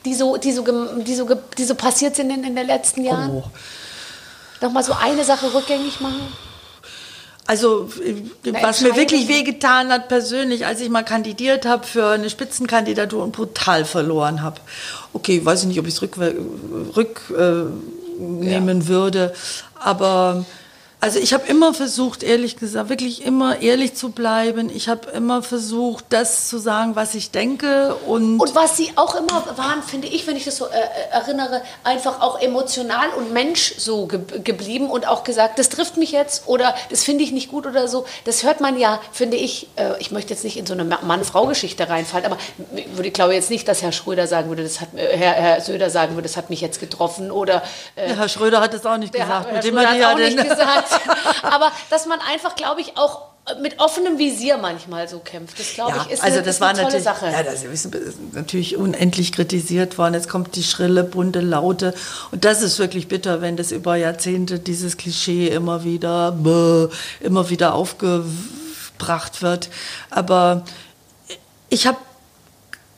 Die 0.04 0.12
so, 0.12 0.36
die 0.36 0.52
so, 0.52 0.62
die 1.00 1.14
so, 1.14 1.34
die 1.56 1.64
so 1.64 1.74
passiert 1.74 2.16
sind 2.16 2.30
in, 2.30 2.44
in 2.44 2.54
den 2.54 2.66
letzten 2.66 3.02
Jahren? 3.02 3.30
Oh. 3.30 3.44
Nochmal 4.60 4.84
so 4.84 4.92
eine 4.92 5.24
Sache 5.24 5.54
rückgängig 5.54 6.02
machen? 6.02 6.20
Also, 7.46 7.90
was 8.62 8.80
mir 8.80 8.96
wirklich 8.96 9.28
wehgetan 9.28 9.88
hat 9.90 10.08
persönlich, 10.08 10.64
als 10.64 10.80
ich 10.80 10.88
mal 10.88 11.02
kandidiert 11.02 11.66
habe 11.66 11.86
für 11.86 12.06
eine 12.08 12.30
Spitzenkandidatur 12.30 13.22
und 13.22 13.32
brutal 13.32 13.84
verloren 13.84 14.42
habe. 14.42 14.60
Okay, 15.12 15.44
weiß 15.44 15.62
ich 15.62 15.68
nicht, 15.68 15.78
ob 15.78 15.86
ich 15.86 15.94
es 15.94 16.02
rücknehmen 16.02 16.90
rück, 16.96 17.20
äh, 17.36 17.64
ja. 18.48 18.88
würde, 18.88 19.34
aber 19.74 20.46
also 21.04 21.18
ich 21.18 21.34
habe 21.34 21.46
immer 21.48 21.74
versucht, 21.74 22.22
ehrlich 22.22 22.56
gesagt, 22.56 22.88
wirklich 22.88 23.26
immer 23.26 23.60
ehrlich 23.60 23.94
zu 23.94 24.08
bleiben. 24.08 24.70
Ich 24.74 24.88
habe 24.88 25.10
immer 25.10 25.42
versucht, 25.42 26.06
das 26.08 26.48
zu 26.48 26.56
sagen, 26.56 26.96
was 26.96 27.14
ich 27.14 27.30
denke. 27.30 27.94
Und, 28.06 28.40
und 28.40 28.54
was 28.54 28.78
sie 28.78 28.90
auch 28.96 29.14
immer 29.14 29.44
waren, 29.58 29.82
finde 29.82 30.08
ich, 30.08 30.26
wenn 30.26 30.34
ich 30.34 30.46
das 30.46 30.56
so 30.56 30.64
äh, 30.64 30.68
äh, 30.70 31.12
erinnere, 31.12 31.60
einfach 31.82 32.22
auch 32.22 32.40
emotional 32.40 33.10
und 33.18 33.34
Mensch 33.34 33.74
so 33.76 34.06
ge 34.06 34.20
geblieben 34.42 34.88
und 34.88 35.06
auch 35.06 35.24
gesagt, 35.24 35.58
das 35.58 35.68
trifft 35.68 35.98
mich 35.98 36.10
jetzt 36.10 36.48
oder 36.48 36.74
das 36.88 37.04
finde 37.04 37.22
ich 37.22 37.32
nicht 37.32 37.50
gut 37.50 37.66
oder 37.66 37.86
so. 37.86 38.06
Das 38.24 38.42
hört 38.42 38.62
man 38.62 38.78
ja, 38.78 38.98
finde 39.12 39.36
ich, 39.36 39.68
äh, 39.76 40.00
ich 40.00 40.10
möchte 40.10 40.32
jetzt 40.32 40.42
nicht 40.42 40.56
in 40.56 40.64
so 40.64 40.72
eine 40.72 40.84
Mann-Frau-Geschichte 40.84 41.86
reinfallen, 41.86 42.24
aber 42.24 42.38
ich 43.02 43.12
glaube 43.12 43.34
jetzt 43.34 43.50
nicht, 43.50 43.68
dass 43.68 43.82
Herr 43.82 43.92
Schröder 43.92 44.26
sagen 44.26 44.48
würde, 44.48 44.62
das 44.62 44.80
hat, 44.80 44.88
äh, 44.96 45.14
Herr, 45.18 45.34
Herr 45.34 45.60
Söder 45.60 45.90
sagen 45.90 46.14
würde, 46.14 46.28
das 46.28 46.38
hat 46.38 46.48
mich 46.48 46.62
jetzt 46.62 46.80
getroffen 46.80 47.30
oder... 47.30 47.62
Äh, 47.94 48.14
Herr 48.14 48.30
Schröder 48.30 48.62
hat 48.62 48.72
es 48.72 48.86
auch 48.86 48.96
nicht 48.96 49.12
gesagt. 49.12 49.48
Herr, 49.48 49.54
Herr 49.56 49.62
Schröder 49.62 49.88
hat 49.90 49.98
es 49.98 50.06
auch 50.06 50.16
nicht 50.16 50.48
gesagt. 50.48 50.93
Aber 51.42 51.72
dass 51.90 52.06
man 52.06 52.18
einfach, 52.20 52.56
glaube 52.56 52.80
ich, 52.80 52.96
auch 52.96 53.34
mit 53.60 53.78
offenem 53.78 54.18
Visier 54.18 54.56
manchmal 54.56 55.06
so 55.06 55.18
kämpft. 55.18 55.60
Das 55.60 55.74
glaube 55.74 55.90
ja, 55.96 56.04
ich 56.06 56.12
ist 56.12 56.22
also 56.22 56.38
eine, 56.38 56.46
das 56.46 56.56
ist 56.56 56.62
eine 56.62 56.72
tolle 56.72 56.84
natürlich, 56.84 57.04
Sache. 57.04 57.26
Ja, 57.30 57.42
das 57.42 57.62
ist 57.62 57.88
natürlich 58.32 58.76
unendlich 58.76 59.32
kritisiert 59.32 59.98
worden. 59.98 60.14
Jetzt 60.14 60.30
kommt 60.30 60.56
die 60.56 60.62
schrille, 60.62 61.04
bunte 61.04 61.40
Laute. 61.40 61.94
Und 62.30 62.44
das 62.46 62.62
ist 62.62 62.78
wirklich 62.78 63.06
bitter, 63.06 63.42
wenn 63.42 63.56
das 63.56 63.70
über 63.70 63.96
Jahrzehnte 63.96 64.58
dieses 64.58 64.96
Klischee 64.96 65.48
immer 65.48 65.84
wieder, 65.84 66.32
bäh, 66.32 66.88
immer 67.20 67.50
wieder 67.50 67.74
aufgebracht 67.74 69.42
wird. 69.42 69.68
Aber 70.08 70.64
ich 71.68 71.86
habe 71.86 71.98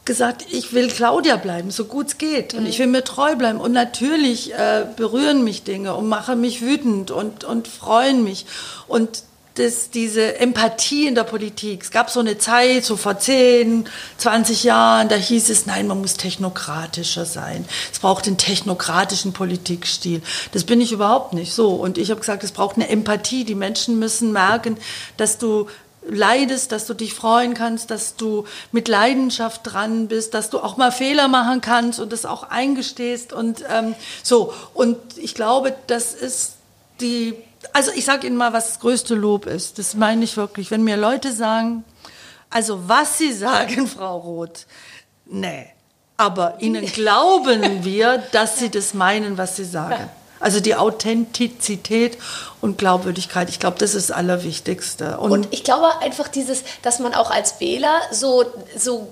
gesagt, 0.07 0.47
ich 0.51 0.73
will 0.73 0.89
Claudia 0.89 1.37
bleiben, 1.37 1.71
so 1.71 1.85
gut 1.85 2.07
es 2.07 2.19
geht. 2.19 2.55
Und 2.55 2.67
ich 2.67 2.79
will 2.79 2.87
mir 2.87 3.05
treu 3.05 3.37
bleiben. 3.37 3.61
Und 3.61 3.73
natürlich 3.73 4.55
äh, 4.55 4.87
berühren 4.97 5.45
mich 5.45 5.65
Dinge 5.65 5.95
und 5.95 6.09
machen 6.09 6.41
mich 6.41 6.63
wütend 6.63 7.11
und, 7.11 7.45
und 7.45 7.69
freuen 7.69 8.25
mich. 8.25 8.47
Und 8.89 9.25
das, 9.59 9.91
diese 9.91 10.39
Empathie 10.39 11.07
in 11.07 11.15
der 11.15 11.25
Politik. 11.25 11.83
Es 11.83 11.91
gab 11.91 12.11
so 12.11 12.21
eine 12.21 12.39
Zeit, 12.39 12.85
so 12.85 12.97
vor 12.97 13.19
10, 13.19 13.89
20 14.19 14.65
Jahren, 14.65 15.09
da 15.09 15.17
hieß 15.17 15.49
es, 15.51 15.67
nein, 15.67 15.87
man 15.87 16.01
muss 16.01 16.15
technokratischer 16.15 17.25
sein. 17.25 17.65
Es 17.93 17.99
braucht 17.99 18.27
den 18.27 18.37
technokratischen 18.37 19.33
Politikstil. 19.33 20.23
Das 20.53 20.65
bin 20.65 20.81
ich 20.81 20.93
überhaupt 20.93 21.33
nicht 21.33 21.53
so. 21.53 21.71
Und 21.71 21.99
ich 21.99 22.11
habe 22.11 22.21
gesagt, 22.21 22.45
es 22.45 22.53
braucht 22.53 22.77
eine 22.77 22.89
Empathie. 22.89 23.45
Die 23.45 23.55
Menschen 23.55 23.99
müssen 23.99 24.33
merken, 24.33 24.77
dass 25.17 25.39
du 25.39 25.69
leidest, 26.09 26.73
dass 26.73 26.87
du 26.87 26.95
dich 26.95 27.15
freuen 27.15 27.55
kannst, 27.55 27.91
dass 27.91 28.17
du 28.17 28.45
mit 28.73 28.89
Leidenschaft 28.89 29.63
dran 29.65 30.09
bist, 30.09 30.35
dass 30.35 30.51
du 30.51 30.61
auch 30.61 30.77
mal 30.77 30.93
Fehler 30.93 31.29
machen 31.29 31.61
kannst 31.61 32.01
und 32.01 32.13
das 32.13 32.25
auch 32.25 32.45
eingestehst 32.45 33.33
und 33.33 33.65
ähm, 33.69 33.95
so. 34.23 34.53
Und 34.75 34.97
ich 35.17 35.35
glaube, 35.35 35.75
das 35.87 36.15
ist 36.15 36.55
die, 37.01 37.35
also 37.73 37.91
ich 37.95 38.05
sage 38.05 38.27
Ihnen 38.27 38.37
mal, 38.37 38.53
was 38.53 38.69
das 38.69 38.81
größte 38.81 39.15
Lob 39.15 39.47
ist. 39.47 39.79
Das 39.79 39.95
meine 39.95 40.25
ich 40.25 40.37
wirklich. 40.37 40.71
Wenn 40.71 40.85
mir 40.85 40.97
Leute 40.97 41.33
sagen, 41.33 41.85
also 42.51 42.89
was 42.89 43.19
Sie 43.19 43.33
sagen, 43.47 43.87
Frau 43.87 44.19
Roth, 44.19 44.67
nee. 45.27 45.67
Aber 46.19 46.57
Ihnen 46.61 46.87
glauben 46.87 47.85
wir, 47.85 48.19
dass 48.33 48.59
Sie 48.59 48.71
das 48.71 48.95
meinen, 48.95 49.37
was 49.37 49.57
Sie 49.57 49.65
sagen. 49.65 50.09
Also 50.41 50.61
die 50.61 50.75
Authentizität 50.75 52.19
und 52.61 52.79
Glaubwürdigkeit, 52.79 53.49
ich 53.49 53.59
glaube, 53.59 53.79
das 53.79 53.95
ist 53.95 54.11
das 54.11 54.17
Allerwichtigste. 54.17 55.19
Und, 55.19 55.33
und 55.33 55.49
ich 55.51 55.65
glaube 55.65 55.87
einfach 56.01 56.29
dieses, 56.29 56.63
dass 56.83 56.99
man 56.99 57.15
auch 57.15 57.31
als 57.31 57.61
Wähler 57.61 58.01
so, 58.11 58.45
so 58.77 59.09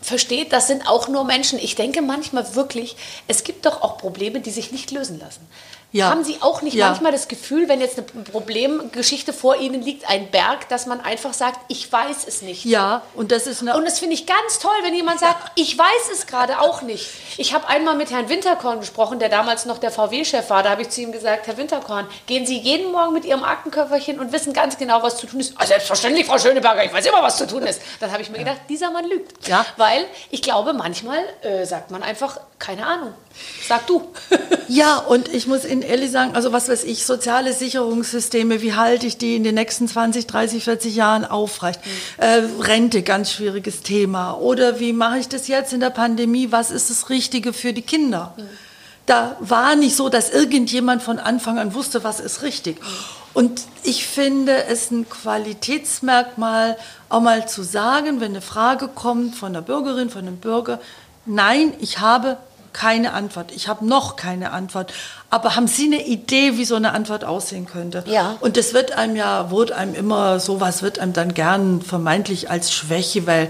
versteht, 0.00 0.52
das 0.52 0.66
sind 0.66 0.88
auch 0.88 1.08
nur 1.08 1.24
Menschen. 1.24 1.58
Ich 1.58 1.74
denke 1.74 2.02
manchmal 2.02 2.54
wirklich, 2.54 2.96
es 3.28 3.44
gibt 3.44 3.66
doch 3.66 3.82
auch 3.82 3.98
Probleme, 3.98 4.40
die 4.40 4.50
sich 4.50 4.72
nicht 4.72 4.90
lösen 4.90 5.18
lassen. 5.18 5.46
Ja. 5.92 6.08
Haben 6.08 6.24
Sie 6.24 6.38
auch 6.40 6.62
nicht 6.62 6.74
ja. 6.74 6.88
manchmal 6.88 7.12
das 7.12 7.28
Gefühl, 7.28 7.68
wenn 7.68 7.80
jetzt 7.80 7.98
eine 7.98 8.06
Problemgeschichte 8.24 9.34
vor 9.34 9.56
Ihnen 9.56 9.82
liegt, 9.82 10.08
ein 10.08 10.30
Berg, 10.30 10.68
dass 10.70 10.86
man 10.86 11.00
einfach 11.02 11.34
sagt, 11.34 11.60
ich 11.68 11.92
weiß 11.92 12.26
es 12.26 12.40
nicht? 12.40 12.64
Ja, 12.64 13.02
und 13.14 13.30
das 13.30 13.46
ist 13.46 13.60
eine 13.60 13.76
Und 13.76 13.84
das 13.84 13.98
finde 13.98 14.14
ich 14.14 14.26
ganz 14.26 14.58
toll, 14.58 14.72
wenn 14.82 14.94
jemand 14.94 15.20
sagt, 15.20 15.52
ich 15.54 15.76
weiß 15.76 16.10
es 16.12 16.26
gerade 16.26 16.60
auch 16.60 16.80
nicht. 16.80 17.10
Ich 17.36 17.52
habe 17.52 17.68
einmal 17.68 17.94
mit 17.94 18.10
Herrn 18.10 18.30
Winterkorn 18.30 18.80
gesprochen, 18.80 19.18
der 19.18 19.28
damals 19.28 19.66
noch 19.66 19.76
der 19.76 19.90
VW-Chef 19.90 20.48
war. 20.48 20.62
Da 20.62 20.70
habe 20.70 20.82
ich 20.82 20.88
zu 20.88 21.02
ihm 21.02 21.12
gesagt, 21.12 21.46
Herr 21.46 21.58
Winterkorn, 21.58 22.06
gehen 22.26 22.46
Sie 22.46 22.58
jeden 22.58 22.90
Morgen 22.90 23.12
mit 23.12 23.26
Ihrem 23.26 23.44
Aktenköfferchen 23.44 24.18
und 24.18 24.32
wissen 24.32 24.54
ganz 24.54 24.78
genau, 24.78 25.02
was 25.02 25.18
zu 25.18 25.26
tun 25.26 25.40
ist. 25.40 25.52
Ah, 25.58 25.66
selbstverständlich, 25.66 26.26
Frau 26.26 26.38
Schöneberger, 26.38 26.84
ich 26.84 26.92
weiß 26.92 27.04
immer, 27.04 27.22
was 27.22 27.36
zu 27.36 27.46
tun 27.46 27.64
ist. 27.64 27.82
Dann 28.00 28.10
habe 28.10 28.22
ich 28.22 28.30
mir 28.30 28.38
gedacht, 28.38 28.60
dieser 28.70 28.90
Mann 28.90 29.04
lügt. 29.04 29.46
Ja. 29.46 29.66
Weil 29.76 30.06
ich 30.30 30.40
glaube, 30.40 30.72
manchmal 30.72 31.18
äh, 31.42 31.66
sagt 31.66 31.90
man 31.90 32.02
einfach, 32.02 32.40
keine 32.58 32.86
Ahnung. 32.86 33.12
Sag 33.66 33.86
du. 33.86 34.08
ja, 34.68 34.98
und 34.98 35.28
ich 35.28 35.46
muss 35.46 35.64
Ihnen 35.82 35.90
ehrlich 35.90 36.10
sagen, 36.10 36.34
also 36.34 36.52
was 36.52 36.68
weiß 36.68 36.84
ich, 36.84 37.04
soziale 37.04 37.52
Sicherungssysteme, 37.52 38.62
wie 38.62 38.74
halte 38.74 39.06
ich 39.06 39.18
die 39.18 39.36
in 39.36 39.44
den 39.44 39.54
nächsten 39.54 39.88
20, 39.88 40.26
30, 40.26 40.64
40 40.64 40.94
Jahren 40.94 41.24
aufrecht? 41.24 41.80
Mhm. 41.84 42.22
Äh, 42.22 42.42
Rente, 42.62 43.02
ganz 43.02 43.32
schwieriges 43.32 43.82
Thema. 43.82 44.32
Oder 44.34 44.80
wie 44.80 44.92
mache 44.92 45.18
ich 45.18 45.28
das 45.28 45.48
jetzt 45.48 45.72
in 45.72 45.80
der 45.80 45.90
Pandemie? 45.90 46.52
Was 46.52 46.70
ist 46.70 46.90
das 46.90 47.10
Richtige 47.10 47.52
für 47.52 47.72
die 47.72 47.82
Kinder? 47.82 48.34
Mhm. 48.36 48.42
Da 49.06 49.36
war 49.40 49.74
nicht 49.74 49.96
so, 49.96 50.08
dass 50.08 50.30
irgendjemand 50.30 51.02
von 51.02 51.18
Anfang 51.18 51.58
an 51.58 51.74
wusste, 51.74 52.04
was 52.04 52.20
ist 52.20 52.42
richtig. 52.42 52.80
Mhm. 52.80 52.86
Und 53.34 53.62
ich 53.82 54.06
finde 54.06 54.64
es 54.64 54.90
ein 54.90 55.08
Qualitätsmerkmal, 55.08 56.76
auch 57.08 57.20
mal 57.20 57.48
zu 57.48 57.62
sagen, 57.62 58.20
wenn 58.20 58.32
eine 58.32 58.42
Frage 58.42 58.88
kommt 58.88 59.34
von 59.34 59.52
der 59.52 59.62
Bürgerin, 59.62 60.10
von 60.10 60.26
einem 60.26 60.36
Bürger, 60.36 60.80
nein, 61.24 61.72
ich 61.80 62.00
habe 62.00 62.36
keine 62.72 63.12
Antwort. 63.12 63.52
Ich 63.52 63.68
habe 63.68 63.86
noch 63.86 64.16
keine 64.16 64.52
Antwort. 64.52 64.92
Aber 65.30 65.56
haben 65.56 65.66
Sie 65.66 65.86
eine 65.86 66.06
Idee, 66.06 66.56
wie 66.56 66.64
so 66.64 66.74
eine 66.74 66.92
Antwort 66.92 67.24
aussehen 67.24 67.66
könnte? 67.66 68.04
Ja. 68.06 68.36
Und 68.40 68.56
das 68.56 68.74
wird 68.74 68.92
einem 68.92 69.16
ja, 69.16 69.50
wurde 69.50 69.76
einem 69.76 69.94
immer, 69.94 70.40
sowas 70.40 70.82
wird 70.82 70.98
einem 70.98 71.12
dann 71.12 71.34
gern 71.34 71.82
vermeintlich 71.82 72.50
als 72.50 72.72
Schwäche, 72.72 73.26
weil 73.26 73.48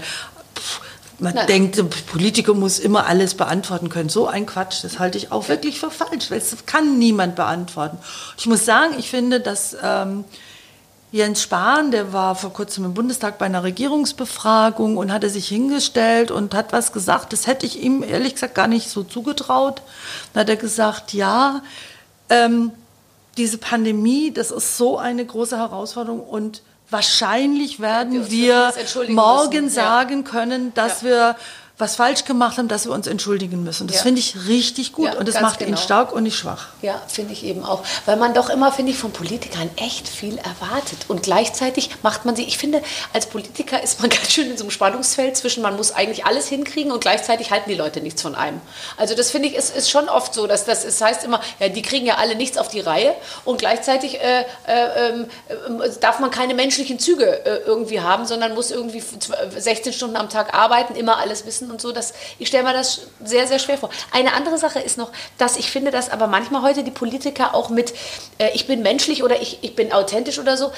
pff, 0.55 0.81
man 1.19 1.35
Nein. 1.35 1.47
denkt, 1.47 2.07
Politiker 2.07 2.53
muss 2.53 2.79
immer 2.79 3.05
alles 3.07 3.35
beantworten 3.35 3.89
können. 3.89 4.09
So 4.09 4.27
ein 4.27 4.45
Quatsch, 4.45 4.83
das 4.83 4.99
halte 4.99 5.17
ich 5.17 5.31
auch 5.31 5.47
wirklich 5.47 5.79
für 5.79 5.91
falsch, 5.91 6.29
weil 6.29 6.39
es 6.39 6.65
kann 6.65 6.99
niemand 6.99 7.35
beantworten. 7.35 7.97
Ich 8.37 8.45
muss 8.45 8.65
sagen, 8.65 8.95
ich 8.97 9.09
finde, 9.09 9.39
dass 9.39 9.75
ähm, 9.81 10.25
Jens 11.13 11.43
Spahn, 11.43 11.91
der 11.91 12.11
war 12.11 12.33
vor 12.33 12.51
kurzem 12.53 12.85
im 12.85 12.95
Bundestag 12.95 13.37
bei 13.37 13.45
einer 13.45 13.61
Regierungsbefragung 13.61 14.97
und 14.97 15.13
hatte 15.13 15.29
sich 15.29 15.47
hingestellt 15.47 16.31
und 16.31 16.55
hat 16.55 16.73
was 16.73 16.91
gesagt. 16.91 17.33
Das 17.33 17.45
hätte 17.45 17.67
ich 17.67 17.83
ihm 17.83 18.01
ehrlich 18.01 18.33
gesagt 18.33 18.55
gar 18.55 18.67
nicht 18.67 18.89
so 18.89 19.03
zugetraut. 19.03 19.83
Dann 20.33 20.41
hat 20.41 20.49
er 20.49 20.55
gesagt, 20.55 21.13
ja, 21.13 21.61
ähm, 22.31 22.71
diese 23.37 23.59
Pandemie, 23.59 24.33
das 24.33 24.49
ist 24.49 24.75
so 24.75 24.97
eine 24.97 25.23
große 25.23 25.55
Herausforderung 25.55 26.21
und 26.21 26.63
wahrscheinlich 26.89 27.79
werden 27.79 28.31
wir 28.31 28.73
morgen 29.09 29.69
sagen 29.69 30.23
können, 30.23 30.73
dass 30.73 31.03
ja. 31.03 31.07
wir 31.07 31.35
was 31.79 31.95
falsch 31.95 32.23
gemacht 32.25 32.59
haben, 32.59 32.67
dass 32.67 32.85
wir 32.85 32.91
uns 32.91 33.07
entschuldigen 33.07 33.63
müssen. 33.63 33.87
Das 33.87 33.97
Ja. 33.97 34.03
finde 34.03 34.19
ich 34.19 34.35
richtig 34.47 34.93
gut 34.93 35.07
Ja, 35.07 35.17
und 35.17 35.27
das 35.27 35.41
macht 35.41 35.59
ihn 35.61 35.67
genau. 35.67 35.77
stark 35.79 36.13
und 36.13 36.21
nicht 36.21 36.37
schwach. 36.37 36.67
Ja, 36.83 37.01
finde 37.07 37.33
ich 37.33 37.43
eben 37.43 37.65
auch. 37.65 37.83
Weil 38.05 38.17
man 38.17 38.35
doch 38.35 38.49
immer, 38.51 38.71
finde 38.71 38.91
ich, 38.91 38.97
von 38.99 39.11
Politikern 39.11 39.69
echt 39.77 40.07
viel 40.07 40.37
erwartet. 40.37 40.99
Und 41.07 41.23
gleichzeitig 41.23 41.89
macht 42.03 42.25
man 42.25 42.35
sie, 42.35 42.43
ich 42.43 42.59
finde, 42.59 42.83
als 43.11 43.25
Politiker 43.25 43.81
ist 43.81 43.99
man 44.01 44.09
ganz 44.11 44.31
schön 44.31 44.51
in 44.51 44.57
so 44.57 44.63
einem 44.65 44.71
Spannungsfeld 44.71 45.35
zwischen, 45.35 45.63
man 45.63 45.75
muss 45.75 45.91
eigentlich 45.91 46.25
alles 46.25 46.47
hinkriegen 46.47 46.91
und 46.91 47.01
gleichzeitig 47.01 47.49
halten 47.49 47.71
die 47.71 47.75
Leute 47.75 48.01
nichts 48.01 48.21
von 48.21 48.35
einem. 48.35 48.61
Also 48.97 49.15
das 49.15 49.31
finde 49.31 49.47
ich, 49.49 49.55
ist, 49.55 49.75
ist 49.75 49.89
schon 49.89 50.09
oft 50.09 50.35
so, 50.35 50.45
dass 50.45 50.65
das, 50.65 50.85
es 50.85 51.01
heißt 51.01 51.23
immer, 51.23 51.41
ja, 51.59 51.69
die 51.69 51.81
kriegen 51.81 52.05
ja 52.05 52.15
alle 52.17 52.35
nichts 52.35 52.59
auf 52.59 52.67
die 52.67 52.81
Reihe 52.81 53.15
und 53.45 53.57
gleichzeitig 53.57 54.21
äh, 54.21 54.41
äh, 54.67 55.09
ähm, 55.09 55.25
äh, 55.49 55.89
darf 55.99 56.19
man 56.19 56.29
keine 56.29 56.53
menschlichen 56.53 56.99
Züge 56.99 57.45
äh, 57.45 57.61
irgendwie 57.65 57.99
haben, 58.01 58.27
sondern 58.27 58.53
muss 58.53 58.69
irgendwie 58.69 59.03
16 59.57 59.91
Stunden 59.91 60.17
am 60.17 60.29
Tag 60.29 60.53
arbeiten, 60.53 60.95
immer 60.95 61.17
alles 61.17 61.47
wissen 61.47 61.62
und 61.71 61.81
so. 61.81 61.91
Das, 61.91 62.13
ich 62.39 62.47
stelle 62.47 62.63
mir 62.63 62.73
das 62.73 63.01
sehr, 63.23 63.47
sehr 63.47 63.59
schwer 63.59 63.77
vor. 63.77 63.89
Eine 64.11 64.33
andere 64.33 64.57
Sache 64.57 64.79
ist 64.79 64.97
noch, 64.97 65.11
dass 65.37 65.57
ich 65.57 65.69
finde, 65.71 65.91
dass 65.91 66.09
aber 66.09 66.27
manchmal 66.27 66.61
heute 66.61 66.83
die 66.83 66.91
Politiker 66.91 67.53
auch 67.55 67.69
mit, 67.69 67.93
äh, 68.37 68.49
ich 68.53 68.67
bin 68.67 68.81
menschlich 68.81 69.23
oder 69.23 69.41
ich, 69.41 69.59
ich 69.61 69.75
bin 69.75 69.91
authentisch 69.93 70.39
oder 70.39 70.57
so, 70.57 70.71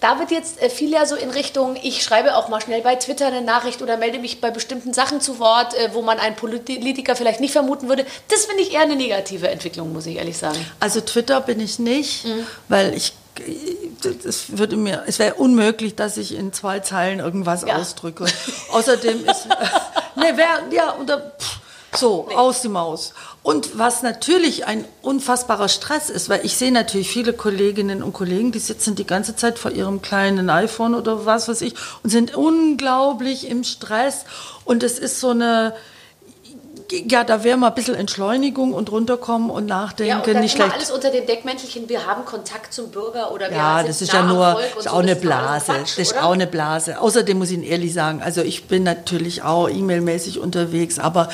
da 0.00 0.18
wird 0.18 0.32
jetzt 0.32 0.60
äh, 0.60 0.68
viel 0.68 0.90
ja 0.90 1.06
so 1.06 1.14
in 1.14 1.30
Richtung, 1.30 1.76
ich 1.80 2.02
schreibe 2.02 2.34
auch 2.36 2.48
mal 2.48 2.60
schnell 2.60 2.80
bei 2.82 2.96
Twitter 2.96 3.28
eine 3.28 3.40
Nachricht 3.40 3.82
oder 3.82 3.96
melde 3.96 4.18
mich 4.18 4.40
bei 4.40 4.50
bestimmten 4.50 4.92
Sachen 4.92 5.20
zu 5.20 5.38
Wort, 5.38 5.74
äh, 5.74 5.90
wo 5.92 6.02
man 6.02 6.18
einen 6.18 6.34
Politiker 6.34 7.14
vielleicht 7.14 7.38
nicht 7.38 7.52
vermuten 7.52 7.88
würde. 7.88 8.04
Das 8.28 8.46
finde 8.46 8.62
ich 8.62 8.72
eher 8.74 8.80
eine 8.80 8.96
negative 8.96 9.48
Entwicklung, 9.48 9.92
muss 9.92 10.06
ich 10.06 10.16
ehrlich 10.16 10.36
sagen. 10.38 10.58
Also 10.80 11.00
Twitter 11.02 11.40
bin 11.40 11.60
ich 11.60 11.78
nicht, 11.78 12.24
Mhm. 12.24 12.46
weil 12.68 12.94
ich 12.94 13.12
es 14.26 14.58
würde 14.58 14.76
mir, 14.76 15.04
es 15.06 15.18
wäre 15.18 15.34
unmöglich, 15.34 15.94
dass 15.96 16.16
ich 16.18 16.34
in 16.34 16.52
zwei 16.52 16.80
Zeilen 16.80 17.18
irgendwas 17.20 17.62
Ja. 17.66 17.76
ausdrücke. 17.76 18.26
Außerdem 18.72 19.24
ist, 19.24 19.46
ne, 20.16 20.32
wer, 20.36 20.62
ja, 20.70 20.96
oder, 20.98 21.32
pff, 21.38 21.60
so, 21.94 22.28
aus 22.34 22.62
die 22.62 22.68
Maus. 22.68 23.12
Und 23.42 23.78
was 23.78 24.02
natürlich 24.02 24.66
ein 24.66 24.84
unfassbarer 25.02 25.68
Stress 25.68 26.10
ist, 26.10 26.28
weil 26.28 26.44
ich 26.44 26.56
sehe 26.56 26.72
natürlich 26.72 27.10
viele 27.10 27.32
Kolleginnen 27.32 28.02
und 28.02 28.12
Kollegen, 28.12 28.52
die 28.52 28.60
sitzen 28.60 28.94
die 28.94 29.06
ganze 29.06 29.36
Zeit 29.36 29.58
vor 29.58 29.72
ihrem 29.72 30.00
kleinen 30.00 30.48
iPhone 30.48 30.94
oder 30.94 31.26
was 31.26 31.48
weiß 31.48 31.60
ich 31.60 31.74
und 32.02 32.10
sind 32.10 32.34
unglaublich 32.34 33.48
im 33.48 33.64
Stress. 33.64 34.24
Und 34.64 34.82
es 34.82 34.98
ist 34.98 35.20
so 35.20 35.30
eine, 35.30 35.74
ja, 37.08 37.24
da 37.24 37.42
wäre 37.44 37.56
mal 37.56 37.68
ein 37.68 37.74
bisschen 37.74 37.94
Entschleunigung 37.94 38.72
und 38.74 38.90
runterkommen 38.90 39.50
und 39.50 39.66
nachdenken, 39.66 40.10
Ja, 40.10 40.18
und 40.18 40.26
dann 40.26 40.40
nicht 40.40 40.56
schlecht. 40.56 40.72
alles 40.74 40.90
unter 40.90 41.10
dem 41.10 41.26
Deckmäntelchen, 41.26 41.88
wir 41.88 42.06
haben 42.06 42.24
Kontakt 42.24 42.72
zum 42.72 42.90
Bürger 42.90 43.32
oder 43.32 43.50
wir 43.50 43.56
Ja, 43.56 43.82
das 43.82 44.02
ist 44.02 44.12
ja 44.12 44.22
nur, 44.22 44.58
ist 44.78 44.84
so, 44.84 44.90
auch 44.90 44.98
eine 44.98 45.12
ist 45.12 45.18
alles 45.18 45.20
Blase. 45.22 45.64
Quatsch, 45.72 45.80
Das 45.80 45.98
ist 45.98 46.12
oder? 46.12 46.24
auch 46.26 46.32
eine 46.32 46.46
Blase. 46.46 47.00
Außerdem 47.00 47.38
muss 47.38 47.48
ich 47.48 47.54
Ihnen 47.54 47.62
ehrlich 47.64 47.92
sagen, 47.94 48.22
also 48.22 48.42
ich 48.42 48.64
bin 48.64 48.82
natürlich 48.82 49.42
auch 49.42 49.68
E-Mail-mäßig 49.68 50.38
unterwegs, 50.38 50.98
aber 50.98 51.28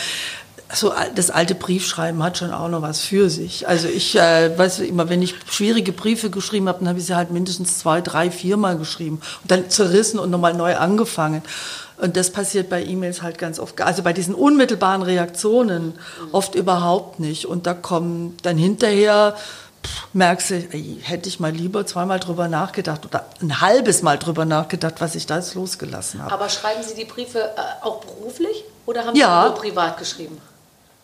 so 0.72 0.92
das 1.14 1.30
alte 1.30 1.54
Briefschreiben 1.54 2.22
hat 2.22 2.36
schon 2.36 2.52
auch 2.52 2.68
noch 2.68 2.82
was 2.82 3.00
für 3.00 3.30
sich. 3.30 3.66
Also 3.66 3.88
ich 3.88 4.16
äh, 4.16 4.56
weiß 4.58 4.80
immer, 4.80 5.08
wenn 5.08 5.22
ich 5.22 5.34
schwierige 5.50 5.92
Briefe 5.92 6.28
geschrieben 6.28 6.68
habe, 6.68 6.80
dann 6.80 6.88
habe 6.88 6.98
ich 6.98 7.06
sie 7.06 7.16
halt 7.16 7.30
mindestens 7.30 7.78
zwei, 7.78 8.02
drei, 8.02 8.30
viermal 8.30 8.76
geschrieben 8.76 9.20
und 9.42 9.50
dann 9.50 9.70
zerrissen 9.70 10.18
und 10.18 10.28
nochmal 10.30 10.52
neu 10.54 10.76
angefangen. 10.76 11.42
Und 12.00 12.16
das 12.16 12.30
passiert 12.30 12.68
bei 12.68 12.82
E-Mails 12.84 13.22
halt 13.22 13.38
ganz 13.38 13.58
oft, 13.58 13.80
also 13.80 14.02
bei 14.02 14.12
diesen 14.12 14.34
unmittelbaren 14.34 15.02
Reaktionen 15.02 15.98
oft 16.32 16.54
überhaupt 16.54 17.18
nicht. 17.18 17.46
Und 17.46 17.66
da 17.66 17.74
kommen 17.74 18.36
dann 18.42 18.56
hinterher, 18.56 19.34
pff, 19.84 20.06
merkst 20.12 20.50
du, 20.50 20.54
ey, 20.70 20.98
hätte 21.02 21.28
ich 21.28 21.40
mal 21.40 21.50
lieber 21.50 21.86
zweimal 21.86 22.20
drüber 22.20 22.46
nachgedacht 22.46 23.04
oder 23.04 23.24
ein 23.42 23.60
halbes 23.60 24.02
Mal 24.02 24.16
drüber 24.18 24.44
nachgedacht, 24.44 24.94
was 25.00 25.16
ich 25.16 25.26
da 25.26 25.36
jetzt 25.36 25.54
losgelassen 25.54 26.22
habe. 26.22 26.32
Aber 26.32 26.48
schreiben 26.48 26.82
Sie 26.84 26.94
die 26.94 27.04
Briefe 27.04 27.40
äh, 27.40 27.84
auch 27.84 28.00
beruflich 28.04 28.64
oder 28.86 29.04
haben 29.04 29.16
Ja. 29.16 29.42
Sie 29.42 29.48
nur 29.50 29.58
privat 29.58 29.98
geschrieben? 29.98 30.40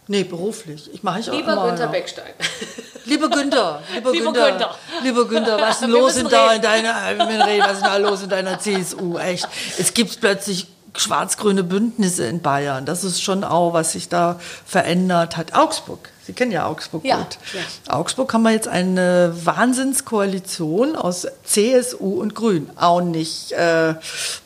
Nee, 0.06 0.22
beruflich. 0.24 0.90
Ich 0.92 1.02
mache 1.02 1.20
ich 1.20 1.30
auch 1.30 1.34
Lieber 1.34 1.54
immer 1.54 1.66
Günther. 1.68 1.86
Beckstein. 1.88 2.34
Lieber 3.06 3.28
Günther, 3.28 3.80
lieber, 3.94 4.12
Lieber 4.12 4.32
Günther, 4.32 4.50
Günther. 4.50 4.74
lieber 5.02 5.24
Günther, 5.28 5.60
was 5.60 5.70
ist 5.74 5.80
denn 5.82 5.90
los 5.90 6.16
in, 6.16 6.28
da 6.28 6.52
in 6.52 6.62
deiner, 6.62 7.10
äh, 7.10 7.18
was 7.18 7.72
ist 7.72 7.82
denn 7.82 7.90
da 7.90 7.96
los 7.98 8.22
in 8.22 8.28
deiner 8.30 8.58
CSU? 8.58 9.18
Echt, 9.18 9.46
es 9.78 9.92
gibt 9.92 10.20
plötzlich 10.20 10.66
schwarz-grüne 10.96 11.64
Bündnisse 11.64 12.26
in 12.26 12.40
Bayern. 12.40 12.86
Das 12.86 13.04
ist 13.04 13.22
schon 13.22 13.44
auch, 13.44 13.72
was 13.72 13.92
sich 13.92 14.08
da 14.08 14.38
verändert 14.64 15.36
hat. 15.36 15.54
Augsburg, 15.54 16.10
Sie 16.26 16.32
kennen 16.32 16.52
ja 16.52 16.66
Augsburg 16.66 17.04
Ja, 17.04 17.18
gut. 17.18 17.38
ja. 17.52 17.94
Augsburg 17.94 18.32
haben 18.32 18.42
wir 18.42 18.50
jetzt 18.52 18.66
eine 18.68 19.34
Wahnsinnskoalition 19.44 20.96
aus 20.96 21.26
CSU 21.44 22.20
und 22.20 22.34
Grün. 22.34 22.70
Auch 22.76 23.02
nicht, 23.02 23.52
äh, 23.52 23.94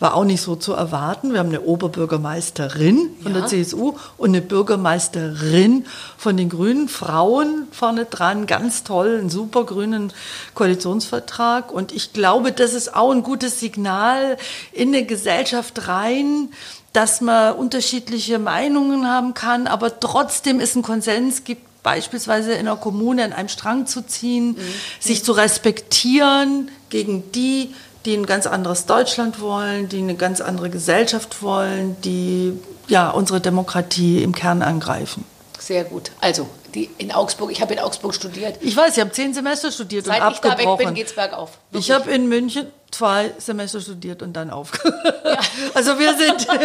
war 0.01 0.14
auch 0.14 0.25
nicht 0.25 0.43
so 0.43 0.57
zu 0.57 0.73
erwarten. 0.73 1.33
Wir 1.33 1.38
haben 1.38 1.51
eine 1.51 1.61
Oberbürgermeisterin 1.61 3.11
von 3.23 3.33
Ja. 3.35 3.41
der 3.41 3.49
CSU 3.49 3.95
und 4.17 4.31
eine 4.31 4.41
Bürgermeisterin 4.43 5.87
von 6.17 6.37
den 6.37 6.49
Grünen. 6.49 6.88
Frauen 6.88 7.69
vorne 7.71 8.05
dran, 8.07 8.47
ganz 8.47 8.83
toll, 8.85 9.19
einen 9.21 9.31
super 9.31 9.64
grünen 9.64 10.12
Koalitionsvertrag. 10.55 11.71
Und 11.73 11.93
ich 11.93 12.12
glaube, 12.12 12.53
das 12.53 12.75
ist 12.75 12.95
auch 12.95 13.11
ein 13.12 13.23
gutes 13.23 13.61
Signal 13.61 14.37
in 14.73 14.88
eine 14.88 15.05
Gesellschaft 15.07 15.87
rein, 15.88 16.51
dass 16.93 17.21
man 17.21 17.55
unterschiedliche 17.55 18.38
Meinungen 18.38 19.07
haben 19.07 19.35
kann, 19.35 19.67
aber 19.67 20.01
trotzdem 20.01 20.59
es 20.59 20.75
einen 20.75 20.83
Konsens 20.83 21.45
gibt, 21.45 21.68
beispielsweise 21.88 22.53
in 22.53 22.68
einer 22.68 22.77
Kommune 22.77 23.24
an 23.24 23.33
einem 23.33 23.48
Strang 23.48 23.87
zu 23.87 24.03
ziehen, 24.03 24.57
sich 25.01 25.24
zu 25.24 25.33
respektieren 25.33 26.70
gegen 26.90 27.33
die, 27.33 27.74
die 28.05 28.14
ein 28.14 28.27
ganz 28.27 28.46
anderes 28.46 28.85
Deutschland 28.85 29.40
wollen, 29.40 29.88
die 29.88 29.98
eine 29.98 30.14
ganz 30.14 30.40
andere 30.42 30.68
Gesellschaft 30.68 31.42
wollen, 31.42 31.96
die 32.03 32.53
ja 32.88 33.11
unsere 33.11 33.40
Demokratie 33.40 34.22
im 34.22 34.35
Kern 34.35 34.61
angreifen. 34.62 35.24
Sehr 35.59 35.85
gut. 35.85 36.12
Also, 36.20 36.48
die 36.74 36.90
in 36.98 37.11
Augsburg, 37.11 37.51
ich 37.51 37.61
habe 37.62 37.72
in 37.72 37.81
Augsburg 37.81 38.14
studiert. 38.14 38.57
Ich 38.61 38.77
weiß, 38.77 38.96
ich 38.96 39.01
habe 39.01 39.12
zehn 39.12 39.33
Semester 39.33 39.72
studiert 39.72 40.05
Seit 40.05 40.22
und 40.22 40.33
ich 40.33 40.38
da 40.38 40.48
weg 40.51 40.53
abgebrochen. 40.53 40.87
bin, 40.87 40.94
geht's 40.94 41.14
bergauf. 41.14 41.59
ich 41.72 41.90
habe 41.90 42.11
in 42.11 42.29
München 42.29 42.66
zwei 42.90 43.33
Semester 43.38 43.81
studiert 43.81 44.22
und 44.22 44.33
dann 44.35 44.51
aufgehört. 44.51 44.94
Also 45.74 45.98
wir 45.98 46.14
sind. 46.16 46.46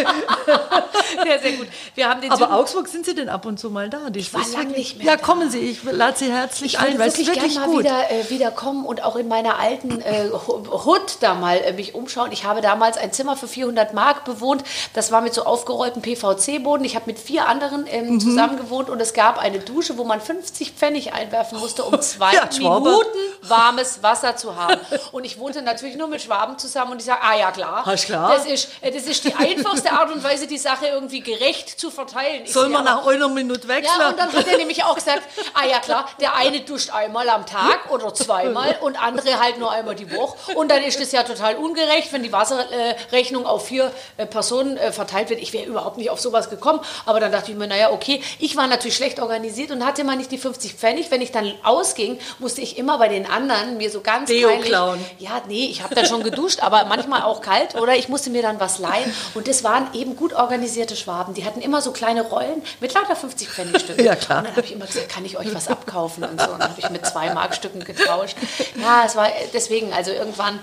Sehr, 1.22 1.38
sehr 1.40 1.52
gut. 1.52 1.68
Wir 1.94 2.08
haben 2.08 2.20
den 2.20 2.30
Aber 2.30 2.38
Süden- 2.46 2.52
Augsburg 2.52 2.88
sind 2.88 3.06
Sie 3.06 3.14
denn 3.14 3.28
ab 3.28 3.46
und 3.46 3.58
zu 3.60 3.70
mal 3.70 3.88
da? 3.88 4.10
Die 4.10 4.18
Ich 4.20 4.34
war 4.34 4.40
ist 4.40 4.52
lang 4.54 4.62
wirklich- 4.68 4.94
nicht 4.94 4.98
mehr 4.98 5.06
Ja, 5.06 5.16
da. 5.16 5.22
kommen 5.22 5.50
Sie. 5.50 5.60
Ich 5.60 5.82
lade 5.84 6.16
Sie 6.18 6.32
herzlich 6.32 6.74
Ich 6.74 6.78
ein, 6.80 7.00
es 7.00 7.18
ist 7.18 7.18
wirklich 7.18 7.28
wirklich 7.28 7.54
gerne 7.54 7.72
mal 7.72 7.78
wieder, 7.78 8.10
äh, 8.10 8.30
wieder 8.30 8.50
kommen 8.50 8.84
und 8.84 9.02
auch 9.04 9.16
in 9.16 9.28
meiner 9.28 9.58
alten 9.58 10.00
äh, 10.00 10.28
Hut 10.30 11.16
da 11.20 11.34
mal 11.34 11.58
äh, 11.58 11.72
mich 11.72 11.94
umschauen. 11.94 12.32
Ich 12.32 12.44
habe 12.44 12.60
damals 12.62 12.96
ein 12.96 13.12
Zimmer 13.12 13.36
für 13.36 13.46
400 13.48 13.94
Mark 13.94 14.24
bewohnt. 14.24 14.64
Das 14.94 15.12
war 15.12 15.20
mit 15.20 15.34
so 15.34 15.44
aufgerolltem 15.44 16.02
PVC-Boden. 16.02 16.84
Ich 16.84 16.96
habe 16.96 17.06
mit 17.06 17.18
vier 17.18 17.46
anderen 17.48 17.86
ähm, 17.88 18.14
Mhm. 18.14 18.20
zusammen 18.20 18.56
gewohnt 18.56 18.90
und 18.90 19.00
es 19.00 19.12
gab 19.14 19.38
eine 19.38 19.60
Dusche, 19.60 19.96
wo 19.98 20.04
man 20.04 20.20
50 20.20 20.72
Pfennig 20.72 21.12
einwerfen 21.12 21.58
musste, 21.58 21.84
um 21.84 22.00
zwei 22.00 22.32
Ja. 22.34 22.48
Minuten 22.58 23.06
warmes 23.42 24.02
Wasser 24.02 24.36
zu 24.36 24.56
haben. 24.56 24.80
Und 25.12 25.24
ich 25.24 25.38
wohnte 25.38 25.62
natürlich 25.62 25.96
nur 25.96 26.08
mit 26.08 26.13
Schwaben 26.18 26.58
zusammen 26.58 26.92
und 26.92 26.98
ich 26.98 27.04
sage, 27.04 27.20
ah 27.22 27.36
ja 27.36 27.50
klar, 27.50 27.82
Ah, 27.86 27.94
klar. 27.96 28.34
Das, 28.34 28.46
ist, 28.46 28.68
äh, 28.80 28.90
das 28.90 29.04
ist 29.04 29.24
die 29.24 29.34
einfachste 29.34 29.92
Art 29.92 30.10
und 30.12 30.22
Weise, 30.24 30.46
die 30.46 30.58
Sache 30.58 30.86
irgendwie 30.86 31.20
gerecht 31.20 31.68
zu 31.80 31.90
verteilen. 31.90 32.42
Ich 32.44 32.52
Soll 32.52 32.64
so, 32.66 32.70
man 32.70 32.84
nach 32.84 33.06
einer 33.06 33.28
Minute 33.28 33.66
wechseln? 33.68 34.00
ja, 34.00 34.08
und 34.08 34.18
dann 34.18 34.32
hat 34.32 34.46
er 34.46 34.56
nämlich 34.56 34.82
auch 34.84 34.94
gesagt, 34.94 35.22
ah 35.54 35.66
ja 35.66 35.78
klar, 35.78 36.06
der 36.20 36.34
eine 36.36 36.60
duscht 36.60 36.90
einmal 36.90 37.28
am 37.28 37.46
Tag 37.46 37.90
oder 37.90 38.12
zweimal 38.14 38.76
und 38.82 39.00
andere 39.02 39.40
halt 39.40 39.58
nur 39.58 39.70
einmal 39.72 39.94
die 39.94 40.10
Woche. 40.14 40.36
Und 40.56 40.70
dann 40.70 40.82
ist 40.82 41.00
es 41.00 41.12
ja 41.12 41.22
total 41.22 41.56
ungerecht, 41.56 42.12
wenn 42.12 42.22
die 42.22 42.32
Wasserrechnung 42.32 43.46
auf 43.46 43.66
vier 43.66 43.92
äh, 44.16 44.26
Personen 44.26 44.76
äh, 44.76 44.92
verteilt 44.92 45.30
wird. 45.30 45.40
Ich 45.40 45.52
wäre 45.52 45.64
überhaupt 45.66 45.96
nicht 45.98 46.10
auf 46.10 46.20
sowas 46.20 46.50
gekommen. 46.50 46.80
Aber 47.06 47.20
dann 47.20 47.32
dachte 47.32 47.50
ich 47.50 47.56
mir, 47.56 47.66
naja, 47.66 47.90
okay, 47.92 48.22
ich 48.38 48.56
war 48.56 48.66
natürlich 48.66 48.96
schlecht 48.96 49.20
organisiert 49.20 49.70
und 49.70 49.84
hatte 49.84 50.04
mal 50.04 50.16
nicht 50.16 50.30
die 50.30 50.38
50 50.38 50.74
Pfennig. 50.74 51.10
Wenn 51.10 51.20
ich 51.22 51.32
dann 51.32 51.52
ausging, 51.62 52.18
musste 52.38 52.60
ich 52.60 52.78
immer 52.78 52.98
bei 52.98 53.08
den 53.08 53.30
anderen 53.30 53.76
mir 53.76 53.90
so 53.90 54.00
ganz 54.00 54.28
Deo 54.28 54.48
peinlich- 54.48 54.68
klauen. 54.68 55.04
Ja, 55.18 55.42
nee, 55.48 55.66
ich 55.66 55.82
habe 55.82 55.94
dann 55.94 56.03
schon 56.06 56.22
geduscht, 56.22 56.60
aber 56.60 56.84
manchmal 56.86 57.22
auch 57.22 57.40
kalt. 57.40 57.74
Oder 57.74 57.96
ich 57.96 58.08
musste 58.08 58.30
mir 58.30 58.42
dann 58.42 58.60
was 58.60 58.78
leihen. 58.78 59.12
Und 59.34 59.48
das 59.48 59.64
waren 59.64 59.92
eben 59.94 60.16
gut 60.16 60.32
organisierte 60.32 60.96
Schwaben. 60.96 61.34
Die 61.34 61.44
hatten 61.44 61.60
immer 61.60 61.80
so 61.80 61.92
kleine 61.92 62.22
Rollen 62.22 62.62
mit 62.80 62.94
lauter 62.94 63.16
50 63.16 63.48
Pfennigstücken. 63.48 64.04
Ja, 64.04 64.14
klar. 64.16 64.38
Und 64.38 64.48
dann 64.48 64.56
habe 64.56 64.66
ich 64.66 64.72
immer 64.72 64.86
gesagt, 64.86 65.08
kann 65.08 65.24
ich 65.24 65.38
euch 65.38 65.54
was 65.54 65.68
abkaufen 65.68 66.24
und 66.24 66.40
so. 66.40 66.50
Und 66.50 66.60
dann 66.60 66.70
habe 66.70 66.80
ich 66.80 66.90
mit 66.90 67.06
zwei 67.06 67.32
Markstücken 67.32 67.84
getauscht. 67.84 68.36
Ja, 68.80 69.04
es 69.06 69.16
war 69.16 69.28
deswegen, 69.52 69.92
also 69.92 70.10
irgendwann, 70.10 70.58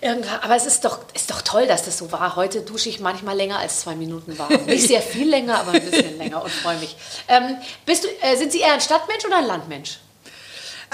irgendwann 0.00 0.40
aber 0.40 0.56
es 0.56 0.66
ist 0.66 0.84
doch, 0.84 0.98
ist 1.14 1.30
doch 1.30 1.42
toll, 1.42 1.66
dass 1.66 1.84
das 1.84 1.98
so 1.98 2.12
war. 2.12 2.36
Heute 2.36 2.62
dusche 2.62 2.88
ich 2.88 3.00
manchmal 3.00 3.36
länger 3.36 3.58
als 3.58 3.80
zwei 3.80 3.94
Minuten 3.94 4.38
warm. 4.38 4.64
Nicht 4.66 4.88
sehr 4.88 5.02
viel 5.02 5.28
länger, 5.28 5.58
aber 5.58 5.72
ein 5.72 5.84
bisschen 5.84 6.18
länger 6.18 6.42
und 6.42 6.50
freue 6.50 6.78
mich. 6.78 6.96
Ähm, 7.28 7.56
bist 7.86 8.04
du, 8.04 8.08
äh, 8.22 8.36
sind 8.36 8.52
Sie 8.52 8.60
eher 8.60 8.74
ein 8.74 8.80
Stadtmensch 8.80 9.24
oder 9.24 9.38
ein 9.38 9.46
Landmensch? 9.46 9.98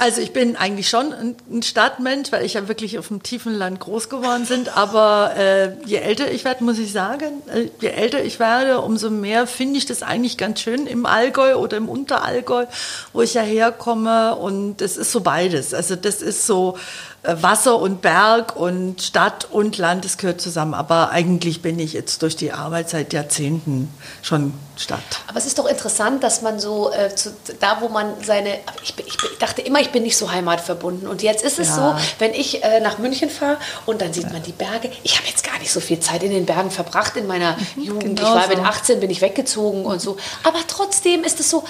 Also 0.00 0.22
ich 0.22 0.32
bin 0.32 0.56
eigentlich 0.56 0.88
schon 0.88 1.12
ein 1.12 1.62
Stadtmensch, 1.62 2.32
weil 2.32 2.46
ich 2.46 2.54
ja 2.54 2.68
wirklich 2.68 2.98
auf 2.98 3.08
dem 3.08 3.22
tiefen 3.22 3.52
Land 3.54 3.80
groß 3.80 4.08
geworden 4.08 4.46
bin. 4.46 4.66
Aber 4.68 5.34
äh, 5.36 5.72
je 5.84 5.98
älter 5.98 6.30
ich 6.32 6.42
werde, 6.46 6.64
muss 6.64 6.78
ich 6.78 6.90
sagen, 6.90 7.42
äh, 7.52 7.68
je 7.82 7.88
älter 7.88 8.24
ich 8.24 8.40
werde, 8.40 8.80
umso 8.80 9.10
mehr 9.10 9.46
finde 9.46 9.76
ich 9.76 9.84
das 9.84 10.02
eigentlich 10.02 10.38
ganz 10.38 10.62
schön 10.62 10.86
im 10.86 11.04
Allgäu 11.04 11.56
oder 11.56 11.76
im 11.76 11.90
Unterallgäu, 11.90 12.64
wo 13.12 13.20
ich 13.20 13.34
ja 13.34 13.42
herkomme. 13.42 14.36
Und 14.36 14.80
es 14.80 14.96
ist 14.96 15.12
so 15.12 15.20
beides. 15.20 15.74
Also 15.74 15.96
das 15.96 16.22
ist 16.22 16.46
so 16.46 16.78
Wasser 17.22 17.78
und 17.78 18.00
Berg 18.00 18.56
und 18.56 19.02
Stadt 19.02 19.46
und 19.50 19.76
Land, 19.76 20.06
das 20.06 20.16
gehört 20.16 20.40
zusammen. 20.40 20.72
Aber 20.72 21.10
eigentlich 21.10 21.60
bin 21.60 21.78
ich 21.78 21.92
jetzt 21.92 22.22
durch 22.22 22.34
die 22.34 22.52
Arbeit 22.52 22.88
seit 22.88 23.12
Jahrzehnten 23.12 23.92
schon 24.22 24.54
Stadt. 24.76 25.00
Aber 25.28 25.36
es 25.36 25.44
ist 25.44 25.58
doch 25.58 25.66
interessant, 25.66 26.22
dass 26.24 26.40
man 26.40 26.58
so, 26.58 26.90
äh, 26.92 27.14
zu, 27.14 27.30
da 27.60 27.78
wo 27.82 27.90
man 27.90 28.14
seine, 28.24 28.54
ich, 28.82 28.94
ich, 28.98 29.06
ich, 29.22 29.38
dachte 29.38 29.60
immer, 29.60 29.80
ich 29.80 29.90
bin 29.90 30.02
nicht 30.02 30.16
so 30.16 30.30
heimatverbunden. 30.32 31.06
Und 31.06 31.22
jetzt 31.22 31.44
ist 31.44 31.58
es 31.58 31.68
Ja. 31.68 31.98
so, 31.98 32.04
wenn 32.18 32.32
ich 32.32 32.64
äh, 32.64 32.80
nach 32.80 32.96
München 32.96 33.28
fahre 33.28 33.58
und 33.84 34.00
dann 34.00 34.14
sieht 34.14 34.32
man 34.32 34.42
die 34.42 34.52
Berge. 34.52 34.90
Ich 35.02 35.18
habe 35.18 35.28
jetzt 35.28 35.44
gar 35.44 35.58
nicht 35.58 35.70
so 35.72 35.80
viel 35.80 36.00
Zeit 36.00 36.22
in 36.22 36.30
den 36.30 36.46
Bergen 36.46 36.70
verbracht 36.70 37.16
in 37.16 37.26
meiner 37.26 37.54
Jugend. 37.76 38.16
genau 38.18 38.30
ich 38.30 38.34
war 38.34 38.42
so. 38.44 38.56
mit 38.56 38.58
18, 38.66 39.00
bin 39.00 39.10
ich 39.10 39.20
weggezogen 39.20 39.84
und 39.84 40.00
so. 40.00 40.16
Aber 40.44 40.60
trotzdem 40.66 41.22
ist 41.24 41.38
es 41.38 41.50
so, 41.50 41.64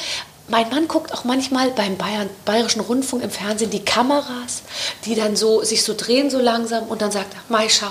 mein 0.50 0.68
Mann 0.68 0.88
guckt 0.88 1.12
auch 1.14 1.24
manchmal 1.24 1.70
beim 1.70 1.96
Bayern, 1.96 2.28
Bayerischen 2.44 2.80
Rundfunk 2.80 3.22
im 3.22 3.30
Fernsehen 3.30 3.70
die 3.70 3.84
Kameras, 3.84 4.62
die 5.04 5.14
dann 5.14 5.36
so 5.36 5.62
sich 5.62 5.84
so 5.84 5.94
drehen 5.96 6.30
so 6.30 6.38
langsam 6.38 6.84
und 6.88 7.00
dann 7.02 7.10
sagt 7.12 7.34
er, 7.34 7.40
Mai 7.48 7.68
schau, 7.68 7.86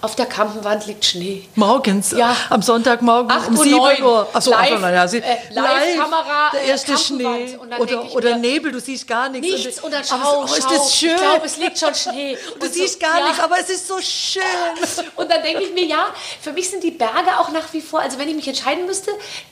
auf 0.00 0.16
der 0.16 0.26
Kampenwand 0.26 0.86
liegt 0.86 1.04
Schnee. 1.04 1.46
Morgens, 1.54 2.12
Ja. 2.12 2.34
am 2.50 2.62
Sonntagmorgen 2.62 3.30
um 3.48 3.56
Uhr 3.56 3.64
7 3.64 3.76
neun. 3.76 4.02
Uhr. 4.02 4.28
Ach 4.32 4.42
so, 4.42 4.50
Live, 4.50 4.80
ach 4.82 4.90
ja, 4.90 5.06
sie, 5.08 5.18
äh, 5.18 5.36
Live-Kamera, 5.50 6.50
der 6.52 6.62
äh, 6.62 6.68
erste 6.68 6.92
Kampenwand. 6.94 7.48
Schnee 7.50 7.56
Und 7.56 8.14
oder, 8.14 8.30
mir, 8.30 8.38
Nebel, 8.38 8.72
du 8.72 8.80
siehst 8.80 9.06
gar 9.06 9.28
nichts. 9.28 9.46
Nichts 9.46 9.80
und 9.82 9.92
dann 9.92 10.02
aber 10.10 10.22
schau, 10.22 10.40
oh, 10.40 10.44
ist 10.44 10.62
schau. 10.62 10.70
das 10.70 10.96
schön. 10.96 11.10
Ich 11.10 11.16
glaube, 11.16 11.46
es 11.46 11.56
liegt 11.58 11.78
schon 11.78 11.94
Schnee. 11.94 12.36
du 12.58 12.66
Und 12.66 12.72
siehst 12.74 12.94
so, 12.94 13.06
gar 13.06 13.18
ja. 13.20 13.26
nichts, 13.26 13.40
aber 13.40 13.58
es 13.60 13.68
ist 13.70 13.86
so 13.86 13.98
schön. 14.00 14.42
Und 15.16 15.30
dann 15.30 15.42
denke 15.42 15.62
ich 15.62 15.72
mir, 15.74 15.84
ja, 15.84 16.06
für 16.40 16.52
mich 16.52 16.70
sind 16.70 16.82
die 16.82 16.90
Berge 16.90 17.38
auch 17.38 17.50
nach 17.50 17.72
wie 17.72 17.80
vor, 17.80 18.00
also 18.00 18.18
wenn 18.18 18.28
ich 18.28 18.34
mich 18.36 18.48
entscheiden 18.48 18.86
müsste, 18.86 19.10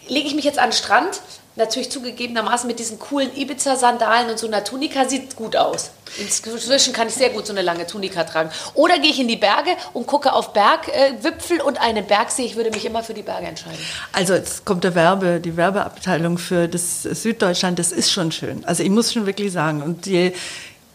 lege 0.08 0.26
ich 0.26 0.34
mich 0.34 0.44
jetzt 0.44 0.58
an 0.58 0.70
den 0.70 0.76
Strand. 0.76 1.20
Natürlich 1.56 1.90
zugegebenermaßen 1.90 2.66
mit 2.66 2.78
diesen 2.78 2.98
coolen 2.98 3.34
Ibiza-Sandalen 3.34 4.28
und 4.28 4.38
so 4.38 4.46
einer 4.46 4.62
Tunika 4.62 5.08
sieht 5.08 5.36
gut 5.36 5.56
aus. 5.56 5.90
Inzwischen 6.18 6.92
kann 6.92 7.08
ich 7.08 7.14
sehr 7.14 7.30
gut 7.30 7.46
so 7.46 7.52
eine 7.52 7.62
lange 7.62 7.86
Tunika 7.86 8.24
tragen. 8.24 8.50
Oder 8.74 8.98
gehe 8.98 9.10
ich 9.10 9.18
in 9.18 9.26
die 9.26 9.36
Berge 9.36 9.70
und 9.94 10.06
gucke 10.06 10.34
auf 10.34 10.52
Bergwipfel 10.52 11.62
und 11.62 11.80
einen 11.80 12.06
Bergsee. 12.06 12.44
Ich 12.44 12.56
würde 12.56 12.70
mich 12.70 12.84
immer 12.84 13.02
für 13.02 13.14
die 13.14 13.22
Berge 13.22 13.46
entscheiden. 13.46 13.78
Also 14.12 14.34
jetzt 14.34 14.66
kommt 14.66 14.84
der 14.84 14.94
Werbe, 14.94 15.40
die 15.40 15.56
Werbeabteilung 15.56 16.36
für 16.36 16.68
das 16.68 17.02
Süddeutschland, 17.02 17.78
das 17.78 17.90
ist 17.90 18.12
schon 18.12 18.32
schön. 18.32 18.64
Also 18.66 18.82
ich 18.82 18.90
muss 18.90 19.14
schon 19.14 19.24
wirklich 19.24 19.50
sagen, 19.50 19.82
und 19.82 20.06
je, 20.06 20.32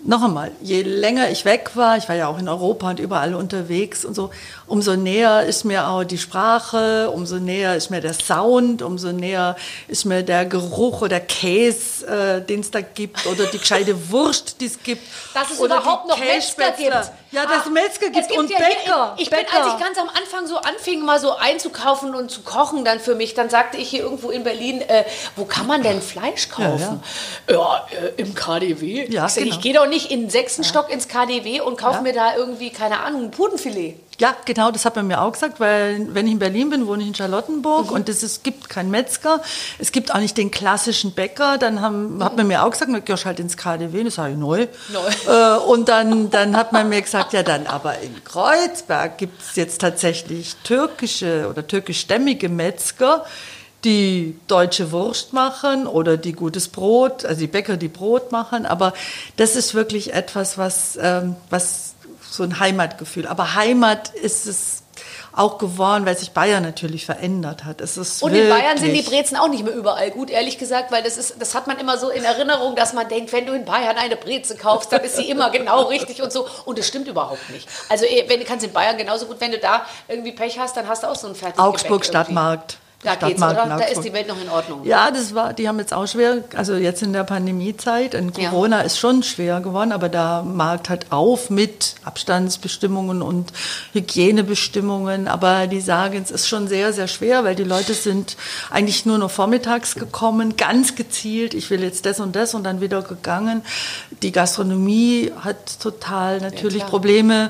noch 0.03 0.23
einmal, 0.23 0.51
je 0.61 0.81
länger 0.81 1.29
ich 1.29 1.45
weg 1.45 1.71
war, 1.75 1.97
ich 1.97 2.09
war 2.09 2.15
ja 2.15 2.27
auch 2.27 2.39
in 2.39 2.47
Europa 2.47 2.89
und 2.89 2.99
überall 2.99 3.35
unterwegs 3.35 4.03
und 4.03 4.15
so, 4.15 4.31
umso 4.65 4.95
näher 4.95 5.43
ist 5.43 5.63
mir 5.63 5.87
auch 5.87 6.03
die 6.03 6.17
Sprache, 6.17 7.11
umso 7.11 7.37
näher 7.37 7.75
ist 7.75 7.91
mir 7.91 8.01
der 8.01 8.13
Sound, 8.13 8.81
umso 8.81 9.11
näher 9.11 9.55
ist 9.87 10.05
mir 10.05 10.23
der 10.23 10.45
Geruch 10.45 11.01
oder 11.01 11.19
Käse, 11.19 12.07
äh, 12.07 12.41
den 12.45 12.61
es 12.61 12.71
da 12.71 12.81
gibt, 12.81 13.25
oder 13.27 13.45
die 13.45 13.59
gescheite 13.59 14.09
Wurst, 14.11 14.59
die 14.59 14.65
es 14.65 14.81
gibt. 14.81 15.03
Dass 15.33 15.51
es 15.51 15.59
oder 15.59 15.77
überhaupt 15.77 16.07
noch 16.07 16.17
Metzger 16.17 16.71
gibt. 16.71 17.11
Ja, 17.31 17.43
dass 17.45 17.59
Ah, 17.59 17.61
es 17.65 17.69
Metzger 17.71 18.07
es 18.07 18.27
gibt, 18.27 18.31
und 18.37 18.49
ja 18.49 18.57
hier- 18.57 18.65
Bäcker. 18.67 19.13
Ich 19.17 19.29
bin, 19.29 19.39
Bäcker. 19.39 19.63
als 19.63 19.73
ich 19.73 19.79
ganz 19.79 19.97
am 19.97 20.09
Anfang 20.09 20.47
so 20.47 20.57
anfing, 20.57 21.05
mal 21.05 21.17
so 21.19 21.37
einzukaufen 21.37 22.13
und 22.13 22.29
zu 22.29 22.41
kochen 22.41 22.83
dann 22.83 22.99
für 22.99 23.15
mich, 23.15 23.33
dann 23.35 23.49
sagte 23.49 23.77
ich 23.77 23.89
hier 23.89 24.01
irgendwo 24.01 24.31
in 24.31 24.43
Berlin, 24.43 24.81
äh, 24.81 25.05
wo 25.37 25.45
kann 25.45 25.65
man 25.65 25.81
denn 25.81 26.01
Fleisch 26.01 26.49
kaufen? 26.49 27.01
Ja, 27.49 27.87
äh, 27.91 28.21
im 28.21 28.35
KDW. 28.35 29.07
Ja, 29.09 29.27
ich 29.27 29.35
genau. 29.35 29.47
ich 29.55 29.61
gehe 29.61 29.73
doch 29.73 29.87
nicht 29.87 30.11
in 30.11 30.21
den 30.21 30.29
sechsten 30.29 30.63
Stock 30.65 30.89
ins 30.89 31.07
KDW 31.07 31.61
und 31.61 31.77
kaufe 31.77 32.01
mir 32.01 32.13
da 32.13 32.35
irgendwie, 32.35 32.69
keine 32.69 32.99
Ahnung, 32.99 33.23
ein 33.25 33.31
Putenfilet. 33.31 33.95
Ja, 34.21 34.35
genau, 34.45 34.69
das 34.69 34.85
hat 34.85 34.95
man 34.95 35.07
mir 35.07 35.19
auch 35.19 35.31
gesagt, 35.31 35.59
weil 35.59 36.13
wenn 36.13 36.27
ich 36.27 36.33
in 36.33 36.37
Berlin 36.37 36.69
bin, 36.69 36.85
wohne 36.85 37.01
ich 37.01 37.07
in 37.07 37.15
Charlottenburg 37.15 37.91
und 37.91 38.07
es 38.07 38.21
ist, 38.21 38.43
gibt 38.43 38.69
keinen 38.69 38.91
Metzger, 38.91 39.41
es 39.79 39.91
gibt 39.91 40.13
auch 40.13 40.19
nicht 40.19 40.37
den 40.37 40.51
klassischen 40.51 41.13
Bäcker, 41.13 41.57
dann 41.57 41.81
haben, 41.81 42.23
hat 42.23 42.37
man 42.37 42.45
mir 42.45 42.63
auch 42.63 42.69
gesagt, 42.69 42.91
man 42.91 43.03
gehst 43.03 43.25
halt 43.25 43.39
ins 43.39 43.57
KDW, 43.57 44.03
das 44.03 44.13
sage 44.13 44.33
ich 44.33 44.37
neu. 44.37 44.67
Neu. 44.93 45.33
Äh, 45.33 45.57
und 45.61 45.89
dann, 45.89 46.29
dann 46.29 46.55
hat 46.55 46.71
man 46.71 46.87
mir 46.87 47.01
gesagt, 47.01 47.33
ja 47.33 47.41
dann, 47.41 47.65
aber 47.65 47.97
in 47.97 48.23
Kreuzberg 48.23 49.17
gibt 49.17 49.41
es 49.41 49.55
jetzt 49.55 49.81
tatsächlich 49.81 50.55
türkische 50.57 51.47
oder 51.49 51.65
türkischstämmige 51.65 52.47
Metzger, 52.47 53.25
die 53.83 54.37
deutsche 54.45 54.91
Wurst 54.91 55.33
machen 55.33 55.87
oder 55.87 56.17
die 56.17 56.33
gutes 56.33 56.67
Brot, 56.67 57.25
also 57.25 57.39
die 57.39 57.47
Bäcker, 57.47 57.75
die 57.75 57.87
Brot 57.87 58.31
machen. 58.31 58.67
Aber 58.67 58.93
das 59.37 59.55
ist 59.55 59.73
wirklich 59.73 60.13
etwas, 60.13 60.59
was, 60.59 60.95
ähm, 61.01 61.35
was 61.49 61.95
so 62.31 62.43
ein 62.43 62.59
Heimatgefühl. 62.59 63.27
Aber 63.27 63.55
Heimat 63.55 64.09
ist 64.09 64.47
es 64.47 64.83
auch 65.33 65.57
geworden, 65.57 66.05
weil 66.05 66.17
sich 66.17 66.31
Bayern 66.31 66.63
natürlich 66.63 67.05
verändert 67.05 67.63
hat. 67.63 67.79
Es 67.79 67.97
ist 67.97 68.21
Und 68.21 68.33
in 68.33 68.49
Bayern 68.49 68.77
sind 68.77 68.93
die 68.93 69.01
Brezen 69.01 69.37
auch 69.37 69.47
nicht 69.47 69.63
mehr 69.63 69.73
überall 69.73 70.11
gut, 70.11 70.29
ehrlich 70.29 70.57
gesagt, 70.57 70.91
weil 70.91 71.03
das 71.03 71.17
ist, 71.17 71.35
das 71.39 71.55
hat 71.55 71.67
man 71.67 71.77
immer 71.79 71.97
so 71.97 72.09
in 72.09 72.23
Erinnerung, 72.23 72.75
dass 72.75 72.93
man 72.93 73.07
denkt, 73.07 73.31
wenn 73.31 73.45
du 73.45 73.53
in 73.53 73.63
Bayern 73.63 73.97
eine 73.97 74.17
Breze 74.17 74.57
kaufst, 74.57 74.91
dann 74.91 75.01
ist 75.01 75.15
sie 75.15 75.29
immer 75.29 75.49
genau 75.49 75.83
richtig 75.83 76.21
und 76.21 76.33
so. 76.33 76.47
Und 76.65 76.77
das 76.77 76.87
stimmt 76.87 77.07
überhaupt 77.07 77.49
nicht. 77.49 77.67
Also 77.89 78.05
eh, 78.05 78.25
wenn 78.27 78.39
du 78.39 78.45
kannst 78.45 78.65
in 78.65 78.73
Bayern 78.73 78.97
genauso 78.97 79.25
gut, 79.25 79.37
wenn 79.39 79.51
du 79.51 79.57
da 79.57 79.85
irgendwie 80.07 80.33
Pech 80.33 80.59
hast, 80.59 80.75
dann 80.75 80.87
hast 80.87 81.03
du 81.03 81.07
auch 81.07 81.15
so 81.15 81.27
ein 81.27 81.35
fertiges 81.35 81.63
Augsburg 81.63 82.05
Stadtmarkt. 82.05 82.77
Da 83.03 83.15
geht's, 83.15 83.39
Stadtmarkt 83.39 83.65
oder? 83.65 83.73
in 83.73 83.79
Da 83.79 83.85
ist 83.85 84.03
die 84.03 84.13
Welt 84.13 84.27
noch 84.27 84.39
in 84.39 84.49
Ordnung. 84.49 84.81
Ja, 84.83 85.09
das 85.09 85.33
war, 85.33 85.53
die 85.53 85.67
haben 85.67 85.79
jetzt 85.79 85.93
auch 85.93 86.05
schwer, 86.07 86.43
also 86.55 86.75
jetzt 86.75 87.01
in 87.01 87.13
der 87.13 87.23
Pandemiezeit, 87.23 88.13
und 88.13 88.37
Ja. 88.37 88.49
Corona 88.49 88.81
ist 88.81 88.99
schon 88.99 89.23
schwer 89.23 89.59
geworden, 89.59 89.91
aber 89.91 90.07
der 90.07 90.43
Markt 90.43 90.89
hat 90.89 91.07
auf 91.09 91.49
mit 91.49 91.95
Abstandsbestimmungen 92.03 93.21
und 93.21 93.53
Hygienebestimmungen, 93.93 95.27
aber 95.27 95.67
die 95.67 95.81
sagen, 95.81 96.21
es 96.23 96.29
ist 96.31 96.47
schon 96.47 96.67
sehr, 96.67 96.93
sehr 96.93 97.07
schwer, 97.07 97.43
weil 97.43 97.55
die 97.55 97.63
Leute 97.63 97.93
sind 97.93 98.37
eigentlich 98.69 99.05
nur 99.05 99.17
noch 99.17 99.31
vormittags 99.31 99.95
gekommen, 99.95 100.55
ganz 100.55 100.95
gezielt, 100.95 101.53
ich 101.53 101.69
will 101.71 101.81
jetzt 101.81 102.05
das 102.05 102.19
und 102.19 102.35
das 102.35 102.53
und 102.53 102.63
dann 102.63 102.81
wieder 102.81 103.01
gegangen. 103.01 103.63
Die 104.21 104.31
Gastronomie 104.31 105.31
hat 105.43 105.79
total 105.79 106.39
natürlich 106.39 106.79
klar. 106.79 106.89
Probleme. 106.89 107.49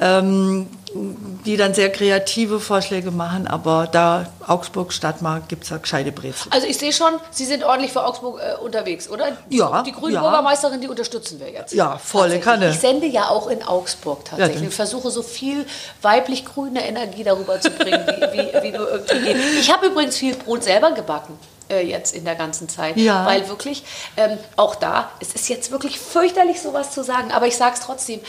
Ähm, 0.00 0.66
die 0.94 1.56
dann 1.56 1.74
sehr 1.74 1.90
kreative 1.92 2.60
Vorschläge 2.60 3.10
machen, 3.10 3.46
aber 3.46 3.86
da 3.90 4.26
Augsburg 4.46 4.92
Stadtmarkt 4.92 5.48
gibt 5.48 5.64
es 5.64 5.70
ja 5.70 5.76
gescheite 5.76 6.12
Brezel. 6.12 6.50
Also 6.50 6.66
ich 6.66 6.78
sehe 6.78 6.92
schon, 6.92 7.12
Sie 7.30 7.44
sind 7.44 7.62
ordentlich 7.64 7.92
für 7.92 8.04
Augsburg 8.04 8.40
äh, 8.40 8.56
unterwegs, 8.62 9.08
oder? 9.08 9.36
Ja, 9.50 9.82
Die 9.82 9.92
grüne 9.92 10.14
ja. 10.14 10.22
Bürgermeisterin, 10.22 10.80
die 10.80 10.88
unterstützen 10.88 11.38
wir 11.40 11.50
jetzt. 11.50 11.74
Ja, 11.74 11.98
volle. 11.98 12.40
Kanne. 12.40 12.70
Ich 12.70 12.78
sende 12.80 13.06
ja 13.06 13.28
auch 13.28 13.48
in 13.48 13.62
Augsburg 13.62 14.24
tatsächlich 14.24 14.60
Ja, 14.60 14.66
und 14.66 14.72
versuche 14.74 15.10
so 15.10 15.22
viel 15.22 15.66
weiblich 16.02 16.44
grüne 16.44 16.86
Energie 16.86 17.24
darüber 17.24 17.60
zu 17.60 17.70
bringen, 17.70 18.06
wie, 18.06 18.38
wie, 18.38 18.62
wie 18.62 18.76
nur 18.76 18.90
irgendwie 18.90 19.20
geht. 19.20 19.36
Ich 19.60 19.72
habe 19.72 19.86
übrigens 19.86 20.16
viel 20.16 20.34
Brot 20.36 20.64
selber 20.64 20.92
gebacken. 20.92 21.38
äh, 21.70 21.86
Jetzt 21.86 22.14
in 22.14 22.24
der 22.24 22.34
ganzen 22.34 22.68
Zeit. 22.68 22.96
Ja. 22.96 23.26
Weil 23.26 23.46
wirklich, 23.48 23.84
ähm, 24.16 24.38
auch 24.56 24.74
da, 24.74 25.10
es 25.20 25.34
ist 25.34 25.48
jetzt 25.50 25.70
wirklich 25.70 25.98
fürchterlich, 26.00 26.60
sowas 26.62 26.92
zu 26.92 27.02
sagen, 27.04 27.30
aber 27.32 27.46
ich 27.46 27.56
sage 27.56 27.74
es 27.74 27.80
trotzdem. 27.80 28.20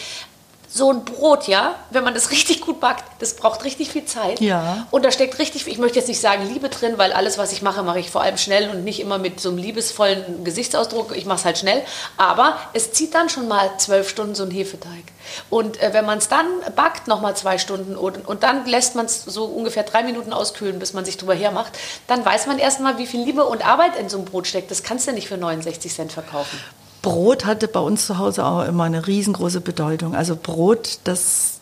So 0.72 0.92
ein 0.92 1.04
Brot, 1.04 1.48
ja, 1.48 1.76
wenn 1.90 2.04
man 2.04 2.14
das 2.14 2.30
richtig 2.30 2.62
gut 2.62 2.80
backt, 2.80 3.04
das 3.20 3.36
braucht 3.36 3.64
richtig 3.64 3.90
viel 3.90 4.06
Zeit. 4.06 4.40
Ja. 4.40 4.88
Und 4.92 5.04
da 5.04 5.12
steckt 5.12 5.40
richtig, 5.40 5.68
ich 5.68 5.80
möchte 5.80 5.98
jetzt 5.98 6.08
nicht 6.08 6.22
sagen 6.22 6.48
Liebe 6.48 6.70
drin, 6.70 6.98
weil 6.98 7.12
alles, 7.12 7.40
was 7.40 7.52
ich 7.52 7.64
mache, 7.64 7.82
mache 7.82 8.00
ich 8.00 8.12
vor 8.12 8.22
allem 8.22 8.38
schnell 8.38 8.70
und 8.70 8.84
nicht 8.84 9.00
immer 9.00 9.18
mit 9.18 9.40
so 9.40 9.50
einem 9.50 9.58
liebesvollen 9.58 10.44
Gesichtsausdruck. 10.44 11.18
Ich 11.18 11.26
mache 11.26 11.40
es 11.40 11.46
halt 11.46 11.58
schnell. 11.58 11.82
Aber 12.18 12.58
es 12.74 12.92
zieht 12.92 13.16
dann 13.16 13.30
schon 13.30 13.48
mal 13.48 13.72
zwölf 13.80 14.10
Stunden 14.10 14.36
so 14.36 14.44
ein 14.44 14.52
Hefeteig. 14.52 15.06
Und 15.50 15.82
äh, 15.82 15.92
wenn 15.94 16.06
man 16.06 16.20
es 16.20 16.28
dann 16.28 16.46
backt, 16.76 17.08
nochmal 17.08 17.36
zwei 17.36 17.58
Stunden 17.58 17.96
und, 17.96 18.28
und 18.28 18.44
dann 18.44 18.66
lässt 18.68 18.96
man 18.96 19.08
es 19.08 19.24
so 19.24 19.46
ungefähr 19.46 19.84
drei 19.84 20.04
Minuten 20.04 20.34
auskühlen, 20.34 20.78
bis 20.78 20.94
man 20.94 21.04
sich 21.04 21.18
drüber 21.18 21.34
hermacht, 21.34 21.78
dann 22.06 22.24
weiß 22.24 22.46
man 22.46 22.60
erstmal, 22.60 23.00
wie 23.00 23.08
viel 23.08 23.24
Liebe 23.24 23.46
und 23.46 23.66
Arbeit 23.66 23.96
in 23.98 24.08
so 24.08 24.18
einem 24.18 24.26
Brot 24.26 24.46
steckt. 24.46 24.70
Das 24.70 24.84
kannst 24.84 25.08
du 25.08 25.14
nicht 25.14 25.28
für 25.28 25.38
69 25.38 25.94
Cent 25.94 26.12
verkaufen. 26.12 26.60
Brot 27.02 27.46
hatte 27.46 27.68
bei 27.68 27.80
uns 27.80 28.06
zu 28.06 28.18
Hause 28.18 28.46
auch 28.46 28.66
immer 28.66 28.84
eine 28.84 29.08
riesengroße 29.08 29.62
Bedeutung. 29.62 30.16
Also 30.16 30.36
Brot, 30.36 31.00
das 31.06 31.60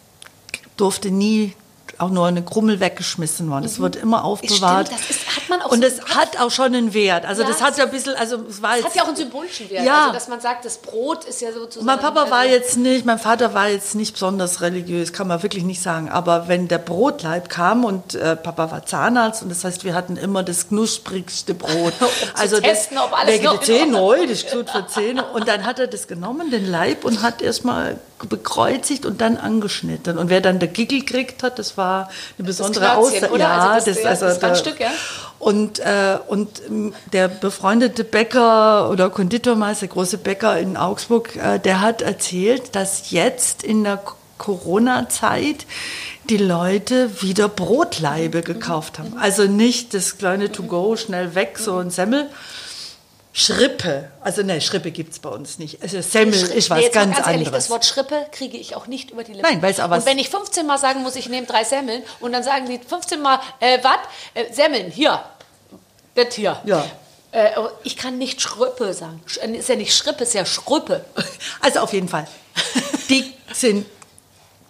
durfte 0.78 1.12
nie 1.12 1.54
auch 1.99 2.10
nur 2.10 2.27
eine 2.27 2.43
Krummel 2.43 2.79
weggeschmissen 2.79 3.49
worden. 3.49 3.65
Es 3.65 3.79
wird 3.79 3.95
immer 3.95 4.23
aufbewahrt. 4.23 4.88
Stimmt, 4.88 5.01
das 5.01 5.10
ist- 5.17 5.36
hat 5.38 5.49
man 5.49 5.62
auch 5.62 5.71
Und 5.71 5.81
so 5.81 5.88
es 5.88 5.99
Kopf. 5.99 6.15
hat 6.15 6.39
auch 6.39 6.51
schon 6.51 6.65
einen 6.75 6.93
Wert. 6.93 7.25
Also 7.25 7.41
Ja, 7.43 7.47
das 7.47 7.62
hat 7.62 7.77
ja 7.77 7.86
ein 7.86 7.91
bisschen, 7.91 8.15
also 8.15 8.38
es 8.49 8.62
war 8.62 8.71
Das 8.71 8.79
jetzt, 8.79 8.86
hat 8.89 8.95
ja 8.95 9.03
auch 9.03 9.07
einen 9.07 9.15
symbolischen 9.17 9.69
Wert. 9.69 9.86
Ja. 9.86 10.01
Also, 10.01 10.13
dass 10.13 10.27
man 10.27 10.41
sagt, 10.41 10.65
das 10.65 10.77
Brot 10.77 11.23
ist 11.25 11.41
ja 11.41 11.51
sozusagen. 11.51 11.86
Mein 11.86 11.99
Papa 11.99 12.29
war 12.29 12.39
also- 12.39 12.53
jetzt 12.53 12.77
nicht, 12.77 13.05
mein 13.05 13.19
Vater 13.19 13.53
war 13.53 13.69
jetzt 13.69 13.95
nicht 13.95 14.13
besonders 14.13 14.62
religiös, 14.62 15.13
kann 15.13 15.27
man 15.27 15.41
wirklich 15.43 15.63
nicht 15.63 15.81
sagen. 15.81 16.10
Aber 16.10 16.47
wenn 16.47 16.67
der 16.67 16.77
Brotleib 16.79 17.49
kam 17.49 17.86
und 17.86 18.15
äh, 18.15 18.36
Papa 18.36 18.71
war 18.71 18.86
Zahnarzt 18.86 19.41
und 19.43 19.49
das 19.49 19.63
heißt, 19.63 19.83
wir 19.83 19.93
hatten 19.93 20.17
immer 20.17 20.43
das 20.43 20.67
knusprigste 20.69 21.53
Brot. 21.53 21.93
also 22.36 22.60
testen, 22.60 22.97
das, 22.97 23.05
ob 23.05 23.17
alles 23.19 23.33
wegen 23.33 23.43
noch 23.45 23.62
Zähne, 23.62 24.01
das 24.27 24.31
ist 24.43 24.51
gut 24.51 24.69
für 24.69 24.86
Zähne. 24.88 25.25
Und 25.33 25.47
dann 25.47 25.65
hat 25.65 25.79
er 25.79 25.88
das 25.88 26.07
genommen, 26.07 26.51
den 26.51 26.69
Leib, 26.69 27.05
und 27.05 27.21
hat 27.21 27.41
erstmal 27.41 27.97
bekreuzigt 28.30 29.06
und 29.06 29.21
dann 29.21 29.38
angeschnitten. 29.38 30.17
Und 30.17 30.30
wer 30.30 30.41
dann 30.41 30.60
der 30.60 30.67
Giggle 30.69 30.99
gekriegt 31.01 31.43
hat, 31.43 31.60
das 31.60 31.77
war 31.77 32.10
eine 32.38 32.47
besondere 32.47 32.95
Aussage. 32.97 33.38
Ja, 33.38 33.58
Also 33.73 33.86
das- 33.91 34.01
ja, 34.03 34.10
das 34.15 34.39
der- 34.39 34.49
Randstück, 34.49 34.80
ja? 34.80 34.89
und, 35.39 35.80
äh, 35.80 36.17
und 36.27 36.62
ähm, 36.67 36.93
der 37.13 37.27
befreundete 37.27 38.03
Bäcker 38.03 38.89
oder 38.89 39.10
Konditormeister, 39.12 39.88
große 39.88 40.17
Bäcker 40.17 40.58
in 40.60 40.77
Augsburg, 40.77 41.36
äh, 41.36 41.60
der 41.60 41.82
hat 41.82 42.01
erzählt, 42.01 42.75
dass 42.75 43.12
jetzt 43.12 43.62
in 43.63 43.84
der 43.84 44.01
Corona-Zeit 44.39 45.65
die 46.30 46.38
Leute 46.38 47.21
wieder 47.21 47.47
Brotleibe 47.47 48.41
gekauft 48.41 48.99
haben. 48.99 49.15
Also 49.17 49.43
nicht 49.45 49.93
das 49.93 50.17
kleine 50.17 50.51
To-Go, 50.51 50.95
schnell 50.97 51.36
weg, 51.36 51.58
so 51.60 51.77
ein 51.77 51.89
Semmel. 51.89 52.30
Schrippe, 53.39 54.10
also 54.21 54.41
ne, 54.41 54.60
Schrippe 54.62 54.89
gibt 54.89 55.13
es 55.13 55.19
bei 55.19 55.30
uns 55.30 55.60
nicht. 55.60 55.80
Also 55.84 56.02
Semmel 56.02 56.34
Schri- 56.34 56.54
ist 56.54 56.71
was 56.71 56.80
nee, 56.80 56.89
ganz, 56.89 57.15
ganz 57.15 57.28
ehrlich, 57.28 57.45
anderes. 57.47 57.65
das 57.65 57.69
Wort 57.69 57.86
Schrippe 57.86 58.26
kriege 58.32 58.58
ich 58.58 58.76
auch 58.76 58.88
nicht 58.88 59.12
über 59.12 59.23
die 59.23 59.34
Lippen. 59.34 59.47
Nein, 59.47 59.62
weil's 59.62 59.80
aber- 59.80 59.97
Und 59.97 60.08
wenn 60.08 60.17
ich 60.17 60.30
15 60.30 60.65
Mal 60.65 60.80
sagen 60.80 61.04
muss, 61.04 61.15
ich 61.15 61.30
nehme 61.30 61.45
drei 61.45 61.63
Semmeln 61.63 62.02
und 62.19 62.32
dann 62.34 62.41
sagen 62.41 62.65
die 62.67 62.80
15 62.80 63.21
Mal, 63.21 63.39
äh, 63.60 63.78
was? 63.84 64.00
Äh, 64.34 64.52
Semmeln, 64.52 64.89
hier. 64.89 65.21
Das 66.15 66.34
hier. 66.34 66.60
Ja. 66.65 66.84
Äh, 67.32 67.54
aber 67.54 67.73
ich 67.84 67.95
kann 67.95 68.17
nicht 68.17 68.41
Schrippe 68.41 68.91
sagen. 68.95 69.21
Äh, 69.39 69.52
Ist 69.56 69.69
ja 69.69 69.76
nicht 69.76 69.95
Schrippe, 69.95 70.23
ist 70.23 70.34
ja 70.34 70.43
Schruppe. 70.43 71.06
Also 71.62 71.82
auf 71.82 71.93
jeden 71.93 72.08
Fall. 72.10 72.28
Die 73.08 73.34
sind, 73.54 73.86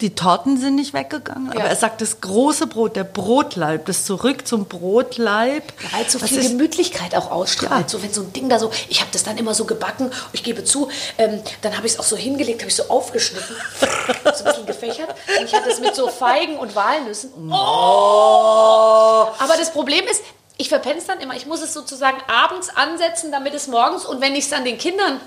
die 0.00 0.14
Torten 0.14 0.58
sind 0.60 0.76
nicht 0.76 0.94
weggegangen, 0.94 1.46
Ja. 1.52 1.60
aber 1.60 1.68
er 1.68 1.74
sagt, 1.76 2.00
das 2.00 2.20
große 2.20 2.68
Brot, 2.68 2.94
der 2.94 3.02
Brotleib, 3.04 3.86
das 3.86 4.04
zurück 4.04 4.46
zum 4.46 4.66
Brotleib. 4.66 5.64
Weil 5.92 6.08
so 6.08 6.18
viel 6.20 6.38
ist- 6.38 6.50
Gemütlichkeit 6.50 7.16
auch 7.16 7.30
ausstrahlt. 7.32 7.82
Ja. 7.82 7.88
So 7.88 8.02
wenn 8.02 8.12
so 8.12 8.22
ein 8.22 8.32
Ding 8.32 8.48
da 8.48 8.58
so, 8.60 8.70
ich 8.88 9.00
habe 9.00 9.10
das 9.12 9.24
dann 9.24 9.36
immer 9.38 9.54
so 9.54 9.64
gebacken, 9.64 10.10
ich 10.32 10.44
gebe 10.44 10.62
zu, 10.64 10.88
ähm, 11.18 11.42
dann 11.62 11.76
habe 11.76 11.86
ich 11.86 11.94
es 11.94 11.98
auch 11.98 12.04
so 12.04 12.16
hingelegt, 12.16 12.60
habe 12.60 12.68
ich 12.70 12.76
so 12.76 12.84
aufgeschnitten, 12.88 13.56
so 14.24 14.28
ein 14.28 14.44
bisschen 14.44 14.66
gefächert. 14.66 15.08
Und 15.38 15.44
ich 15.46 15.54
hatte 15.54 15.68
es 15.70 15.80
mit 15.80 15.94
so 15.96 16.08
Feigen 16.08 16.58
und 16.58 16.76
Walnüssen. 16.76 17.30
Oh! 17.50 19.26
Aber 19.38 19.56
das 19.58 19.72
Problem 19.72 20.04
ist, 20.10 20.22
ich 20.56 20.68
verpenne 20.68 20.98
es 20.98 21.06
dann 21.06 21.20
immer. 21.20 21.34
Ich 21.36 21.46
muss 21.46 21.60
es 21.62 21.72
sozusagen 21.72 22.18
abends 22.28 22.68
ansetzen, 22.74 23.30
damit 23.32 23.54
es 23.54 23.68
morgens 23.68 24.04
und 24.04 24.20
wenn 24.20 24.34
ich 24.34 24.44
es 24.44 24.50
dann 24.50 24.64
den 24.64 24.78
Kindern 24.78 25.20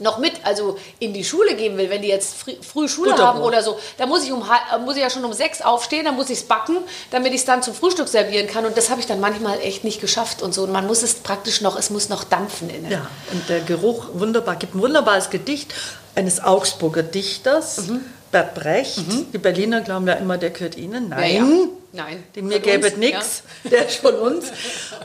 noch 0.00 0.18
mit, 0.18 0.32
also 0.44 0.76
in 0.98 1.12
die 1.14 1.24
Schule 1.24 1.54
geben 1.54 1.76
will, 1.76 1.90
wenn 1.90 2.02
die 2.02 2.08
jetzt 2.08 2.34
früh, 2.34 2.52
früh 2.60 2.88
Schule 2.88 3.10
Butterbrot. 3.10 3.34
haben 3.36 3.42
oder 3.42 3.62
so, 3.62 3.78
da 3.98 4.06
muss 4.06 4.24
ich, 4.24 4.32
um, 4.32 4.42
äh, 4.42 4.78
muss 4.78 4.96
ich 4.96 5.02
ja 5.02 5.10
schon 5.10 5.24
um 5.24 5.32
sechs 5.32 5.60
aufstehen, 5.62 6.04
dann 6.04 6.16
muss 6.16 6.30
ich 6.30 6.38
es 6.38 6.44
backen, 6.44 6.78
damit 7.10 7.32
ich 7.32 7.40
es 7.40 7.44
dann 7.44 7.62
zum 7.62 7.74
Frühstück 7.74 8.08
servieren 8.08 8.46
kann. 8.46 8.64
Und 8.66 8.76
das 8.76 8.90
habe 8.90 9.00
ich 9.00 9.06
dann 9.06 9.20
manchmal 9.20 9.60
echt 9.60 9.84
nicht 9.84 10.00
geschafft 10.00 10.42
und 10.42 10.52
so. 10.54 10.64
Und 10.64 10.72
man 10.72 10.86
muss 10.86 11.02
es 11.02 11.14
praktisch 11.14 11.60
noch, 11.60 11.78
es 11.78 11.90
muss 11.90 12.08
noch 12.08 12.24
dampfen 12.24 12.70
in 12.70 12.82
der 12.82 12.92
Ja, 12.92 13.06
und 13.32 13.48
der 13.48 13.60
Geruch, 13.60 14.06
wunderbar, 14.14 14.56
gibt 14.56 14.74
ein 14.74 14.82
wunderbares 14.82 15.30
Gedicht 15.30 15.72
eines 16.14 16.42
Augsburger 16.42 17.02
Dichters, 17.02 17.78
Mhm. 17.88 18.00
Bert 18.32 18.54
Brecht. 18.54 19.00
Die 19.32 19.38
Berliner 19.38 19.80
glauben 19.80 20.06
ja 20.06 20.14
immer, 20.14 20.38
der 20.38 20.50
gehört 20.50 20.76
ihnen. 20.76 21.08
Nein. 21.08 21.34
Ja, 21.34 21.42
ja. 21.42 21.46
Nein. 21.92 22.22
Dem 22.36 22.46
mir 22.46 22.60
gäbe 22.60 22.92
nichts, 22.98 23.42
der 23.64 23.86
ist 23.86 23.96
von 23.96 24.14
uns. 24.14 24.46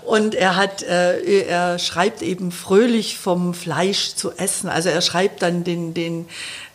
Und 0.05 0.35
er 0.35 0.55
hat, 0.55 0.83
äh, 0.83 1.41
er 1.47 1.79
schreibt 1.79 2.21
eben 2.21 2.51
fröhlich 2.51 3.17
vom 3.17 3.53
Fleisch 3.53 4.15
zu 4.15 4.31
essen. 4.31 4.69
Also 4.69 4.89
er 4.89 5.01
schreibt 5.01 5.41
dann 5.41 5.63
den, 5.63 5.93
den, 5.93 6.27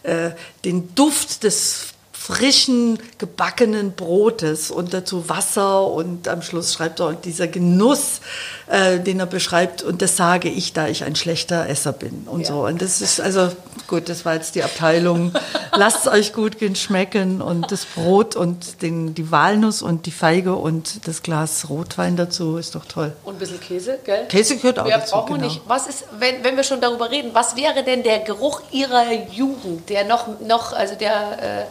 äh, 0.02 0.30
den 0.64 0.94
Duft 0.94 1.44
des 1.44 1.94
frischen, 2.20 2.98
gebackenen 3.16 3.92
Brotes 3.92 4.70
und 4.70 4.92
dazu 4.92 5.30
Wasser 5.30 5.86
und 5.86 6.28
am 6.28 6.42
Schluss 6.42 6.74
schreibt 6.74 7.00
er 7.00 7.06
und 7.06 7.24
dieser 7.24 7.48
Genuss, 7.48 8.20
äh, 8.66 9.00
den 9.00 9.20
er 9.20 9.26
beschreibt 9.26 9.82
und 9.82 10.02
das 10.02 10.16
sage 10.16 10.50
ich, 10.50 10.74
da 10.74 10.86
ich 10.86 11.02
ein 11.04 11.16
schlechter 11.16 11.66
Esser 11.66 11.92
bin 11.92 12.24
und 12.26 12.46
so. 12.46 12.66
Und 12.66 12.82
das 12.82 13.00
ist 13.00 13.22
also 13.22 13.50
gut, 13.91 14.09
das 14.09 14.24
war 14.24 14.34
jetzt 14.34 14.55
die 14.55 14.62
Abteilung. 14.62 15.32
Lasst 15.76 16.07
es 16.07 16.12
euch 16.12 16.32
gut 16.32 16.59
gehen 16.59 16.76
schmecken 16.76 17.43
und 17.43 17.70
das 17.70 17.84
Brot 17.84 18.36
und 18.36 18.82
den, 18.82 19.14
die 19.14 19.30
Walnuss 19.30 19.82
und 19.82 20.07
die 20.07 20.12
Feige 20.12 20.55
und 20.55 21.07
das 21.07 21.22
Glas 21.22 21.68
Rotwein 21.68 22.16
dazu 22.16 22.57
ist 22.57 22.74
doch 22.74 22.86
toll. 22.86 23.12
Und 23.24 23.34
ein 23.34 23.38
bisschen 23.38 23.61
Käse, 23.61 23.99
gell? 24.05 24.26
Käse 24.28 24.57
gehört 24.57 24.78
auch 24.78 24.86
Mehr 24.86 24.99
dazu, 24.99 25.12
brauchen 25.12 25.34
wir 25.34 25.36
genau. 25.38 25.49
nicht. 25.49 25.62
Was 25.66 25.86
ist, 25.88 26.05
wenn, 26.18 26.43
wenn 26.45 26.57
wir 26.57 26.64
schon 26.64 26.80
darüber 26.80 27.11
reden, 27.11 27.30
was 27.34 27.57
wäre 27.57 27.82
denn 27.84 28.03
der 28.03 28.20
Geruch 28.20 28.62
Ihrer 28.70 29.12
Jugend, 29.32 29.88
der 29.91 30.05
noch, 30.05 30.41
noch 30.41 30.72
also 30.72 30.95
der, 30.95 31.62
äh, 31.62 31.64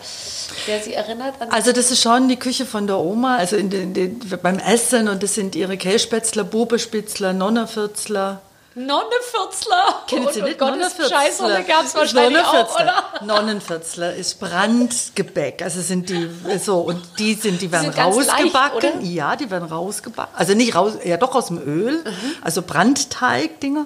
der 0.67 0.81
Sie 0.81 0.93
erinnert 0.93 1.41
an 1.41 1.49
Also 1.49 1.71
das 1.71 1.89
ist 1.89 2.01
schon 2.01 2.27
die 2.27 2.37
Küche 2.37 2.65
von 2.65 2.85
der 2.85 2.99
Oma, 2.99 3.37
also 3.37 3.55
in 3.55 3.69
den, 3.69 3.93
den, 3.93 4.19
beim 4.41 4.59
Essen 4.59 5.07
und 5.07 5.23
das 5.23 5.35
sind 5.35 5.55
ihre 5.55 5.77
Kässpätzler, 5.77 6.43
Bubespitzler, 6.43 7.33
Nonnerfürzler. 7.33 8.41
Nonnefürzler? 8.85 10.03
Kennen 10.07 10.27
Sie 10.31 10.41
Und- 10.41 10.77
nicht 10.77 11.09
Scheißerle 11.09 11.63
gab 11.65 11.85
es 11.85 11.95
wahrscheinlich 11.95 12.41
auch, 12.43 12.75
oder? 12.75 13.03
Nonnenfürzler 13.25 14.15
ist 14.15 14.39
Brandgebäck. 14.39 15.61
Also 15.61 15.81
sind 15.81 16.09
die 16.09 16.29
so 16.63 16.79
und 16.79 17.01
die 17.19 17.33
sind 17.33 17.61
die 17.61 17.71
werden 17.71 17.85
sind 17.91 17.95
ganz 17.97 18.15
leicht, 18.15 18.29
rausgebacken. 18.31 18.77
oder? 18.77 19.01
ja, 19.01 19.35
die 19.35 19.51
werden 19.51 19.67
rausgebacken. 19.67 20.33
Also 20.37 20.53
nicht 20.53 20.75
raus, 20.75 20.93
ja 21.03 21.17
doch 21.17 21.35
aus 21.35 21.47
dem 21.47 21.57
Öl. 21.61 21.97
Mhm. 22.03 22.35
Also 22.41 22.61
Brandteig-Dinger. 22.61 23.85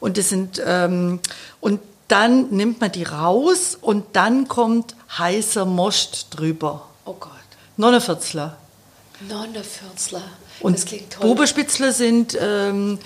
Und 0.00 0.18
das 0.18 0.28
sind 0.28 0.60
ähm, 0.64 1.20
und 1.60 1.80
dann 2.08 2.50
nimmt 2.50 2.82
man 2.82 2.92
die 2.92 3.04
raus 3.04 3.78
und 3.80 4.04
dann 4.14 4.46
kommt 4.46 4.94
heißer 5.16 5.64
Most 5.64 6.26
drüber. 6.36 6.86
Oh 7.06 7.14
Gott. 7.18 7.30
Nonnenfürzler. 7.78 8.58
Nonnefürzler. 9.26 10.22
Und 10.60 10.76
das 10.76 10.84
klingt 10.84 11.12
toll. 11.14 11.22
Bubespitzler 11.28 11.92
sind 11.92 12.36
ähm, 12.40 12.98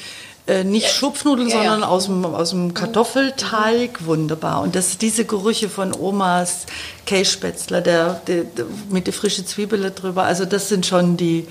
äh, 0.48 0.64
nicht 0.64 0.88
Schupfnudeln, 0.88 1.48
ja, 1.48 1.62
ja. 1.62 1.70
sondern 1.70 1.88
aus 1.88 2.06
dem, 2.06 2.24
aus 2.24 2.50
dem 2.50 2.74
Kartoffelteig. 2.74 4.06
Wunderbar. 4.06 4.62
Und 4.62 4.74
das 4.74 4.96
diese 4.98 5.24
Gerüche 5.24 5.68
von 5.68 5.94
Omas 5.94 6.66
Kässpätzler, 7.06 7.80
der, 7.82 8.20
der, 8.26 8.44
der, 8.44 8.64
mit 8.88 9.06
der 9.06 9.14
frischen 9.14 9.46
Zwiebel 9.46 9.92
drüber. 9.94 10.24
Also 10.24 10.46
das 10.46 10.68
sind 10.68 10.86
schon 10.86 11.16
die, 11.16 11.46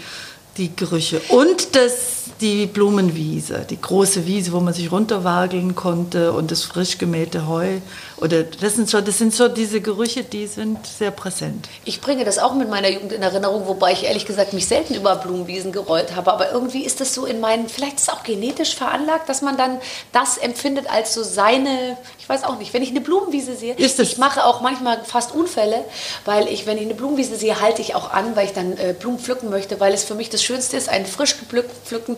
die 0.58 0.76
Gerüche. 0.76 1.22
Und 1.30 1.76
das, 1.76 2.26
die 2.42 2.66
Blumenwiese, 2.66 3.66
die 3.70 3.80
große 3.80 4.26
Wiese, 4.26 4.52
wo 4.52 4.60
man 4.60 4.74
sich 4.74 4.92
runterwageln 4.92 5.76
konnte 5.76 6.32
und 6.34 6.52
das 6.52 6.64
frisch 6.64 6.98
gemähte 6.98 7.48
Heu. 7.48 7.78
Oder 8.20 8.44
das 8.44 8.76
sind 8.76 8.90
schon, 8.90 9.06
das 9.06 9.20
sind 9.20 9.34
so 9.34 9.48
diese 9.48 9.80
Gerüche, 9.80 10.24
die 10.24 10.48
sind 10.48 10.86
sehr 10.88 11.12
präsent. 11.12 11.70
Ich 11.86 12.02
bringe 12.02 12.26
das 12.26 12.40
auch 12.40 12.56
mit 12.56 12.68
meiner 12.68 12.90
Jugend 12.90 13.12
in 13.12 13.22
Erinnerung, 13.22 13.68
wobei 13.68 13.92
ich 13.92 14.06
ehrlich 14.06 14.26
gesagt 14.26 14.54
mich 14.54 14.68
selten 14.68 14.96
über 14.96 15.16
Blumenwiesen 15.18 15.72
gerollt 15.72 16.16
habe. 16.16 16.34
Aber 16.34 16.52
irgendwie 16.52 16.84
ist 16.84 17.00
das 17.00 17.14
so 17.14 17.26
in 17.26 17.40
meinen, 17.40 17.70
vielleicht 17.70 17.98
ist 17.98 18.04
es 18.04 18.10
auch 18.10 18.24
genetisch 18.24 18.76
veranlagt, 18.76 19.30
dass 19.30 19.44
man 19.44 19.56
dann 19.56 19.80
das 20.14 20.38
empfindet 20.38 20.90
als 20.90 21.14
so 21.14 21.22
seine, 21.22 21.98
ich 22.18 22.28
weiß 22.28 22.44
auch 22.44 22.58
nicht, 22.58 22.74
wenn 22.74 22.82
ich 22.82 22.90
eine 22.90 23.02
Blumenwiese 23.02 23.56
sehe, 23.56 23.76
Ist 23.76 24.00
ich 24.00 24.18
mache 24.18 24.46
auch 24.46 24.62
manchmal 24.62 25.04
fast 25.04 25.36
Unfälle, 25.36 25.84
weil 26.26 26.48
ich, 26.48 26.66
wenn 26.66 26.78
ich 26.78 26.86
eine 26.86 26.96
Blumenwiese 26.96 27.36
sehe, 27.36 27.62
halte 27.62 27.84
ich 27.84 27.94
auch 27.94 28.12
an, 28.12 28.36
weil 28.36 28.48
ich 28.48 28.54
dann 28.54 28.78
äh, 28.78 28.96
Blumen 29.00 29.20
pflücken 29.20 29.52
möchte, 29.52 29.80
weil 29.80 29.94
es 29.94 30.04
für 30.04 30.16
mich 30.16 30.32
das 30.32 30.42
Schönste 30.42 30.76
ist, 30.76 30.90
einen 30.90 31.06
frisch 31.06 31.38
gepflückten 31.38 32.18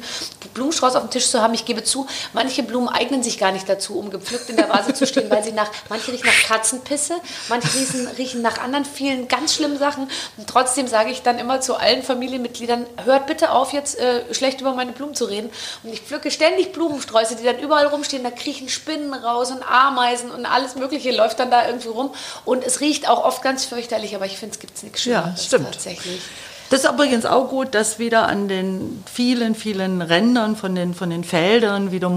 Blumenstrauß 0.53 0.95
auf 0.95 1.03
dem 1.03 1.09
Tisch 1.09 1.29
zu 1.29 1.41
haben. 1.41 1.53
Ich 1.53 1.65
gebe 1.65 1.83
zu, 1.83 2.07
manche 2.31 2.63
Blumen 2.63 2.87
eignen 2.87 3.21
sich 3.21 3.37
gar 3.37 3.51
nicht 3.51 3.67
dazu, 3.67 3.99
um 3.99 4.09
gepflückt 4.09 4.49
in 4.49 4.55
der 4.55 4.69
Vase 4.69 4.93
zu 4.93 5.05
stehen, 5.05 5.29
weil 5.29 5.43
sie 5.43 5.51
nach, 5.51 5.69
manche 5.89 6.11
riechen 6.11 6.27
nach 6.27 6.47
Katzenpisse, 6.47 7.15
manche 7.49 7.73
riechen, 7.77 8.07
riechen 8.17 8.41
nach 8.41 8.59
anderen 8.59 8.85
vielen 8.85 9.27
ganz 9.27 9.55
schlimmen 9.55 9.77
Sachen. 9.77 10.07
Und 10.37 10.47
trotzdem 10.47 10.87
sage 10.87 11.11
ich 11.11 11.21
dann 11.21 11.39
immer 11.39 11.61
zu 11.61 11.75
allen 11.75 12.03
Familienmitgliedern, 12.03 12.85
hört 13.03 13.27
bitte 13.27 13.51
auf, 13.51 13.73
jetzt 13.73 13.99
äh, 13.99 14.33
schlecht 14.33 14.61
über 14.61 14.73
meine 14.73 14.91
Blumen 14.91 15.15
zu 15.15 15.25
reden. 15.25 15.49
Und 15.83 15.91
ich 15.93 16.01
pflücke 16.01 16.31
ständig 16.31 16.71
Blumensträuße, 16.71 17.35
die 17.35 17.43
dann 17.43 17.59
überall 17.59 17.87
rumstehen. 17.87 18.23
Da 18.23 18.31
kriechen 18.31 18.69
Spinnen 18.69 19.13
raus 19.13 19.51
und 19.51 19.63
Ameisen 19.63 20.31
und 20.31 20.45
alles 20.45 20.75
Mögliche 20.75 21.11
läuft 21.15 21.39
dann 21.39 21.51
da 21.51 21.67
irgendwie 21.67 21.89
rum. 21.89 22.11
Und 22.45 22.63
es 22.63 22.79
riecht 22.79 23.09
auch 23.09 23.23
oft 23.25 23.41
ganz 23.41 23.65
fürchterlich, 23.65 24.15
aber 24.15 24.25
ich 24.25 24.37
finde, 24.37 24.53
es 24.53 24.59
gibt 24.59 24.81
nichts 24.83 25.05
Ja, 25.05 25.21
Schöneres 25.23 25.45
stimmt. 25.45 25.65
tatsächlich. 25.71 26.21
Das 26.69 26.83
ist 26.83 26.89
übrigens 26.91 27.25
auch 27.25 27.49
gut, 27.49 27.73
dass 27.73 27.97
wieder 27.97 28.27
an 28.27 28.47
den 28.47 29.03
vielen, 29.11 29.55
vielen 29.55 30.03
Rändern 30.03 30.55
von 30.55 30.75
den, 30.75 30.93
von 30.93 31.09
den 31.09 31.23
Feldern 31.23 31.91
wieder 31.91 32.09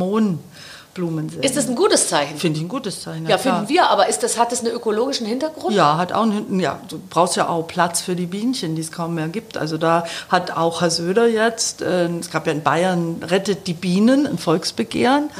Mohnblumen 0.92 1.28
sind. 1.28 1.44
Ist 1.44 1.56
das 1.56 1.68
ein 1.68 1.76
gutes 1.76 2.08
Zeichen? 2.08 2.38
Finde 2.38 2.58
ich 2.58 2.64
ein 2.64 2.68
gutes 2.68 3.02
Zeichen. 3.02 3.26
Ja, 3.26 3.38
klar. 3.38 3.56
finden 3.56 3.68
wir, 3.68 3.88
aber 3.90 4.08
ist 4.08 4.22
das, 4.22 4.38
hat 4.38 4.52
das 4.52 4.60
einen 4.60 4.74
ökologischen 4.74 5.26
Hintergrund? 5.26 5.74
Ja, 5.74 5.96
hat 5.96 6.12
auch 6.12 6.22
einen, 6.22 6.60
ja, 6.60 6.80
du 6.88 6.98
brauchst 6.98 7.36
ja 7.36 7.48
auch 7.48 7.66
Platz 7.66 8.00
für 8.00 8.14
die 8.14 8.26
Bienchen, 8.26 8.74
die 8.74 8.82
es 8.82 8.92
kaum 8.92 9.14
mehr 9.14 9.28
gibt. 9.28 9.56
Also 9.56 9.78
da 9.78 10.04
hat 10.28 10.52
auch 10.52 10.80
Herr 10.80 10.90
Söder 10.90 11.26
jetzt, 11.26 11.82
äh, 11.82 12.06
es 12.06 12.30
gab 12.30 12.46
ja 12.46 12.52
in 12.52 12.62
Bayern 12.62 13.22
Rettet 13.22 13.66
die 13.66 13.74
Bienen, 13.74 14.26
ein 14.26 14.38
Volksbegehren, 14.38 15.30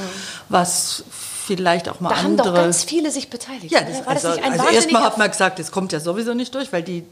was 0.49 1.05
vielleicht 1.45 1.89
auch 1.89 2.01
mal 2.01 2.11
Mhm. 2.11 2.13
Da 2.13 2.19
haben 2.19 2.31
andere... 2.31 2.49
doch 2.49 2.55
ganz 2.55 2.85
viele 2.85 3.11
sich 3.11 3.29
beteiligt. 3.29 3.73
Ja, 3.73 3.81
das, 3.81 4.07
War 4.07 4.15
das 4.15 4.25
also, 4.25 4.37
nicht 4.37 4.47
ein 4.47 4.61
also 4.61 4.75
erstmal 4.75 5.03
hat 5.03 5.19
man 5.19 5.31
gesagt, 5.31 5.59
es 5.59 5.73
kommt 5.73 5.93
ja 5.93 6.01
sowieso 6.01 6.35
nicht 6.35 6.55
durch, 6.55 6.73
weil 6.73 6.83
die, 6.83 7.05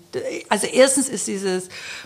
also 0.48 0.66
erstens 0.66 1.08
ist 1.08 1.26
diese 1.26 1.62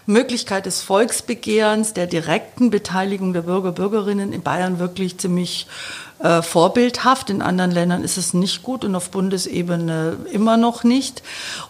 Möglichkeit 0.06 0.66
des 0.66 0.80
Volksbegehrens, 0.82 1.92
der 1.92 2.06
direkten 2.06 2.70
Beteiligung 2.70 3.32
der 3.34 3.42
Bürger, 3.42 3.72
Bürgerinnen 3.72 4.32
in 4.32 4.42
Bayern 4.42 4.78
wirklich 4.78 5.18
ziemlich 5.18 5.66
äh, 6.24 6.40
vorbildhaft. 6.40 7.28
In 7.28 7.42
anderen 7.42 7.70
Ländern 7.70 8.02
ist 8.02 8.16
es 8.16 8.32
nicht 8.32 8.62
gut 8.62 8.82
und 8.82 8.94
auf 8.94 9.10
Bundesebene 9.10 10.16
immer 10.32 10.56
noch 10.56 10.82
nicht. 10.82 11.22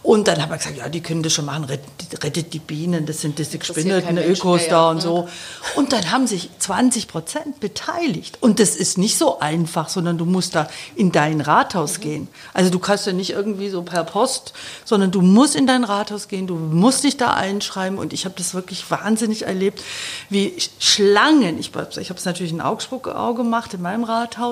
Und 0.05 0.29
dann 0.29 0.41
hat 0.41 0.49
man 0.49 0.59
gesagt, 0.59 0.77
ja, 0.77 0.89
die 0.89 1.01
können 1.01 1.25
das 1.25 1.33
schon 1.33 1.45
machen, 1.45 1.65
rettet, 1.65 2.23
rettet 2.23 2.53
die 2.53 2.61
Bienen, 2.61 3.05
das 3.05 3.21
sind 3.21 3.41
diese 3.41 3.59
Mensch 3.59 4.41
Ökos 4.41 4.61
mehr, 4.61 4.71
da 4.71 4.77
ja. 4.77 4.91
und 4.91 5.03
so. 5.03 5.29
Und 5.75 5.93
dann 5.93 6.13
haben 6.13 6.29
sich 6.29 6.51
20 6.57 7.09
Prozent 7.09 7.59
beteiligt. 7.59 8.39
Und 8.41 8.61
das 8.61 8.77
ist 8.77 8.97
nicht 8.97 9.19
so 9.19 9.41
einfach, 9.41 9.89
sondern 9.89 10.19
du 10.19 10.25
musst 10.25 10.55
da 10.55 10.69
in 10.95 11.11
dein 11.11 11.41
Rathaus 11.41 11.99
gehen. 11.99 12.29
Also 12.53 12.71
du 12.71 12.79
kannst 12.79 13.07
ja 13.07 13.13
nicht 13.13 13.31
irgendwie 13.31 13.71
so 13.71 13.83
per 13.83 14.05
Post, 14.05 14.53
sondern 14.85 15.11
du 15.11 15.21
musst 15.21 15.57
in 15.57 15.67
dein 15.67 15.83
Rathaus 15.83 16.29
gehen, 16.29 16.47
du 16.47 16.55
musst 16.55 17.03
dich 17.03 17.17
da 17.17 17.35
einschreiben. 17.35 17.99
Und 17.99 18.13
ich 18.13 18.25
habe 18.25 18.37
das 18.39 18.55
wirklich 18.55 18.89
wahnsinnig 18.89 19.47
erlebt, 19.47 19.83
wie 20.31 20.55
Schlangen, 20.79 21.59
ich, 21.59 21.73
ich 21.75 22.09
habe 22.11 22.19
es 22.21 22.25
natürlich 22.25 22.53
in 22.53 22.61
Augsburg 22.61 23.09
auch 23.09 23.35
gemacht, 23.35 23.75
in 23.75 23.83
meinem 23.83 24.05
Rathaus, 24.05 24.44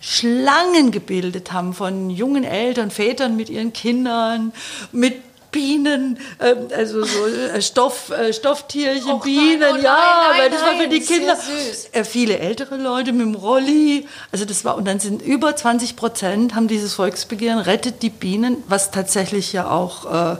Schlangen 0.00 0.90
gebildet 0.90 1.52
haben 1.52 1.74
von 1.74 2.10
jungen 2.10 2.44
Eltern, 2.44 2.90
Vätern 2.90 3.36
mit 3.36 3.48
ihren 3.48 3.72
Kindern, 3.72 4.52
mit 4.90 5.22
Bienen, 5.52 6.18
ähm, 6.40 6.68
also 6.74 7.04
so 7.04 7.26
äh, 7.26 7.60
Stoff, 7.60 8.10
äh, 8.10 8.32
Stofftierchen, 8.32 9.12
Och 9.12 9.24
nein, 9.24 9.34
Bienen, 9.34 9.68
oh 9.70 9.74
nein, 9.74 9.82
ja, 9.82 10.28
nein, 10.30 10.40
weil 10.40 10.50
das 10.50 10.62
war 10.62 10.74
für 10.74 10.88
die 10.88 11.00
Kinder. 11.00 11.36
süß. 11.36 11.90
Äh, 11.92 12.04
viele 12.04 12.38
ältere 12.38 12.76
Leute 12.76 13.12
mit 13.12 13.26
dem 13.26 13.34
Rolli, 13.34 14.08
also 14.32 14.46
das 14.46 14.64
war, 14.64 14.76
und 14.76 14.86
dann 14.86 14.98
sind 14.98 15.22
über 15.22 15.54
20 15.54 15.94
Prozent 15.94 16.54
haben 16.54 16.68
dieses 16.68 16.94
Volksbegehren 16.94 17.58
Rettet 17.60 18.02
die 18.02 18.10
Bienen, 18.10 18.64
was 18.66 18.90
tatsächlich 18.90 19.52
ja 19.52 19.70
auch 19.70 20.32
äh, 20.32 20.36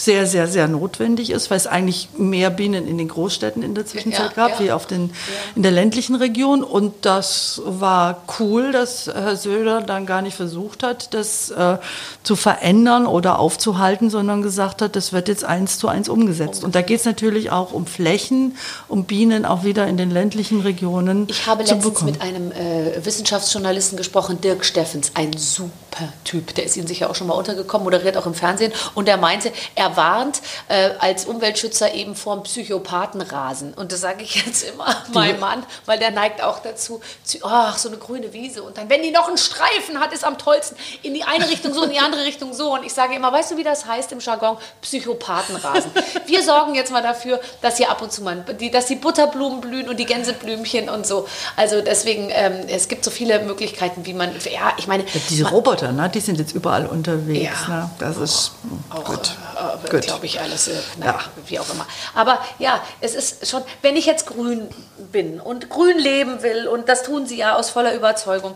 sehr, 0.00 0.26
sehr, 0.26 0.46
sehr 0.46 0.66
notwendig 0.66 1.28
ist, 1.28 1.50
weil 1.50 1.58
es 1.58 1.66
eigentlich 1.66 2.08
mehr 2.16 2.48
Bienen 2.48 2.88
in 2.88 2.96
den 2.96 3.08
Großstädten 3.08 3.62
in 3.62 3.74
der 3.74 3.84
Zwischenzeit 3.84 4.30
Ja, 4.34 4.48
gab, 4.48 4.58
ja. 4.58 4.64
wie 4.64 4.72
auf 4.72 4.86
den, 4.86 5.10
in 5.54 5.62
der 5.62 5.72
ländlichen 5.72 6.14
Region. 6.14 6.64
Und 6.64 7.04
das 7.04 7.60
war 7.66 8.22
cool, 8.38 8.72
dass 8.72 9.08
Herr 9.08 9.36
Söder 9.36 9.82
dann 9.82 10.06
gar 10.06 10.22
nicht 10.22 10.36
versucht 10.36 10.82
hat, 10.82 11.12
das 11.12 11.50
äh, 11.50 11.76
zu 12.22 12.34
verändern 12.34 13.06
oder 13.06 13.38
aufzuhalten, 13.38 14.08
sondern 14.08 14.40
gesagt 14.40 14.80
hat, 14.80 14.96
das 14.96 15.12
wird 15.12 15.28
jetzt 15.28 15.44
eins 15.44 15.78
zu 15.78 15.86
eins 15.88 16.08
umgesetzt. 16.08 16.64
Und 16.64 16.74
da 16.74 16.80
geht 16.80 17.00
es 17.00 17.04
natürlich 17.04 17.50
auch 17.50 17.72
um 17.72 17.84
Flächen, 17.84 18.56
um 18.88 19.04
Bienen 19.04 19.44
auch 19.44 19.64
wieder 19.64 19.86
in 19.86 19.98
den 19.98 20.10
ländlichen 20.10 20.62
Regionen 20.62 21.26
Ich 21.28 21.46
habe 21.46 21.60
letztens 21.60 21.84
bekommen. 21.84 22.12
mit 22.12 22.22
einem 22.22 22.52
äh, 22.52 23.04
Wissenschaftsjournalisten 23.04 23.98
gesprochen, 23.98 24.40
Dirk 24.40 24.64
Steffens, 24.64 25.12
ein 25.12 25.34
super 25.36 25.89
Typ. 26.24 26.54
Der 26.54 26.64
ist 26.64 26.76
Ihnen 26.76 26.86
sicher 26.86 27.10
auch 27.10 27.14
schon 27.14 27.26
mal 27.26 27.34
untergekommen, 27.34 27.84
moderiert 27.84 28.16
auch 28.16 28.26
im 28.26 28.34
Fernsehen. 28.34 28.72
Und 28.94 29.08
der 29.08 29.16
meinte, 29.16 29.52
er 29.74 29.96
warnt 29.96 30.40
äh, 30.68 30.90
als 30.98 31.24
Umweltschützer 31.26 31.94
eben 31.94 32.14
vor 32.14 32.42
Psychopathenrasen. 32.42 33.74
Und 33.74 33.92
das 33.92 34.00
sage 34.00 34.22
ich 34.22 34.34
jetzt 34.46 34.62
immer 34.64 34.94
meinem 35.12 35.40
Mann, 35.40 35.64
weil 35.86 35.98
der 35.98 36.10
neigt 36.10 36.42
auch 36.42 36.60
dazu, 36.60 37.00
zu, 37.24 37.38
ach, 37.42 37.78
so 37.78 37.88
eine 37.88 37.98
grüne 37.98 38.32
Wiese. 38.32 38.62
Und 38.62 38.76
dann, 38.78 38.88
wenn 38.88 39.02
die 39.02 39.10
noch 39.10 39.28
einen 39.28 39.38
Streifen 39.38 40.00
hat, 40.00 40.12
ist 40.12 40.24
am 40.24 40.38
tollsten. 40.38 40.76
In 41.02 41.14
die 41.14 41.24
eine 41.24 41.48
Richtung 41.48 41.72
so, 41.74 41.82
in 41.84 41.90
die 41.90 41.98
andere 41.98 42.24
Richtung 42.24 42.52
so. 42.54 42.72
Und 42.74 42.84
ich 42.84 42.92
sage 42.92 43.14
immer, 43.14 43.32
weißt 43.32 43.52
du, 43.52 43.56
wie 43.56 43.64
das 43.64 43.86
heißt 43.86 44.12
im 44.12 44.20
Jargon? 44.20 44.56
Psychopathenrasen. 44.82 45.90
Wir 46.26 46.42
sorgen 46.42 46.74
jetzt 46.74 46.92
mal 46.92 47.02
dafür, 47.02 47.40
dass 47.62 47.76
hier 47.76 47.90
ab 47.90 48.02
und 48.02 48.12
zu 48.12 48.22
mal, 48.22 48.44
die, 48.60 48.70
dass 48.70 48.86
die 48.86 48.96
Butterblumen 48.96 49.60
blühen 49.60 49.88
und 49.88 49.98
die 49.98 50.06
Gänseblümchen 50.06 50.88
und 50.88 51.06
so. 51.06 51.26
Also 51.56 51.80
deswegen, 51.80 52.28
ähm, 52.32 52.66
es 52.68 52.88
gibt 52.88 53.04
so 53.04 53.10
viele 53.10 53.40
Möglichkeiten, 53.40 54.06
wie 54.06 54.14
man, 54.14 54.34
ja, 54.50 54.72
ich 54.78 54.86
meine, 54.86 55.04
Diese 55.28 55.44
man- 55.44 55.52
Roboter, 55.52 55.89
ne, 55.92 56.08
die 56.08 56.20
sind 56.20 56.38
jetzt 56.38 56.52
überall 56.54 56.86
unterwegs. 56.86 57.58
Ja. 57.68 57.74
Ne? 57.74 57.90
Das 57.98 58.16
ist 58.16 58.52
auch, 58.90 59.04
gut. 59.04 59.36
äh, 59.84 59.88
Gut. 59.90 60.02
glaube 60.02 60.26
ich, 60.26 60.40
alles, 60.40 60.68
äh, 60.68 60.74
naja, 60.98 61.12
Ja. 61.12 61.20
wie 61.46 61.58
auch 61.58 61.68
immer. 61.72 61.86
Aber 62.14 62.38
ja, 62.58 62.80
es 63.00 63.14
ist 63.14 63.46
schon, 63.48 63.62
wenn 63.82 63.96
ich 63.96 64.06
jetzt 64.06 64.26
grün 64.26 64.68
bin 65.12 65.40
und 65.40 65.68
grün 65.70 65.98
leben 65.98 66.42
will, 66.42 66.66
und 66.68 66.88
das 66.88 67.02
tun 67.02 67.26
sie 67.26 67.36
ja 67.36 67.56
aus 67.56 67.70
voller 67.70 67.94
Überzeugung, 67.94 68.54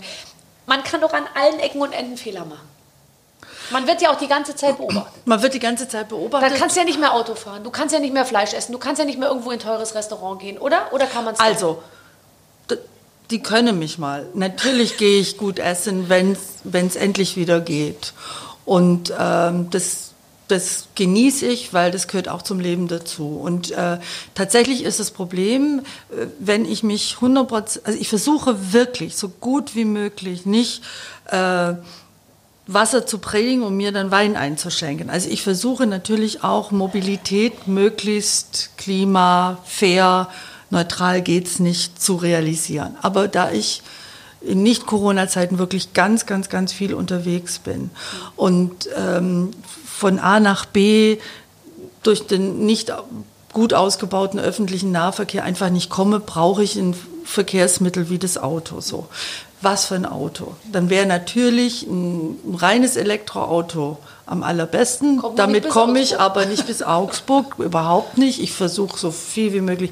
man 0.67 0.83
kann 0.85 1.01
doch 1.01 1.13
an 1.13 1.25
allen 1.35 1.59
Ecken 1.61 1.81
und 1.83 1.93
Enden 1.93 2.17
Fehler 2.17 2.45
machen. 2.45 2.69
Man 3.71 3.87
wird 3.87 4.03
ja 4.03 4.11
auch 4.13 4.17
die 4.19 4.29
ganze 4.29 4.55
Zeit 4.55 4.77
beobachtet. 4.77 5.27
Man 5.27 5.41
wird 5.43 5.55
die 5.55 5.59
ganze 5.59 5.89
Zeit 5.89 6.03
Dann 6.03 6.09
beobachtet. 6.11 6.55
kannst 6.59 6.77
du 6.77 6.81
ja 6.81 6.85
nicht 6.87 7.01
mehr 7.01 7.15
Auto 7.15 7.35
fahren, 7.35 7.65
du 7.65 7.71
kannst 7.71 7.95
ja 7.95 7.99
nicht 8.01 8.13
mehr 8.13 8.27
Fleisch 8.27 8.53
essen, 8.53 8.73
du 8.73 8.79
kannst 8.79 8.99
ja 8.99 9.07
nicht 9.07 9.19
mehr 9.19 9.29
irgendwo 9.29 9.51
in 9.51 9.59
ein 9.59 9.63
teures 9.63 9.95
Restaurant 9.95 10.39
gehen, 10.41 10.59
oder? 10.59 10.93
Oder 10.93 11.07
kann 11.07 11.25
man 11.25 11.33
es 11.35 11.41
Also, 11.41 11.83
die 13.31 13.41
können 13.41 13.79
mich 13.79 13.99
mal. 13.99 14.27
Natürlich 14.35 14.97
gehe 14.99 15.21
ich 15.21 15.37
gut 15.37 15.59
essen, 15.59 16.09
wenn 16.09 16.37
es 16.87 16.97
endlich 16.97 17.37
wieder 17.37 17.61
geht. 17.61 18.13
Und 18.65 19.13
ähm, 19.19 19.69
das, 19.71 20.13
das 20.49 20.89
genieße 20.95 21.47
ich, 21.47 21.73
weil 21.73 21.91
das 21.91 22.09
gehört 22.09 22.29
auch 22.29 22.43
zum 22.43 22.61
Leben 22.61 22.89
dazu. 22.89 23.37
Und 23.37 23.71
äh, 23.73 23.99
tatsächlich 24.35 24.85
ist 24.85 25.01
das 25.01 25.11
Problem, 25.11 25.83
äh, 26.11 26.27
wenn 26.39 26.65
ich 26.65 26.83
mich 26.83 27.17
100%, 27.21 27.81
also 27.85 27.99
ich 27.99 28.09
versuche 28.09 28.73
wirklich 28.73 29.17
so 29.17 29.29
gut 29.29 29.75
wie 29.75 29.85
möglich 29.85 30.47
nicht 30.47 30.83
äh, 31.27 31.75
Wasser 32.67 33.07
zu 33.07 33.19
predigen 33.19 33.63
und 33.63 33.77
mir 33.77 33.93
dann 33.93 34.11
Wein 34.11 34.37
einzuschenken. 34.37 35.11
Also 35.11 35.29
ich 35.29 35.43
versuche 35.43 35.87
natürlich 35.87 36.43
auch 36.43 36.71
Mobilität 36.71 37.69
möglichst 37.69 38.71
klima, 38.79 39.59
fair, 39.65 40.31
neutral 40.75 41.23
geht's 41.23 41.59
nicht 41.59 42.03
zu 42.03 42.17
realisieren. 42.17 42.97
Aber 43.01 43.29
da 43.29 43.51
ich 43.51 43.83
in 44.43 44.63
Nicht-Corona-Zeiten 44.63 45.59
wirklich 45.59 45.95
ganz, 45.95 46.27
ganz, 46.27 46.51
ganz 46.51 46.73
viel 46.73 46.93
unterwegs 46.93 47.59
bin 47.59 47.91
und 48.37 48.89
ähm, 48.95 49.53
von 49.87 50.19
A 50.19 50.39
nach 50.39 50.67
B 50.67 51.19
durch 52.03 52.27
den 52.27 52.67
nicht 52.67 52.93
gut 53.55 53.73
ausgebauten 53.73 54.39
öffentlichen 54.39 54.93
Nahverkehr 54.93 55.45
einfach 55.45 55.71
nicht 55.71 55.89
komme, 55.89 56.21
brauche 56.21 56.63
ich 56.63 56.77
ein 56.77 56.95
Verkehrsmittel 57.25 58.11
wie 58.11 58.19
das 58.19 58.37
Auto. 58.37 58.81
So, 58.81 59.07
was 59.65 59.87
für 59.87 59.95
ein 59.95 60.07
Auto? 60.07 60.55
Dann 60.71 60.91
wäre 60.91 61.07
natürlich 61.07 61.83
ein 61.83 62.39
reines 62.57 62.97
Elektroauto 62.97 63.99
am 64.27 64.43
allerbesten. 64.43 65.17
Nicht 65.17 65.39
Damit 65.39 65.69
komme 65.69 65.99
ich 65.99 66.15
Augsburg. 66.15 66.21
aber 66.21 66.47
nicht 66.47 66.67
bis 66.67 66.83
Augsburg, 66.83 67.55
überhaupt 67.59 68.19
nicht. 68.19 68.41
Ich 68.41 68.53
versuche 68.53 68.99
so 68.99 69.11
viel 69.11 69.53
wie 69.53 69.61
möglich 69.61 69.91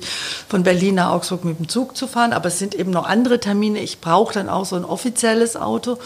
von 0.49 0.63
Berlin 0.63 0.97
nach 0.97 1.11
Augsburg 1.11 1.45
mit 1.45 1.59
dem 1.59 1.69
Zug 1.69 1.97
zu 1.97 2.07
fahren, 2.07 2.33
aber 2.33 2.49
es 2.49 2.59
sind 2.59 2.75
eben 2.75 2.91
noch 2.91 3.07
andere 3.07 3.41
Termine. 3.41 3.81
Ich 3.81 4.01
brauche 4.01 4.33
dann 4.33 4.49
auch 4.49 4.65
so 4.65 4.77
ein 4.77 4.85
offizielles 4.85 5.57
Auto. 5.57 5.99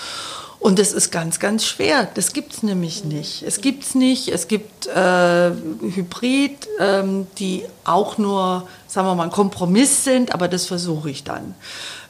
Und 0.59 0.79
das 0.79 0.93
ist 0.93 1.13
ganz, 1.13 1.39
ganz 1.39 1.65
schwer. 1.67 2.09
Das 2.15 2.33
gibt 2.33 2.55
es 2.55 2.63
nämlich 2.63 3.05
nicht. 3.05 3.43
Es 3.43 3.61
gibt 3.61 3.85
es 3.85 3.95
nicht. 3.95 4.29
Es 4.29 4.49
gibt 4.49 4.87
äh, 4.87 5.51
Hybrid, 5.51 6.67
ähm, 6.81 7.27
die 7.39 7.65
auch 7.85 8.19
nur, 8.19 8.67
sagen 8.89 9.07
wir 9.07 9.15
mal, 9.15 9.25
ein 9.25 9.31
Kompromiss 9.31 10.05
sind, 10.05 10.33
aber 10.35 10.49
das 10.49 10.67
versuche 10.67 11.11
ich 11.11 11.25
dann. 11.25 11.55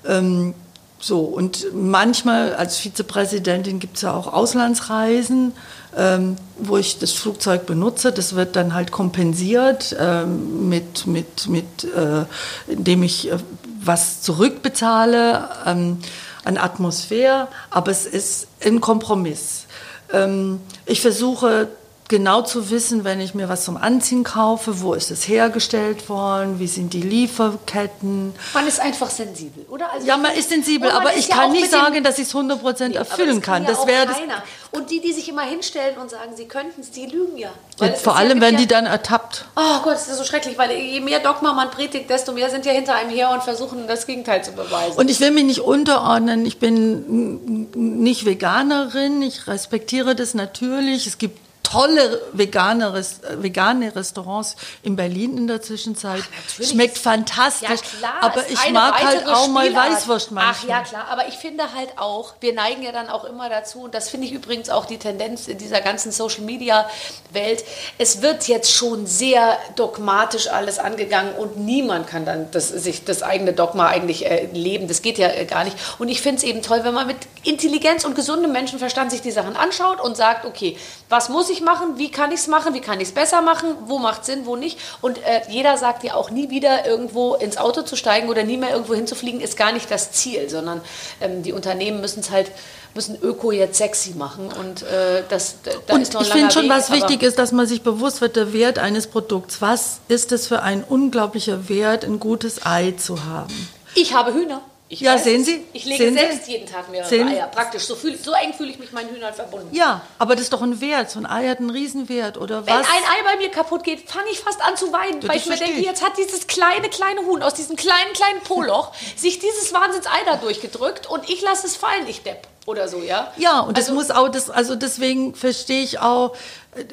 Ähm, 0.06 0.54
so, 0.98 1.20
und 1.20 1.66
manchmal 1.74 2.54
als 2.54 2.78
Vizepräsidentin 2.78 3.78
gibt 3.78 3.96
es 3.96 4.02
ja 4.02 4.14
auch 4.14 4.32
Auslandsreisen, 4.32 5.52
ähm, 5.96 6.36
wo 6.58 6.78
ich 6.78 6.98
das 6.98 7.12
Flugzeug 7.12 7.66
benutze. 7.66 8.12
Das 8.12 8.34
wird 8.34 8.56
dann 8.56 8.74
halt 8.74 8.92
kompensiert, 8.92 9.94
ähm, 9.98 10.68
mit, 10.68 11.06
mit, 11.06 11.48
mit, 11.48 11.84
äh, 11.84 12.24
indem 12.66 13.02
ich 13.02 13.30
äh, 13.30 13.38
was 13.82 14.22
zurückbezahle 14.22 15.48
ähm, 15.66 15.98
an 16.44 16.56
Atmosphäre, 16.56 17.48
aber 17.70 17.90
es 17.90 18.06
ist 18.06 18.46
ein 18.64 18.80
Kompromiss. 18.80 19.66
Ähm, 20.12 20.60
ich 20.86 21.00
versuche 21.00 21.68
genau 22.08 22.42
zu 22.42 22.70
wissen, 22.70 23.04
wenn 23.04 23.20
ich 23.20 23.34
mir 23.34 23.48
was 23.48 23.64
zum 23.64 23.76
Anziehen 23.76 24.22
kaufe, 24.24 24.80
wo 24.80 24.94
ist 24.94 25.10
es 25.10 25.26
hergestellt 25.26 26.08
worden, 26.08 26.58
wie 26.60 26.66
sind 26.68 26.92
die 26.92 27.02
Lieferketten. 27.02 28.32
Man 28.54 28.66
ist 28.66 28.80
einfach 28.80 29.10
sensibel, 29.10 29.64
oder? 29.68 29.92
Also 29.92 30.06
Ja, 30.06 30.16
man 30.16 30.32
ist 30.34 30.50
sensibel, 30.50 30.90
aber 30.90 31.16
ich 31.16 31.28
ja 31.28 31.36
kann 31.36 31.52
nicht 31.52 31.70
sagen, 31.70 32.02
dass 32.04 32.18
ich 32.18 32.28
es 32.28 32.34
100% 32.34 32.88
Nee, 32.88 32.94
erfüllen 32.94 33.40
kann. 33.40 33.64
ja 33.64 33.70
Das 33.70 33.80
auch 33.80 33.86
wäre 33.86 34.06
das. 34.06 34.16
keiner. 34.18 34.42
Und 34.72 34.90
die, 34.90 35.00
die 35.00 35.12
sich 35.12 35.28
immer 35.28 35.42
hinstellen 35.42 35.96
und 35.98 36.10
sagen, 36.10 36.32
sie 36.36 36.44
könnten 36.46 36.80
es, 36.80 36.90
die 36.90 37.06
lügen 37.06 37.38
ja. 37.38 37.50
Ja, 37.80 37.92
vor 37.94 38.12
ja- 38.12 38.18
allem 38.20 38.40
werden 38.40 38.54
ja, 38.54 38.60
die 38.60 38.66
dann 38.66 38.86
ertappt. 38.86 39.46
Oh 39.56 39.80
Gott, 39.82 39.94
das 39.94 40.08
ist 40.08 40.18
so 40.18 40.24
schrecklich, 40.24 40.58
weil 40.58 40.72
je 40.72 41.00
mehr 41.00 41.20
Dogma 41.20 41.52
man 41.54 41.70
predigt, 41.70 42.10
desto 42.10 42.32
mehr 42.32 42.50
sind 42.50 42.66
ja 42.66 42.72
hinter 42.72 42.94
einem 42.94 43.10
her 43.10 43.30
und 43.30 43.42
versuchen, 43.42 43.86
das 43.88 44.06
Gegenteil 44.06 44.44
zu 44.44 44.52
beweisen. 44.52 44.98
Und 44.98 45.10
ich 45.10 45.18
will 45.20 45.30
mich 45.30 45.44
nicht 45.44 45.60
unterordnen. 45.60 46.44
Ich 46.46 46.58
bin 46.58 47.68
nicht 48.04 48.26
Veganerin. 48.26 49.22
Ich 49.22 49.46
respektiere 49.46 50.14
das 50.14 50.34
natürlich. 50.34 51.06
Es 51.06 51.18
gibt 51.18 51.38
tolle 51.76 52.22
vegane, 52.32 52.86
äh, 52.86 53.42
vegane 53.42 53.94
Restaurants 53.94 54.56
in 54.82 54.96
Berlin 54.96 55.36
in 55.36 55.46
der 55.46 55.62
Zwischenzeit. 55.62 56.22
natürlich. 56.46 56.70
Schmeckt 56.70 56.98
fantastisch. 56.98 57.68
Ja, 57.68 57.98
klar. 57.98 58.14
aber 58.20 58.48
ich 58.48 58.72
mag 58.72 59.02
halt 59.02 59.26
auch 59.26 59.48
mal 59.48 59.66
Spielart. 59.66 59.92
Weißwurst 59.92 60.30
manchmal. 60.30 60.54
Ach 60.56 60.68
ja, 60.68 60.82
klar. 60.82 61.06
Aber 61.10 61.28
ich 61.28 61.34
finde 61.34 61.64
halt 61.74 61.90
auch, 61.96 62.34
wir 62.40 62.54
neigen 62.54 62.82
ja 62.82 62.92
dann 62.92 63.08
auch 63.08 63.24
immer 63.24 63.48
dazu, 63.48 63.80
und 63.80 63.94
das 63.94 64.08
finde 64.08 64.26
ich 64.26 64.32
übrigens 64.32 64.70
auch 64.70 64.86
die 64.86 64.98
Tendenz 64.98 65.48
in 65.48 65.58
dieser 65.58 65.80
ganzen 65.80 66.12
Social-Media-Welt, 66.12 67.64
es 67.98 68.22
wird 68.22 68.48
jetzt 68.48 68.72
schon 68.72 69.06
sehr 69.06 69.58
dogmatisch 69.76 70.48
alles 70.48 70.78
angegangen 70.78 71.34
und 71.34 71.58
niemand 71.58 72.06
kann 72.06 72.24
dann 72.24 72.50
das, 72.50 72.68
sich 72.68 73.04
das 73.04 73.22
eigene 73.22 73.52
Dogma 73.52 73.88
eigentlich 73.88 74.26
äh, 74.26 74.46
leben. 74.52 74.88
Das 74.88 75.02
geht 75.02 75.18
ja 75.18 75.28
äh, 75.28 75.44
gar 75.44 75.64
nicht. 75.64 75.76
Und 75.98 76.08
ich 76.08 76.20
finde 76.20 76.38
es 76.38 76.44
eben 76.44 76.62
toll, 76.62 76.80
wenn 76.84 76.94
man 76.94 77.06
mit 77.06 77.18
Intelligenz 77.44 78.04
und 78.04 78.14
gesundem 78.14 78.52
Menschenverstand 78.52 79.10
sich 79.10 79.20
die 79.20 79.30
Sachen 79.30 79.56
anschaut 79.56 80.00
und 80.00 80.16
sagt, 80.16 80.44
okay, 80.44 80.76
was 81.08 81.28
muss 81.28 81.50
ich 81.50 81.60
machen, 81.60 81.65
wie 81.96 82.10
kann 82.10 82.30
ich 82.32 82.40
es 82.40 82.46
machen, 82.46 82.74
wie 82.74 82.80
kann 82.80 83.00
ich 83.00 83.08
es 83.08 83.14
besser 83.14 83.42
machen, 83.42 83.76
wo 83.86 83.98
macht 83.98 84.24
Sinn, 84.24 84.46
wo 84.46 84.56
nicht. 84.56 84.78
Und 85.00 85.18
äh, 85.18 85.42
jeder 85.48 85.76
sagt 85.76 86.04
ja 86.04 86.14
auch 86.14 86.30
nie 86.30 86.50
wieder 86.50 86.86
irgendwo 86.86 87.34
ins 87.34 87.56
Auto 87.56 87.82
zu 87.82 87.96
steigen 87.96 88.28
oder 88.28 88.44
nie 88.44 88.56
mehr 88.56 88.70
irgendwo 88.70 88.94
hinzufliegen, 88.94 89.40
ist 89.40 89.56
gar 89.56 89.72
nicht 89.72 89.90
das 89.90 90.12
Ziel, 90.12 90.48
sondern 90.48 90.80
ähm, 91.20 91.42
die 91.42 91.52
Unternehmen 91.52 92.00
müssen 92.00 92.20
es 92.20 92.30
halt 92.30 92.50
müssen 92.94 93.18
Öko 93.20 93.52
jetzt 93.52 93.76
sexy 93.76 94.14
machen 94.16 94.48
und 94.58 94.82
äh, 94.82 95.22
das 95.28 95.56
da 95.62 95.94
Und 95.94 96.00
ist 96.00 96.14
noch 96.14 96.20
ein 96.20 96.26
ich 96.26 96.32
finde 96.32 96.50
schon, 96.50 96.62
Weg, 96.62 96.70
was 96.70 96.90
wichtig 96.90 97.22
ist, 97.22 97.38
dass 97.38 97.52
man 97.52 97.66
sich 97.66 97.82
bewusst 97.82 98.20
wird, 98.22 98.36
der 98.36 98.52
Wert 98.52 98.78
eines 98.78 99.06
Produkts. 99.06 99.60
Was 99.60 100.00
ist 100.08 100.32
es 100.32 100.46
für 100.46 100.62
ein 100.62 100.82
unglaublicher 100.82 101.68
Wert, 101.68 102.04
ein 102.04 102.18
gutes 102.18 102.64
Ei 102.64 102.92
zu 102.92 103.24
haben? 103.24 103.68
Ich 103.94 104.14
habe 104.14 104.32
Hühner. 104.32 104.62
Ich 104.88 105.00
Ja, 105.00 105.14
weiß 105.14 105.24
sehen. 105.24 105.44
Sie? 105.44 105.64
Ich 105.72 105.84
lege 105.84 106.04
Sehen 106.04 106.14
Sie? 106.14 106.20
selbst 106.20 106.46
jeden 106.48 106.66
Tag 106.68 106.88
mehrere 106.90 107.08
Sehen- 107.08 107.26
Eier. 107.26 107.48
Praktisch. 107.48 107.82
So, 107.82 107.96
fühl, 107.96 108.16
so 108.16 108.30
eng 108.32 108.54
fühle 108.54 108.70
ich 108.70 108.78
mich 108.78 108.92
meinen 108.92 109.08
Hühnern 109.12 109.34
verbunden. 109.34 109.74
Ja, 109.74 110.02
aber 110.20 110.34
das 110.36 110.44
ist 110.44 110.52
doch 110.52 110.62
ein 110.62 110.80
Wert. 110.80 111.10
So 111.10 111.18
ein 111.18 111.26
Ei 111.26 111.48
hat 111.48 111.58
einen 111.58 111.70
Riesenwert, 111.70 112.38
oder 112.38 112.64
Wenn 112.66 112.72
was? 112.74 112.86
ein 112.86 113.02
Ei 113.02 113.22
bei 113.24 113.36
mir 113.38 113.50
kaputt 113.50 113.82
geht, 113.82 114.08
fange 114.08 114.28
ich 114.30 114.38
fast 114.38 114.62
an 114.62 114.76
zu 114.76 114.92
weinen, 114.92 115.20
Ja, 115.22 115.28
weil 115.28 115.36
das 115.38 115.44
ich 115.44 115.48
mir 115.48 115.56
denke, 115.56 115.80
jetzt 115.80 116.04
hat 116.04 116.12
dieses 116.16 116.46
kleine, 116.46 116.88
kleine 116.88 117.22
Huhn 117.22 117.42
aus 117.42 117.54
diesem 117.54 117.74
kleinen, 117.74 118.12
kleinen 118.14 118.40
Poloch 118.42 118.92
sich 119.16 119.40
dieses 119.40 119.72
Wahnsinns-Ei 119.74 120.24
da 120.24 120.36
durchgedrückt 120.36 121.10
und 121.10 121.28
ich 121.28 121.42
lasse 121.42 121.66
es 121.66 121.74
fallen, 121.74 122.06
ich 122.06 122.22
Depp. 122.22 122.46
Oder 122.66 122.86
so, 122.86 123.02
ja? 123.02 123.32
Ja, 123.38 123.60
und 123.60 123.76
das 123.76 123.86
Also- 123.88 123.94
muss 123.94 124.10
auch, 124.12 124.28
das, 124.28 124.50
also 124.50 124.76
deswegen 124.76 125.34
verstehe 125.34 125.82
ich 125.82 125.98
auch, 125.98 126.36
äh, 126.76 126.84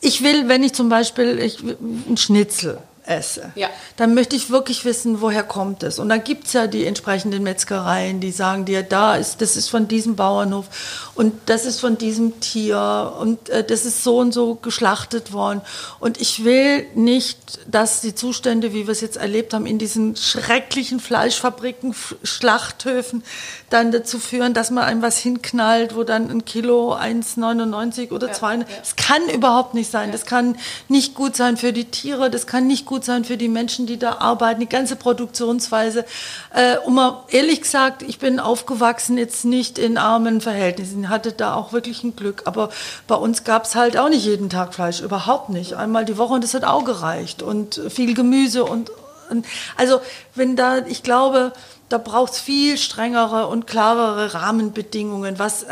ich 0.00 0.22
will, 0.22 0.48
wenn 0.48 0.62
ich 0.64 0.72
zum 0.72 0.88
Beispiel 0.88 1.38
ich, 1.38 1.58
ein 1.62 2.16
Schnitzel 2.16 2.78
esse, 3.04 3.50
Ja. 3.56 3.68
dann 3.96 4.14
möchte 4.14 4.36
ich 4.36 4.50
wirklich 4.50 4.84
wissen, 4.84 5.20
woher 5.20 5.42
kommt 5.42 5.82
es. 5.82 5.98
Und 5.98 6.08
dann 6.08 6.22
gibt 6.22 6.46
es 6.46 6.52
ja 6.52 6.66
die 6.68 6.86
entsprechenden 6.86 7.42
Metzgereien, 7.42 8.20
die 8.20 8.30
sagen 8.30 8.64
dir, 8.64 8.82
da 8.84 9.16
ist, 9.16 9.40
das 9.40 9.56
ist 9.56 9.68
von 9.68 9.88
diesem 9.88 10.14
Bauernhof 10.14 10.66
und 11.14 11.34
das 11.46 11.66
ist 11.66 11.80
von 11.80 11.98
diesem 11.98 12.38
Tier 12.40 13.12
und 13.20 13.48
äh, 13.48 13.64
das 13.64 13.84
ist 13.84 14.04
so 14.04 14.18
und 14.18 14.32
so 14.32 14.54
geschlachtet 14.54 15.32
worden. 15.32 15.62
Und 15.98 16.20
ich 16.20 16.44
will 16.44 16.86
nicht, 16.94 17.60
dass 17.66 18.02
die 18.02 18.14
Zustände, 18.14 18.72
wie 18.72 18.86
wir 18.86 18.92
es 18.92 19.00
jetzt 19.00 19.16
erlebt 19.16 19.52
haben, 19.52 19.66
in 19.66 19.78
diesen 19.78 20.14
schrecklichen 20.14 21.00
Fleischfabriken, 21.00 21.94
Schlachthöfen, 22.22 23.24
dann 23.68 23.90
dazu 23.90 24.18
führen, 24.20 24.54
dass 24.54 24.70
man 24.70 24.84
einem 24.84 25.02
was 25.02 25.18
hinknallt, 25.18 25.96
wo 25.96 26.04
dann 26.04 26.30
ein 26.30 26.44
Kilo 26.44 26.94
1,99 26.94 28.12
oder 28.12 28.32
2. 28.32 28.58
Das 28.58 28.96
kann 28.96 29.28
überhaupt 29.28 29.74
nicht 29.74 29.90
sein. 29.90 30.12
Das 30.12 30.24
kann 30.26 30.56
nicht 30.88 31.14
gut 31.14 31.34
sein 31.36 31.56
für 31.56 31.72
die 31.72 31.86
Tiere, 31.86 32.30
das 32.30 32.46
kann 32.46 32.66
nicht 32.66 32.86
gut 32.86 32.91
sein 33.00 33.24
für 33.24 33.36
die 33.36 33.48
Menschen, 33.48 33.86
die 33.86 33.98
da 33.98 34.18
arbeiten, 34.18 34.60
die 34.60 34.68
ganze 34.68 34.96
Produktionsweise. 34.96 36.04
Äh, 36.54 36.78
und 36.78 36.94
mal 36.94 37.24
ehrlich 37.30 37.62
gesagt, 37.62 38.02
ich 38.02 38.18
bin 38.18 38.40
aufgewachsen 38.40 39.18
jetzt 39.18 39.44
nicht 39.44 39.78
in 39.78 39.98
armen 39.98 40.40
Verhältnissen, 40.40 41.08
hatte 41.08 41.32
da 41.32 41.54
auch 41.54 41.72
wirklich 41.72 42.04
ein 42.04 42.16
Glück. 42.16 42.42
Aber 42.44 42.70
bei 43.06 43.14
uns 43.14 43.44
gab 43.44 43.64
es 43.64 43.74
halt 43.74 43.96
auch 43.96 44.08
nicht 44.08 44.24
jeden 44.24 44.50
Tag 44.50 44.74
Fleisch, 44.74 45.00
überhaupt 45.00 45.48
nicht. 45.48 45.74
Einmal 45.74 46.04
die 46.04 46.18
Woche 46.18 46.34
und 46.34 46.44
das 46.44 46.54
hat 46.54 46.64
auch 46.64 46.84
gereicht. 46.84 47.42
Und 47.42 47.80
viel 47.88 48.14
Gemüse 48.14 48.64
und, 48.64 48.90
und 49.30 49.46
also 49.76 50.00
wenn 50.34 50.56
da, 50.56 50.78
ich 50.86 51.02
glaube, 51.02 51.52
da 51.88 51.98
braucht 51.98 52.32
es 52.32 52.40
viel 52.40 52.78
strengere 52.78 53.46
und 53.48 53.66
klarere 53.66 54.32
Rahmenbedingungen, 54.34 55.38
was 55.38 55.64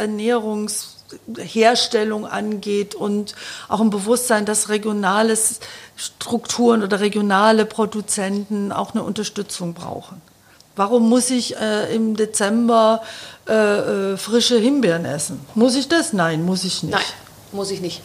Ernährungsherstellung 1.37 2.27
angeht 2.27 2.95
und 2.95 3.35
auch 3.69 3.81
ein 3.81 3.91
Bewusstsein, 3.91 4.45
dass 4.45 4.69
regionale 4.69 5.37
Strukturen 5.97 6.83
oder 6.83 7.01
regionale 7.01 7.67
Produzenten 7.67 8.73
auch 8.73 8.95
eine 8.95 9.03
Unterstützung 9.03 9.75
brauchen. 9.75 10.21
Warum 10.77 11.09
muss 11.09 11.31
ich 11.31 11.57
äh, 11.57 11.95
im 11.95 12.17
Dezember 12.17 13.03
äh, 13.49 13.53
äh, 13.53 14.17
frische 14.17 14.59
Himbeeren 14.59 15.05
essen? 15.05 15.41
Muss 15.55 15.75
ich 15.75 15.89
das? 15.89 16.13
Nein, 16.13 16.45
muss 16.45 16.65
ich 16.65 16.83
nicht. 16.83 16.93
Nein, 16.93 17.03
muss 17.53 17.71
ich 17.71 17.81
nicht. 17.81 18.01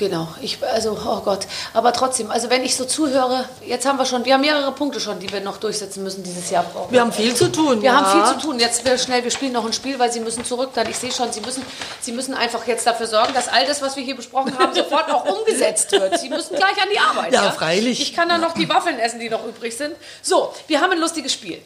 Genau, 0.00 0.28
ich, 0.40 0.56
also, 0.64 0.96
oh 1.04 1.20
Gott. 1.20 1.46
Aber 1.74 1.92
trotzdem, 1.92 2.30
also 2.30 2.48
wenn 2.48 2.64
ich 2.64 2.74
so 2.74 2.86
zuhöre, 2.86 3.44
jetzt 3.66 3.84
haben 3.86 3.98
wir 3.98 4.06
schon, 4.06 4.24
wir 4.24 4.32
haben 4.32 4.40
mehrere 4.40 4.72
Punkte 4.72 4.98
schon, 4.98 5.20
die 5.20 5.30
wir 5.30 5.42
noch 5.42 5.58
durchsetzen 5.58 6.02
müssen 6.02 6.22
dieses 6.22 6.48
Jahr. 6.48 6.64
Brauchen. 6.64 6.90
Wir 6.90 7.02
haben 7.02 7.12
viel 7.12 7.34
zu 7.34 7.52
tun. 7.52 7.82
Wir 7.82 7.90
ja. 7.90 8.00
haben 8.00 8.22
viel 8.22 8.40
zu 8.40 8.46
tun. 8.46 8.58
Jetzt 8.58 8.82
wir 8.86 8.96
schnell, 8.96 9.22
wir 9.24 9.30
spielen 9.30 9.52
noch 9.52 9.66
ein 9.66 9.74
Spiel, 9.74 9.98
weil 9.98 10.10
Sie 10.10 10.20
müssen 10.20 10.42
zurück. 10.42 10.70
Dann 10.72 10.88
ich 10.88 10.96
sehe 10.96 11.12
schon, 11.12 11.30
Sie 11.32 11.42
müssen, 11.42 11.62
Sie 12.00 12.12
müssen 12.12 12.32
einfach 12.32 12.66
jetzt 12.66 12.86
dafür 12.86 13.08
sorgen, 13.08 13.34
dass 13.34 13.48
all 13.48 13.66
das, 13.66 13.82
was 13.82 13.94
wir 13.94 14.02
hier 14.02 14.16
besprochen 14.16 14.58
haben, 14.58 14.74
sofort 14.74 15.10
auch 15.10 15.26
umgesetzt 15.26 15.92
wird. 15.92 16.18
Sie 16.18 16.30
müssen 16.30 16.56
gleich 16.56 16.80
an 16.82 16.88
die 16.90 16.98
Arbeit. 16.98 17.34
Ja, 17.34 17.50
freilich. 17.50 18.00
Ich 18.00 18.14
kann 18.14 18.30
dann 18.30 18.40
noch 18.40 18.54
die 18.54 18.70
Waffeln 18.70 18.98
essen, 18.98 19.20
die 19.20 19.28
noch 19.28 19.44
übrig 19.44 19.76
sind. 19.76 19.94
So, 20.22 20.54
wir 20.66 20.80
haben 20.80 20.92
ein 20.92 20.98
lustiges 20.98 21.34
Spiel. 21.34 21.60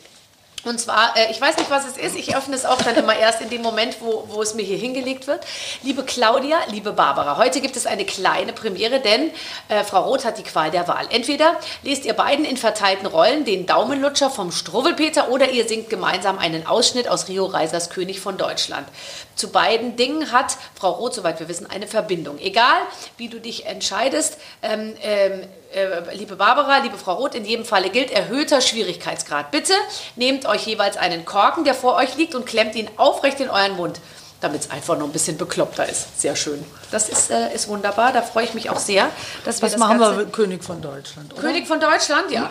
Und 0.64 0.80
zwar, 0.80 1.16
äh, 1.16 1.30
ich 1.30 1.40
weiß 1.40 1.58
nicht, 1.58 1.70
was 1.70 1.86
es 1.86 1.96
ist. 1.96 2.16
Ich 2.16 2.34
öffne 2.36 2.54
es 2.54 2.64
auch 2.64 2.80
dann 2.80 2.96
immer 2.96 3.16
erst 3.16 3.40
in 3.42 3.50
dem 3.50 3.62
Moment, 3.62 3.98
wo, 4.00 4.24
wo 4.28 4.42
es 4.42 4.54
mir 4.54 4.62
hier 4.62 4.78
hingelegt 4.78 5.26
wird. 5.26 5.44
Liebe 5.82 6.02
Claudia, 6.04 6.58
liebe 6.70 6.92
Barbara, 6.92 7.36
heute 7.36 7.60
gibt 7.60 7.76
es 7.76 7.86
eine 7.86 8.04
kleine 8.04 8.52
Premiere, 8.52 9.00
denn 9.00 9.30
äh, 9.68 9.84
Frau 9.84 10.02
Roth 10.04 10.24
hat 10.24 10.38
die 10.38 10.42
Qual 10.42 10.70
der 10.70 10.88
Wahl. 10.88 11.06
Entweder 11.10 11.60
lest 11.82 12.04
ihr 12.04 12.14
beiden 12.14 12.44
in 12.44 12.56
verteilten 12.56 13.06
Rollen 13.06 13.44
den 13.44 13.66
Daumenlutscher 13.66 14.30
vom 14.30 14.52
Struwwelpeter 14.52 15.28
oder 15.30 15.50
ihr 15.50 15.68
singt 15.68 15.90
gemeinsam 15.90 16.38
einen 16.38 16.66
Ausschnitt 16.66 17.08
aus 17.08 17.28
Rio 17.28 17.44
Reisers 17.44 17.90
König 17.90 18.20
von 18.20 18.38
Deutschland. 18.38 18.88
Zu 19.36 19.50
beiden 19.50 19.96
Dingen 19.96 20.32
hat 20.32 20.56
Frau 20.74 20.90
Roth, 20.92 21.14
soweit 21.14 21.40
wir 21.40 21.48
wissen, 21.48 21.68
eine 21.68 21.86
Verbindung. 21.86 22.38
Egal, 22.38 22.80
wie 23.16 23.28
du 23.28 23.40
dich 23.40 23.66
entscheidest, 23.66 24.38
ähm, 24.62 24.94
ähm, 25.02 25.42
äh, 25.74 26.14
liebe 26.14 26.36
Barbara, 26.36 26.78
liebe 26.78 26.96
Frau 26.98 27.14
Roth, 27.14 27.34
in 27.34 27.44
jedem 27.44 27.64
Falle 27.64 27.90
gilt 27.90 28.10
erhöhter 28.10 28.60
Schwierigkeitsgrad. 28.60 29.50
Bitte 29.50 29.74
nehmt 30.16 30.46
euch 30.46 30.66
jeweils 30.66 30.96
einen 30.96 31.24
Korken, 31.24 31.64
der 31.64 31.74
vor 31.74 31.96
euch 31.96 32.16
liegt, 32.16 32.34
und 32.34 32.46
klemmt 32.46 32.74
ihn 32.76 32.88
aufrecht 32.96 33.40
in 33.40 33.50
euren 33.50 33.76
Mund, 33.76 33.98
damit 34.40 34.62
es 34.62 34.70
einfach 34.70 34.96
noch 34.96 35.06
ein 35.06 35.12
bisschen 35.12 35.36
bekloppter 35.36 35.88
ist. 35.88 36.20
Sehr 36.20 36.36
schön. 36.36 36.64
Das 36.92 37.08
ist, 37.08 37.30
äh, 37.30 37.52
ist 37.52 37.66
wunderbar. 37.66 38.12
Da 38.12 38.22
freue 38.22 38.44
ich 38.44 38.54
mich 38.54 38.70
auch 38.70 38.78
sehr, 38.78 39.10
dass 39.44 39.58
wir 39.60 39.66
Was 39.66 39.72
das 39.72 39.80
machen 39.80 39.98
Ganze 39.98 40.18
wir, 40.18 40.26
König 40.26 40.62
von 40.62 40.80
Deutschland? 40.80 41.32
Oder? 41.32 41.42
König 41.42 41.66
von 41.66 41.80
Deutschland, 41.80 42.30
ja. 42.30 42.50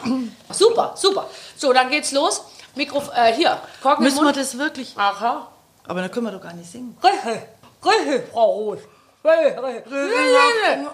super, 0.51 0.93
super. 0.97 1.29
So, 1.55 1.71
dann 1.71 1.89
geht's 1.89 2.11
los. 2.11 2.41
Mikro, 2.75 3.03
äh, 3.15 3.33
hier, 3.33 3.61
Korken 3.81 4.03
Müssen 4.03 4.23
wir 4.23 4.33
das 4.33 4.57
wirklich? 4.57 4.93
Aha. 4.97 5.47
Aber 5.87 6.01
dann 6.01 6.11
können 6.11 6.27
wir 6.27 6.31
doch 6.31 6.41
gar 6.41 6.53
nicht 6.53 6.71
singen. 6.71 6.97
Richtig, 7.03 7.41
richtig, 7.85 8.31
Frau 8.31 8.51
Roth. 8.51 8.79
Richtig, 9.23 9.63
richtig. 9.63 10.87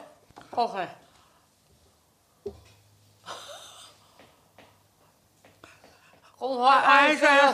Okay. 0.52 0.88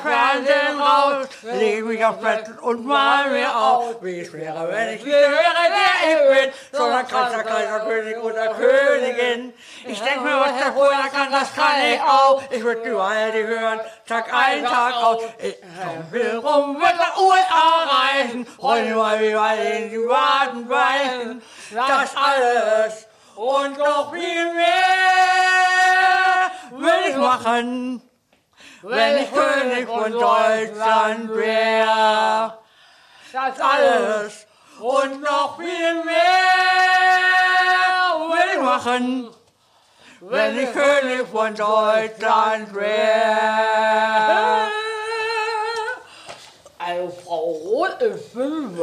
Fernsehen 0.06 0.80
raus, 0.80 1.28
leg 1.42 1.84
mich 1.86 2.06
aufs 2.06 2.22
Bett 2.22 2.46
und 2.62 2.86
mal 2.86 3.32
mir 3.32 3.56
auf, 3.56 4.04
wie 4.04 4.20
es 4.20 4.32
wäre, 4.32 4.70
wenn 4.70 4.90
ich 4.90 5.04
nicht 5.04 5.14
wäre, 5.14 5.32
der 5.32 6.12
ich 6.12 6.42
bin, 6.42 6.54
sondern 6.72 7.08
krasser, 7.08 7.44
kleiner 7.44 7.80
König 7.80 8.18
oder 8.18 8.48
Königin. 8.54 9.54
Ich 9.88 10.00
denk 10.00 10.22
mir, 10.22 10.40
was 10.40 10.58
der 10.58 10.74
vorher 10.74 11.10
kann, 11.10 11.32
das 11.32 11.54
kann 11.56 11.82
ich 11.92 12.02
auch. 12.02 12.44
Ich 12.52 12.64
würd 12.64 12.86
überall 12.86 13.32
die 13.32 13.44
hören, 13.44 13.80
Tag 14.08 14.32
ein, 14.32 14.64
Tag 14.64 14.96
aus. 14.96 15.24
Ich 15.40 15.56
will 16.12 16.38
rum, 16.38 16.78
reisen, 16.78 17.00
rollen 18.62 18.96
wie 19.20 19.34
bei 19.34 19.56
den 19.58 19.90
privaten 19.90 20.68
Beinen. 20.68 21.42
Das 21.74 22.16
alles 22.16 23.08
und 23.36 23.78
noch 23.78 24.14
viel 24.14 24.54
mehr 24.54 24.74
will 26.72 27.10
ich 27.10 27.16
machen 27.18 28.02
wenn 28.88 29.18
ich 29.24 29.32
König 29.32 29.88
von 29.88 30.12
Deutschland 30.12 31.36
wär. 31.36 32.60
Das 33.34 33.60
alles 33.60 34.46
und 34.80 35.22
noch 35.22 35.58
viel 35.58 36.04
mehr 36.04 36.14
will 38.30 38.50
ich 38.54 38.62
machen, 38.62 39.30
wenn 40.22 40.60
ich 40.60 40.72
König 40.72 41.28
von 41.32 41.56
Deutschland 41.56 42.76
wär. 42.76 44.68
Also, 46.88 47.12
Frau 47.26 47.52
Roth, 47.64 48.00
ich 48.00 48.32
bin 48.34 48.78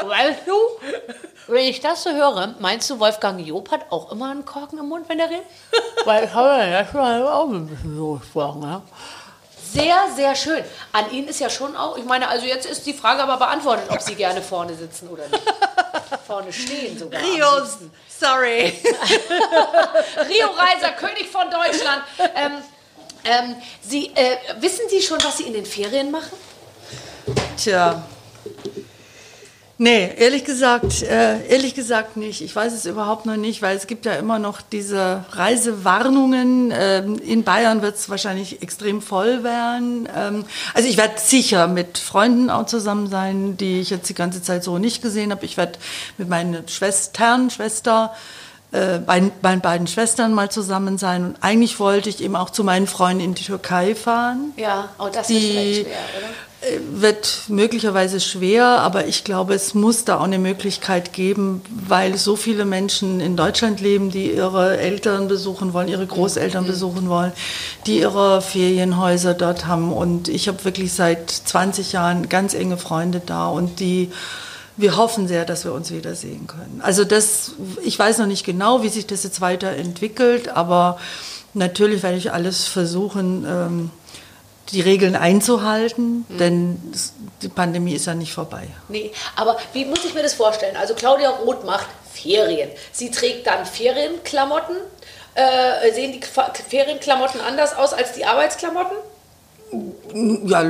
Weißt 0.00 0.46
du, 0.46 0.54
wenn 1.48 1.64
ich 1.64 1.80
das 1.80 2.02
so 2.02 2.10
höre, 2.10 2.54
meinst 2.58 2.88
du, 2.88 2.98
Wolfgang 2.98 3.46
Job 3.46 3.70
hat 3.70 3.82
auch 3.90 4.10
immer 4.10 4.30
einen 4.30 4.46
Korken 4.46 4.78
im 4.78 4.88
Mund, 4.88 5.06
wenn 5.08 5.18
er 5.18 5.28
redet? 5.28 5.44
Weil 6.06 6.24
ich 6.24 6.32
habe 6.32 6.70
ja 6.70 6.86
schon 6.86 7.00
auch 7.00 7.48
ein 7.48 7.66
bisschen 7.66 7.94
so 7.94 8.14
gesprochen. 8.14 8.62
Ja? 8.62 8.80
Sehr, 9.70 9.96
sehr 10.16 10.34
schön. 10.34 10.64
An 10.92 11.10
Ihnen 11.10 11.28
ist 11.28 11.40
ja 11.40 11.50
schon 11.50 11.76
auch, 11.76 11.98
ich 11.98 12.04
meine, 12.06 12.26
also 12.28 12.46
jetzt 12.46 12.64
ist 12.64 12.86
die 12.86 12.94
Frage 12.94 13.22
aber 13.22 13.36
beantwortet, 13.36 13.84
ob 13.90 14.00
Sie 14.00 14.14
gerne 14.14 14.40
vorne 14.40 14.74
sitzen 14.74 15.08
oder 15.08 15.28
nicht. 15.28 15.42
Vorne 16.26 16.52
stehen 16.52 16.98
sogar. 16.98 17.20
am 17.20 17.26
Rios, 17.26 17.78
sorry. 18.08 18.64
Rio 20.28 20.48
Reiser, 20.48 20.92
König 20.92 21.26
von 21.30 21.50
Deutschland. 21.50 22.02
Ähm, 22.34 22.62
ähm, 23.24 23.56
Sie, 23.82 24.06
äh, 24.14 24.36
wissen 24.60 24.88
Sie 24.88 25.02
schon, 25.02 25.18
was 25.22 25.38
Sie 25.38 25.44
in 25.44 25.52
den 25.52 25.66
Ferien 25.66 26.10
machen? 26.10 26.36
Tja. 27.56 28.02
Nee, 29.80 30.12
ehrlich 30.16 30.44
gesagt, 30.44 31.04
äh, 31.04 31.46
ehrlich 31.46 31.72
gesagt 31.72 32.16
nicht. 32.16 32.40
Ich 32.40 32.54
weiß 32.54 32.72
es 32.72 32.84
überhaupt 32.84 33.26
noch 33.26 33.36
nicht, 33.36 33.62
weil 33.62 33.76
es 33.76 33.86
gibt 33.86 34.06
ja 34.06 34.14
immer 34.14 34.40
noch 34.40 34.60
diese 34.60 35.24
Reisewarnungen. 35.30 36.74
Ähm, 36.76 37.20
in 37.20 37.44
Bayern 37.44 37.80
wird 37.80 37.94
es 37.94 38.10
wahrscheinlich 38.10 38.60
extrem 38.60 39.00
voll 39.00 39.44
werden. 39.44 40.08
Ähm, 40.16 40.44
also 40.74 40.88
ich 40.88 40.96
werde 40.96 41.14
sicher 41.20 41.68
mit 41.68 41.96
Freunden 41.96 42.50
auch 42.50 42.66
zusammen 42.66 43.06
sein, 43.08 43.56
die 43.56 43.78
ich 43.78 43.90
jetzt 43.90 44.08
die 44.08 44.14
ganze 44.14 44.42
Zeit 44.42 44.64
so 44.64 44.78
nicht 44.78 45.00
gesehen 45.00 45.30
habe. 45.30 45.44
Ich 45.44 45.56
werde 45.56 45.78
mit 46.16 46.28
meinen 46.28 46.66
Schwestern, 46.66 47.48
Schwester, 47.48 48.12
äh, 48.72 48.98
bei 48.98 49.30
meinen 49.42 49.60
beiden 49.60 49.86
Schwestern 49.86 50.34
mal 50.34 50.50
zusammen 50.50 50.98
sein. 50.98 51.24
Und 51.24 51.36
eigentlich 51.40 51.80
wollte 51.80 52.08
ich 52.10 52.22
eben 52.22 52.36
auch 52.36 52.50
zu 52.50 52.64
meinen 52.64 52.86
Freunden 52.86 53.22
in 53.24 53.34
die 53.34 53.44
Türkei 53.44 53.94
fahren. 53.94 54.52
Ja, 54.56 54.90
oh, 54.98 55.08
das 55.12 55.28
ist 55.30 55.38
Die- 55.38 55.40
vielleicht 55.52 55.80
schwer, 55.86 55.96
oder? 56.18 56.28
äh, 56.60 56.78
wird 57.00 57.44
möglicherweise 57.48 58.18
schwer, 58.20 58.66
aber 58.66 59.06
ich 59.06 59.22
glaube, 59.24 59.54
es 59.54 59.74
muss 59.74 60.04
da 60.04 60.18
auch 60.18 60.24
eine 60.24 60.38
Möglichkeit 60.40 61.12
geben, 61.12 61.62
weil 61.86 62.16
so 62.18 62.34
viele 62.36 62.64
Menschen 62.64 63.20
in 63.20 63.36
Deutschland 63.36 63.80
leben, 63.80 64.10
die 64.10 64.32
ihre 64.32 64.76
Eltern 64.76 65.28
besuchen 65.28 65.72
wollen, 65.72 65.86
ihre 65.88 66.06
Großeltern 66.06 66.66
besuchen 66.66 67.08
wollen, 67.08 67.32
die 67.86 68.00
ihre 68.00 68.42
Ferienhäuser 68.42 69.34
dort 69.34 69.66
haben. 69.66 69.92
Und 69.92 70.28
ich 70.28 70.46
habe 70.48 70.64
wirklich 70.64 70.92
seit 70.92 71.30
20 71.30 71.92
Jahren 71.92 72.28
ganz 72.28 72.52
enge 72.54 72.76
Freunde 72.76 73.22
da 73.24 73.46
und 73.48 73.78
die 73.80 74.10
wir 74.78 74.96
hoffen 74.96 75.28
sehr, 75.28 75.44
dass 75.44 75.64
wir 75.64 75.72
uns 75.74 75.90
wiedersehen 75.90 76.46
können. 76.46 76.80
Also 76.82 77.04
das, 77.04 77.52
ich 77.82 77.98
weiß 77.98 78.18
noch 78.18 78.26
nicht 78.26 78.46
genau, 78.46 78.82
wie 78.82 78.88
sich 78.88 79.06
das 79.06 79.24
jetzt 79.24 79.40
weiterentwickelt, 79.40 80.48
aber 80.48 80.98
natürlich 81.52 82.02
werde 82.02 82.16
ich 82.16 82.32
alles 82.32 82.66
versuchen, 82.66 83.44
ähm, 83.46 83.90
die 84.72 84.80
Regeln 84.80 85.16
einzuhalten, 85.16 86.24
Mhm. 86.28 86.38
denn 86.38 86.92
die 87.42 87.48
Pandemie 87.48 87.94
ist 87.94 88.06
ja 88.06 88.14
nicht 88.14 88.32
vorbei. 88.32 88.68
Nee, 88.88 89.10
aber 89.34 89.56
wie 89.72 89.84
muss 89.84 90.04
ich 90.04 90.14
mir 90.14 90.22
das 90.22 90.34
vorstellen? 90.34 90.76
Also 90.76 90.94
Claudia 90.94 91.30
Roth 91.30 91.64
macht 91.64 91.86
Ferien. 92.12 92.68
Sie 92.92 93.10
trägt 93.10 93.46
dann 93.46 93.64
Ferienklamotten. 93.66 94.76
Äh, 95.34 95.92
sehen 95.94 96.12
die 96.12 96.20
Ferienklamotten 96.68 97.40
anders 97.40 97.74
aus 97.76 97.92
als 97.92 98.12
die 98.12 98.24
Arbeitsklamotten? 98.24 98.96
Ja, 100.44 100.64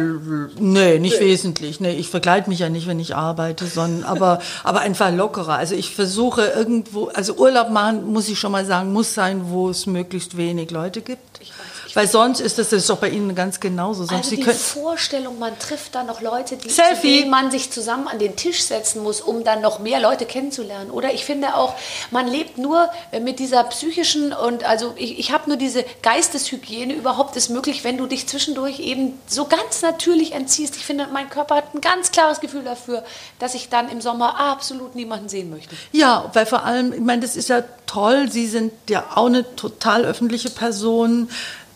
nee, 0.59 0.99
nicht 0.99 1.21
wesentlich. 1.21 1.81
Nee, 1.81 1.93
ich 1.93 2.09
verkleide 2.09 2.51
mich 2.51 2.59
ja 2.59 2.69
nicht, 2.69 2.89
wenn 2.89 2.99
ich 2.99 3.15
arbeite, 3.15 3.67
sondern 3.67 4.05
aber, 4.05 4.41
aber 4.65 4.81
einfach 4.81 5.13
lockerer. 5.15 5.55
Also 5.55 5.75
ich 5.75 5.95
versuche 5.95 6.43
irgendwo, 6.43 7.07
also 7.09 7.35
Urlaub 7.35 7.71
machen, 7.71 8.13
muss 8.13 8.29
ich 8.29 8.39
schon 8.39 8.53
mal 8.53 8.65
sagen, 8.65 8.93
muss 8.93 9.15
sein, 9.15 9.43
wo 9.51 9.71
es 9.71 9.87
möglichst 9.87 10.37
wenig 10.37 10.71
Leute 10.71 11.01
gibt. 11.01 11.41
Weil 11.95 12.09
sonst 12.09 12.41
ist 12.41 12.59
das, 12.59 12.71
das 12.71 12.81
ist 12.81 12.91
doch 12.91 12.99
bei 12.99 13.09
Ihnen 13.09 13.35
ganz 13.35 13.61
genauso. 13.61 14.05
Sonst 14.05 14.33
Also 14.33 14.37
die 14.37 14.43
Vorstellung, 14.45 15.39
man 15.39 15.59
trifft 15.59 15.95
da 15.95 16.03
noch 16.03 16.21
Leute, 16.21 16.57
die, 16.57 16.69
Selfie. 16.69 17.21
denen 17.21 17.31
man 17.31 17.51
sich 17.51 17.71
zusammen 17.71 18.09
an 18.09 18.19
den 18.19 18.37
Tisch 18.37 18.63
setzen 18.63 19.03
muss, 19.03 19.21
um 19.21 19.45
dann 19.45 19.61
noch 19.61 19.79
mehr 19.79 20.01
Leute 20.01 20.27
kennenzulernen. 20.27 20.91
Oder 20.91 21.15
ich 21.15 21.25
finde 21.25 21.55
auch, 21.55 21.75
man 22.11 22.27
lebt 22.27 22.59
nur 22.59 22.91
äh, 23.11 23.21
mit 23.21 23.39
dieser 23.39 23.65
psychischen 23.65 24.33
und 24.33 24.65
also 24.65 24.95
ich, 24.97 25.19
ich 25.19 25.33
habe 25.33 25.49
nur 25.49 25.57
diese 25.57 25.85
Geisteshygiene 26.03 26.95
überhaupt 26.95 27.37
ist 27.37 27.49
möglich, 27.49 27.85
wenn 27.85 27.97
du 27.97 28.07
dich 28.07 28.27
zwischendurch 28.27 28.81
eben 28.81 29.19
so 29.27 29.47
ganz 29.47 29.83
natürlich 29.83 30.33
entziehst. 30.33 30.77
Ich 30.77 30.85
finde, 30.85 31.09
mein 31.13 31.31
Körper 31.31 31.57
hat 31.57 31.75
ein 31.75 31.81
ganz 31.81 32.11
klares 32.13 32.41
Gefühl 32.41 32.65
dafür, 32.65 33.05
dass 33.39 33.55
ich 33.55 33.69
dann 33.69 33.89
im 33.89 34.01
Sommer 34.01 34.39
absolut 34.39 34.95
niemanden 34.95 35.29
sehen 35.29 35.51
möchte. 35.51 35.75
Ja, 35.93 36.31
weil 36.33 36.47
vor 36.47 36.65
allem, 36.65 36.93
ich 36.93 37.01
meine, 37.01 37.23
das 37.23 37.37
ist 37.37 37.49
ja 37.49 37.63
toll. 37.87 38.31
Sie 38.31 38.47
sind 38.47 38.73
ja 38.89 39.07
auch 39.15 39.27
eine 39.27 39.57
total 39.57 40.05
öffentliche 40.05 40.51
Person. 40.51 41.29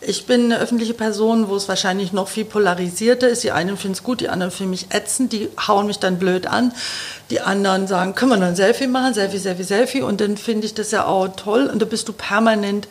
Ich 0.05 0.27
bin 0.27 0.47
eine 0.47 0.59
öffentliche 0.59 0.95
Person, 0.95 1.49
wo 1.49 1.55
es 1.55 1.69
wahrscheinlich 1.69 2.13
noch 2.13 2.27
viel 2.27 2.45
polarisierter 2.45 3.29
ist. 3.29 3.45
Die 3.45 3.53
einen 3.53 3.77
finden 3.77 3.93
es 3.93 4.03
gut, 4.03 4.21
die 4.21 4.29
anderen 4.29 4.51
finden 4.51 4.71
mich 4.71 4.87
ätzend, 4.91 5.33
die 5.33 5.49
hauen 5.69 5.87
mich 5.87 6.01
dann 6.01 6.19
blöd 6.19 6.47
an. 6.47 6.73
Die 7.31 7.41
anderen 7.41 7.87
sagen, 7.87 8.15
können 8.15 8.33
wir 8.33 8.37
noch 8.37 8.49
ein 8.49 8.57
Selfie 8.57 8.89
machen? 8.89 9.15
Selfie, 9.15 9.39
Selfie, 9.39 9.63
Selfie. 9.63 10.03
Und 10.03 10.21
dann 10.21 10.37
finde 10.37 10.67
ich 10.67 10.75
das 10.75 10.91
ja 10.91 11.07
auch 11.07 11.29
toll. 11.29 11.71
Und 11.73 11.81
da 11.81 11.87
bist 11.87 12.09
du 12.09 12.13
permanent 12.13 12.89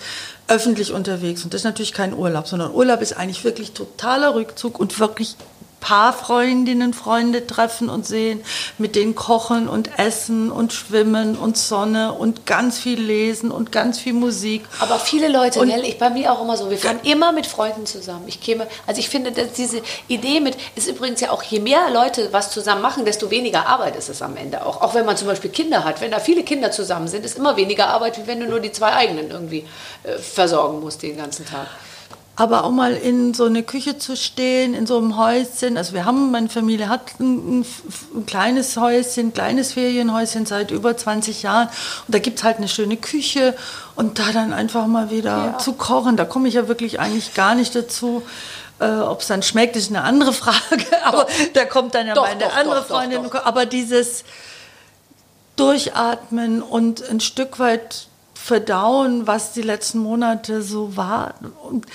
öffentlich 0.48 0.94
unterwegs. 0.94 1.44
Und 1.44 1.54
das 1.54 1.62
ist 1.62 1.66
natürlich 1.66 1.94
kein 1.94 2.14
Urlaub, 2.14 2.48
sondern 2.48 2.74
Urlaub 2.74 3.02
ist 3.02 3.14
eigentlich 3.14 3.44
wirklich 3.44 3.74
totaler 3.74 4.36
Rückzug 4.36 4.80
und 4.80 4.98
wirklich 5.00 5.36
Paarfreundinnen, 5.82 6.94
Freunde 6.94 7.46
treffen 7.48 7.90
und 7.90 8.06
sehen, 8.08 8.42
mit 8.78 8.96
denen 8.96 9.16
kochen 9.16 9.68
und 9.68 10.00
essen 10.00 10.52
und 10.52 10.72
schwimmen 10.72 11.36
und 11.36 11.58
Sonne 11.58 12.14
und 12.14 12.46
ganz 12.46 12.80
viel 12.80 13.02
lesen 13.02 13.52
und 13.52 13.72
ganz 13.72 14.00
viel 14.00 14.14
Musik. 14.14 14.64
Aber 14.80 14.98
viele 15.00 15.28
Leute, 15.28 15.60
Und- 15.60 15.68
gell, 15.70 15.84
ich 15.84 15.98
bei 15.98 16.10
mir 16.10 16.32
auch 16.32 16.42
immer 16.42 16.56
so, 16.56 16.70
wir 16.70 16.78
fahren 16.78 17.00
immer 17.04 17.32
mit 17.34 17.46
Freunden 17.46 17.86
zusammen. 17.86 18.24
Ich 18.28 18.40
käme, 18.40 18.68
also 18.88 19.00
ich 19.00 19.10
finde, 19.10 19.32
dass 19.32 19.52
diese 19.54 19.82
Idee 20.08 20.40
mit, 20.40 20.56
ist 20.76 20.88
übrigens 20.88 21.20
ja 21.20 21.32
auch, 21.32 21.44
je 21.44 21.60
mehr 21.60 21.90
Leute 21.92 22.30
was 22.32 22.52
zusammen 22.52 22.82
machen, 22.82 23.04
desto 23.04 23.30
weniger 23.30 23.68
Arbeit 23.68 23.96
ist 23.96 24.10
es 24.10 24.22
am 24.22 24.38
Ende 24.38 24.66
auch. 24.66 24.82
Auch 24.82 24.94
wenn 24.94 25.06
man 25.06 25.18
zum 25.18 25.28
Beispiel 25.28 25.50
Kinder 25.50 25.84
hat, 25.84 26.00
wenn 26.00 26.12
da 26.12 26.20
viele 26.20 26.44
Kinder 26.44 26.72
zusammen 26.72 27.08
sind, 27.08 27.26
ist 27.26 27.38
immer 27.38 27.58
weniger 27.58 27.88
Arbeit, 27.90 28.18
wie 28.20 28.28
wenn 28.28 28.40
du 28.40 28.46
nur 28.46 28.60
die 28.60 28.72
zwei 28.72 28.94
eigenen 28.94 29.30
irgendwie 29.32 29.66
äh, 30.04 30.18
versorgen 30.20 30.80
musst 30.80 31.02
den 31.02 31.18
ganzen 31.18 31.46
Tag. 31.46 31.68
Aber 32.38 32.64
auch 32.64 32.72
mal 32.72 32.94
in 32.94 33.34
so 33.34 33.46
eine 33.46 33.62
Küche 33.62 33.98
zu 33.98 34.16
stehen, 34.16 34.74
in 34.74 34.88
so 34.88 34.98
einem 34.98 35.18
Häuschen. 35.18 35.78
Also 35.78 35.94
wir 35.94 36.06
haben, 36.06 36.32
meine 36.32 36.50
Familie 36.50 36.88
hat 36.90 37.20
ein, 37.20 37.60
ein, 37.60 37.66
ein 38.16 38.26
kleines 38.26 38.78
Häuschen, 38.78 39.28
ein 39.28 39.34
kleines 39.34 39.74
Ferienhäuschen 39.74 40.46
seit 40.46 40.72
über 40.72 40.96
20 40.96 41.44
Jahren. 41.44 41.68
Und 42.08 42.16
da 42.16 42.20
gibt's 42.20 42.44
halt 42.44 42.58
eine 42.58 42.70
schöne 42.70 42.98
Küche. 42.98 43.54
Und 43.96 44.18
da 44.18 44.32
dann 44.32 44.54
einfach 44.54 44.88
mal 44.88 45.12
wieder 45.12 45.58
zu 45.60 45.74
kochen, 45.74 46.16
da 46.18 46.26
komme 46.26 46.48
ich 46.48 46.54
ja 46.56 46.68
wirklich 46.68 47.00
eigentlich 47.00 47.34
gar 47.34 47.54
nicht 47.54 47.76
dazu. 47.76 48.24
Äh, 48.80 48.90
Ob 48.90 49.22
es 49.22 49.28
dann 49.28 49.44
schmeckt, 49.44 49.76
ist 49.76 49.90
eine 49.90 50.02
andere 50.04 50.34
Frage. 50.44 50.86
Aber 51.04 51.28
da 51.54 51.66
kommt 51.66 51.94
dann 51.94 52.08
ja 52.08 52.14
Doch, 52.16 52.26
meine 52.28 52.46
doch, 52.46 52.56
andere 52.56 52.76
doch, 52.80 52.88
doch, 52.88 52.96
Freundin. 52.96 53.24
doch. 53.24 53.46
Aber 53.46 53.66
dieses 53.68 54.24
Durchatmen 55.58 56.62
und 56.62 57.08
ein 57.08 57.20
Stück 57.20 57.60
weit 57.60 58.08
verdauen, 58.44 59.28
was 59.28 59.54
die 59.54 59.62
letzten 59.62 60.00
Monate 60.00 60.62
so 60.62 60.98
war. 60.98 61.36
Und, 61.64 61.86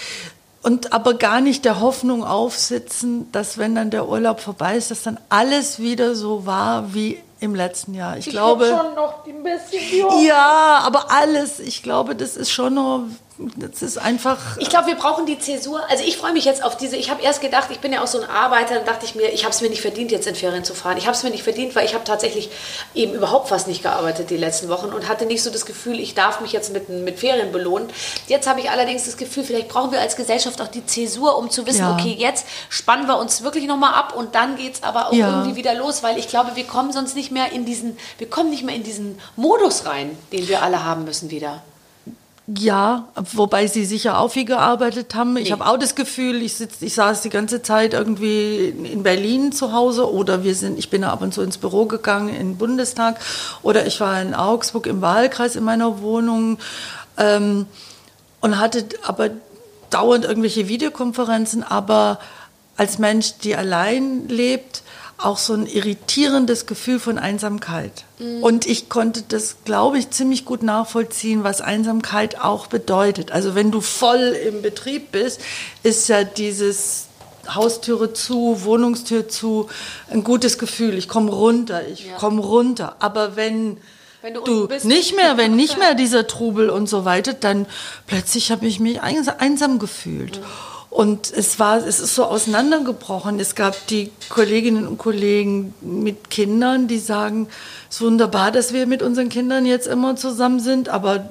und 0.62 0.92
aber 0.92 1.14
gar 1.14 1.40
nicht 1.40 1.64
der 1.64 1.80
Hoffnung 1.80 2.24
aufsitzen, 2.24 3.30
dass 3.32 3.58
wenn 3.58 3.74
dann 3.74 3.90
der 3.90 4.08
Urlaub 4.08 4.40
vorbei 4.40 4.76
ist, 4.76 4.90
dass 4.90 5.02
dann 5.02 5.18
alles 5.28 5.80
wieder 5.80 6.14
so 6.14 6.46
war 6.46 6.94
wie 6.94 7.18
im 7.40 7.54
letzten 7.54 7.94
Jahr. 7.94 8.16
Ich, 8.16 8.26
glaube. 8.26 8.66
noch 8.94 9.26
ein 9.26 9.42
bisschen 9.42 10.24
ja, 10.24 10.80
aber 10.84 11.10
alles. 11.10 11.60
Ich 11.60 11.82
glaube, 11.82 12.14
das 12.14 12.36
ist 12.36 12.50
schon 12.50 12.74
noch. 12.74 13.02
Das 13.38 13.82
ist 13.82 13.98
einfach. 13.98 14.38
Ich 14.58 14.70
glaube, 14.70 14.86
wir 14.86 14.94
brauchen 14.94 15.26
die 15.26 15.38
Zäsur. 15.38 15.82
Also 15.90 16.02
ich 16.04 16.16
freue 16.16 16.32
mich 16.32 16.46
jetzt 16.46 16.64
auf 16.64 16.76
diese. 16.78 16.96
Ich 16.96 17.10
habe 17.10 17.22
erst 17.22 17.42
gedacht, 17.42 17.68
ich 17.70 17.80
bin 17.80 17.92
ja 17.92 18.02
auch 18.02 18.06
so 18.06 18.18
ein 18.18 18.28
Arbeiter, 18.28 18.76
dann 18.76 18.86
dachte 18.86 19.04
ich 19.04 19.14
mir, 19.14 19.28
ich 19.28 19.44
habe 19.44 19.52
es 19.52 19.60
mir 19.60 19.68
nicht 19.68 19.82
verdient, 19.82 20.10
jetzt 20.10 20.26
in 20.26 20.34
Ferien 20.34 20.64
zu 20.64 20.72
fahren. 20.74 20.96
Ich 20.96 21.06
habe 21.06 21.14
es 21.14 21.22
mir 21.22 21.28
nicht 21.28 21.42
verdient, 21.42 21.76
weil 21.76 21.84
ich 21.84 21.92
habe 21.92 22.04
tatsächlich 22.04 22.48
eben 22.94 23.12
überhaupt 23.12 23.48
fast 23.50 23.68
nicht 23.68 23.82
gearbeitet 23.82 24.30
die 24.30 24.38
letzten 24.38 24.70
Wochen 24.70 24.86
und 24.86 25.06
hatte 25.06 25.26
nicht 25.26 25.42
so 25.42 25.50
das 25.50 25.66
Gefühl, 25.66 26.00
ich 26.00 26.14
darf 26.14 26.40
mich 26.40 26.52
jetzt 26.52 26.72
mit, 26.72 26.88
mit 26.88 27.18
Ferien 27.18 27.52
belohnen. 27.52 27.88
Jetzt 28.26 28.46
habe 28.48 28.60
ich 28.60 28.70
allerdings 28.70 29.04
das 29.04 29.18
Gefühl, 29.18 29.44
vielleicht 29.44 29.68
brauchen 29.68 29.92
wir 29.92 30.00
als 30.00 30.16
Gesellschaft 30.16 30.62
auch 30.62 30.68
die 30.68 30.86
Zäsur, 30.86 31.36
um 31.36 31.50
zu 31.50 31.66
wissen, 31.66 31.80
Ja. 31.80 31.92
okay, 31.92 32.16
jetzt 32.18 32.46
spannen 32.70 33.06
wir 33.06 33.18
uns 33.18 33.42
wirklich 33.42 33.66
nochmal 33.66 33.92
ab 33.92 34.14
und 34.16 34.34
dann 34.34 34.56
geht 34.56 34.76
es 34.76 34.82
aber 34.82 35.08
auch 35.08 35.12
Ja. 35.12 35.28
irgendwie 35.28 35.56
wieder 35.56 35.74
los, 35.74 36.02
weil 36.02 36.16
ich 36.18 36.28
glaube, 36.28 36.52
wir 36.56 36.64
kommen 36.64 36.90
sonst 36.90 37.14
nicht 37.14 37.30
mehr 37.32 37.52
in 37.52 37.66
diesen, 37.66 37.98
wir 38.16 38.30
kommen 38.30 38.48
nicht 38.48 38.64
mehr 38.64 38.74
in 38.74 38.82
diesen 38.82 39.20
Modus 39.36 39.84
rein, 39.84 40.16
den 40.32 40.48
wir 40.48 40.62
alle 40.62 40.84
haben 40.84 41.04
müssen 41.04 41.30
wieder. 41.30 41.62
Ja, 42.48 43.08
wobei 43.32 43.66
sie 43.66 43.84
sicher 43.84 44.20
auch 44.20 44.30
viel 44.30 44.44
gearbeitet 44.44 45.16
haben. 45.16 45.36
Ich 45.36 45.46
Nee. 45.46 45.50
habe 45.52 45.66
auch 45.66 45.78
das 45.78 45.96
Gefühl, 45.96 46.42
ich, 46.42 46.54
sitz, 46.54 46.76
ich 46.80 46.94
saß 46.94 47.22
die 47.22 47.28
ganze 47.28 47.60
Zeit 47.60 47.92
irgendwie 47.92 48.66
in- 48.68 48.84
in 48.84 49.02
Berlin 49.02 49.50
zu 49.50 49.72
Hause 49.72 50.08
oder 50.12 50.44
wir 50.44 50.54
sind, 50.54 50.78
ich 50.78 50.88
bin 50.88 51.02
ab 51.02 51.22
und 51.22 51.34
zu 51.34 51.42
ins 51.42 51.58
Büro 51.58 51.86
gegangen 51.86 52.28
in 52.28 52.50
den 52.52 52.56
Bundestag 52.56 53.18
oder 53.62 53.84
ich 53.86 53.98
war 53.98 54.22
in 54.22 54.32
Augsburg 54.32 54.86
im 54.86 55.00
Wahlkreis 55.02 55.56
in 55.56 55.64
meiner 55.64 56.00
Wohnung 56.02 56.58
ähm, 57.18 57.66
und 58.40 58.60
hatte 58.60 58.84
aber 59.02 59.30
dauernd 59.90 60.24
irgendwelche 60.24 60.68
Videokonferenzen, 60.68 61.64
aber 61.64 62.20
als 62.76 62.98
Mensch, 63.00 63.38
die 63.42 63.56
allein 63.56 64.28
lebt, 64.28 64.82
auch 65.18 65.38
so 65.38 65.54
ein 65.54 65.66
irritierendes 65.66 66.66
Gefühl 66.66 66.98
von 67.00 67.18
Einsamkeit. 67.18 68.04
Und 68.42 68.66
ich 68.66 68.88
konnte 68.88 69.22
das, 69.26 69.56
glaube 69.64 69.98
ich, 69.98 70.10
ziemlich 70.10 70.44
gut 70.44 70.62
nachvollziehen, 70.62 71.42
was 71.44 71.60
Einsamkeit 71.60 72.40
auch 72.40 72.66
bedeutet. 72.66 73.32
Also 73.32 73.54
wenn 73.54 73.70
du 73.70 73.80
voll 73.80 74.36
im 74.46 74.60
Betrieb 74.62 75.12
bist, 75.12 75.40
ist 75.82 76.08
ja 76.08 76.24
dieses 76.24 77.06
Haustüre 77.48 78.12
zu, 78.12 78.64
Wohnungstür 78.64 79.28
zu, 79.28 79.68
ein 80.10 80.22
gutes 80.24 80.58
Gefühl. 80.58 80.98
Ich 80.98 81.08
komme 81.08 81.30
runter, 81.30 81.86
ich 81.88 82.06
Ja. 82.06 82.16
komme 82.16 82.42
runter. 82.42 82.96
Aber 82.98 83.36
wenn, 83.36 83.78
Wenn 84.20 84.34
du 84.34 84.40
du 84.42 84.68
bist- 84.68 84.84
nicht 84.84 85.14
mehr, 85.16 85.36
wenn 85.38 85.56
nicht 85.56 85.78
mehr 85.78 85.94
dieser 85.94 86.26
Trubel 86.26 86.68
und 86.68 86.88
so 86.88 87.04
weiter, 87.04 87.32
dann 87.34 87.66
plötzlich 88.06 88.50
habe 88.50 88.66
ich 88.66 88.80
mich 88.80 89.00
eins- 89.00 89.28
einsam 89.28 89.78
gefühlt. 89.78 90.40
Und 90.96 91.30
es 91.30 91.58
war, 91.58 91.76
es 91.76 92.00
ist 92.00 92.14
so 92.14 92.24
auseinandergebrochen. 92.24 93.38
Es 93.38 93.54
gab 93.54 93.86
die 93.88 94.10
Kolleginnen 94.30 94.86
und 94.86 94.96
Kollegen 94.96 95.74
mit 95.82 96.30
Kindern, 96.30 96.88
die 96.88 96.98
sagen, 96.98 97.48
es 97.90 97.96
ist 97.96 98.00
wunderbar, 98.00 98.50
dass 98.50 98.72
wir 98.72 98.86
mit 98.86 99.02
unseren 99.02 99.28
Kindern 99.28 99.66
jetzt 99.66 99.86
immer 99.86 100.16
zusammen 100.16 100.58
sind, 100.58 100.88
aber, 100.88 101.28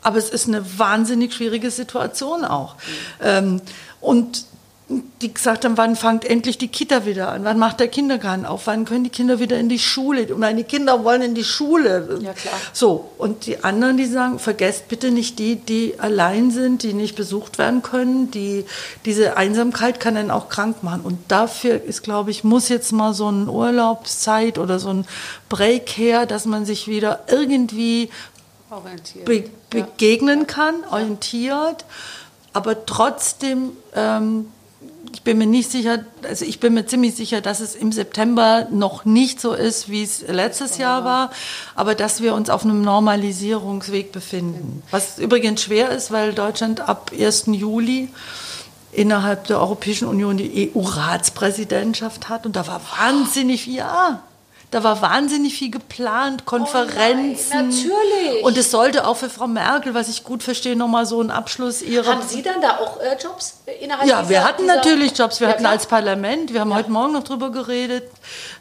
aber 0.00 0.16
es 0.16 0.30
ist 0.30 0.48
eine 0.48 0.64
wahnsinnig 0.78 1.34
schwierige 1.34 1.70
Situation 1.70 2.46
auch. 2.46 2.76
Ähm, 3.22 3.60
und 4.00 4.46
die 4.88 5.34
gesagt 5.34 5.66
haben, 5.66 5.76
wann 5.76 5.96
fängt 5.96 6.24
endlich 6.24 6.56
die 6.56 6.68
Kita 6.68 7.04
wieder 7.04 7.28
an? 7.28 7.44
Wann 7.44 7.58
macht 7.58 7.78
der 7.78 7.88
Kindergarten 7.88 8.46
auf? 8.46 8.66
Wann 8.66 8.86
können 8.86 9.04
die 9.04 9.10
Kinder 9.10 9.38
wieder 9.38 9.58
in 9.58 9.68
die 9.68 9.78
Schule? 9.78 10.32
Und 10.32 10.40
meine 10.40 10.64
Kinder 10.64 11.04
wollen 11.04 11.20
in 11.20 11.34
die 11.34 11.44
Schule. 11.44 12.18
Ja, 12.22 12.32
klar. 12.32 12.54
So, 12.72 13.10
und 13.18 13.44
die 13.44 13.62
anderen, 13.62 13.98
die 13.98 14.06
sagen, 14.06 14.38
vergesst 14.38 14.88
bitte 14.88 15.10
nicht 15.10 15.38
die, 15.38 15.56
die 15.56 15.94
allein 15.98 16.50
sind, 16.50 16.82
die 16.82 16.94
nicht 16.94 17.16
besucht 17.16 17.58
werden 17.58 17.82
können. 17.82 18.30
Die, 18.30 18.64
diese 19.04 19.36
Einsamkeit 19.36 20.00
kann 20.00 20.14
dann 20.14 20.30
auch 20.30 20.48
krank 20.48 20.82
machen. 20.82 21.02
Und 21.02 21.18
dafür 21.28 21.82
ist, 21.82 22.02
glaube 22.02 22.30
ich, 22.30 22.42
muss 22.42 22.70
jetzt 22.70 22.92
mal 22.92 23.12
so 23.12 23.26
eine 23.26 23.50
Urlaubszeit 23.50 24.56
oder 24.56 24.78
so 24.78 24.88
ein 24.88 25.06
Break 25.50 25.90
her, 25.98 26.24
dass 26.24 26.46
man 26.46 26.64
sich 26.64 26.88
wieder 26.88 27.24
irgendwie 27.28 28.08
be 29.24 29.44
begegnen 29.70 30.46
kann, 30.46 30.76
orientiert, 30.90 31.84
aber 32.54 32.86
trotzdem 32.86 33.72
ähm, 33.94 34.46
ich 35.12 35.22
bin 35.22 35.38
mir 35.38 35.46
nicht 35.46 35.70
sicher, 35.70 36.04
also 36.22 36.44
ich 36.44 36.60
bin 36.60 36.74
mir 36.74 36.86
ziemlich 36.86 37.14
sicher, 37.14 37.40
dass 37.40 37.60
es 37.60 37.74
im 37.74 37.92
September 37.92 38.66
noch 38.70 39.04
nicht 39.04 39.40
so 39.40 39.52
ist, 39.52 39.88
wie 39.88 40.02
es 40.02 40.22
letztes 40.26 40.78
Jahr 40.78 41.04
war, 41.04 41.30
aber 41.74 41.94
dass 41.94 42.20
wir 42.20 42.34
uns 42.34 42.50
auf 42.50 42.64
einem 42.64 42.82
Normalisierungsweg 42.82 44.12
befinden. 44.12 44.82
Was 44.90 45.18
übrigens 45.18 45.62
schwer 45.62 45.90
ist, 45.90 46.10
weil 46.10 46.32
Deutschland 46.32 46.80
ab 46.80 47.10
1. 47.18 47.46
Juli 47.48 48.08
innerhalb 48.92 49.46
der 49.46 49.60
Europäischen 49.60 50.08
Union 50.08 50.36
die 50.36 50.72
EU-Ratspräsidentschaft 50.74 52.28
hat 52.28 52.46
und 52.46 52.56
da 52.56 52.66
war 52.66 52.80
wahnsinnig 52.98 53.64
viel, 53.64 53.76
ja, 53.76 54.22
da 54.70 54.84
war 54.84 55.00
wahnsinnig 55.00 55.54
viel 55.56 55.70
geplant, 55.70 56.44
Konferenzen. 56.44 57.52
Oh 57.52 57.56
nein, 57.56 57.68
natürlich. 57.68 58.44
Und 58.44 58.58
es 58.58 58.70
sollte 58.70 59.06
auch 59.06 59.16
für 59.16 59.30
Frau 59.30 59.46
Merkel, 59.46 59.94
was 59.94 60.08
ich 60.08 60.24
gut 60.24 60.42
verstehe, 60.42 60.76
nochmal 60.76 61.06
so 61.06 61.22
ein 61.22 61.30
Abschluss 61.30 61.80
ihrer 61.80 62.06
Haben 62.12 62.28
Sie 62.28 62.42
dann 62.42 62.60
da 62.60 62.76
auch 62.78 63.00
äh, 63.00 63.16
Jobs 63.22 63.60
äh, 63.66 63.82
innerhalb 63.84 64.06
ja, 64.06 64.18
dieser, 64.18 64.28
wir 64.30 64.44
hatten 64.44 64.62
dieser- 64.64 64.76
natürlich 64.76 65.16
Jobs. 65.16 65.40
Wir 65.40 65.46
Ja, 65.46 65.52
hatten 65.54 65.62
klar. 65.62 65.72
als 65.72 65.86
Parlament, 65.86 66.52
wir 66.52 66.60
haben 66.60 66.74
heute 66.74 66.90
Morgen 66.90 67.12
noch 67.14 67.24
drüber 67.24 67.50
geredet, 67.50 68.10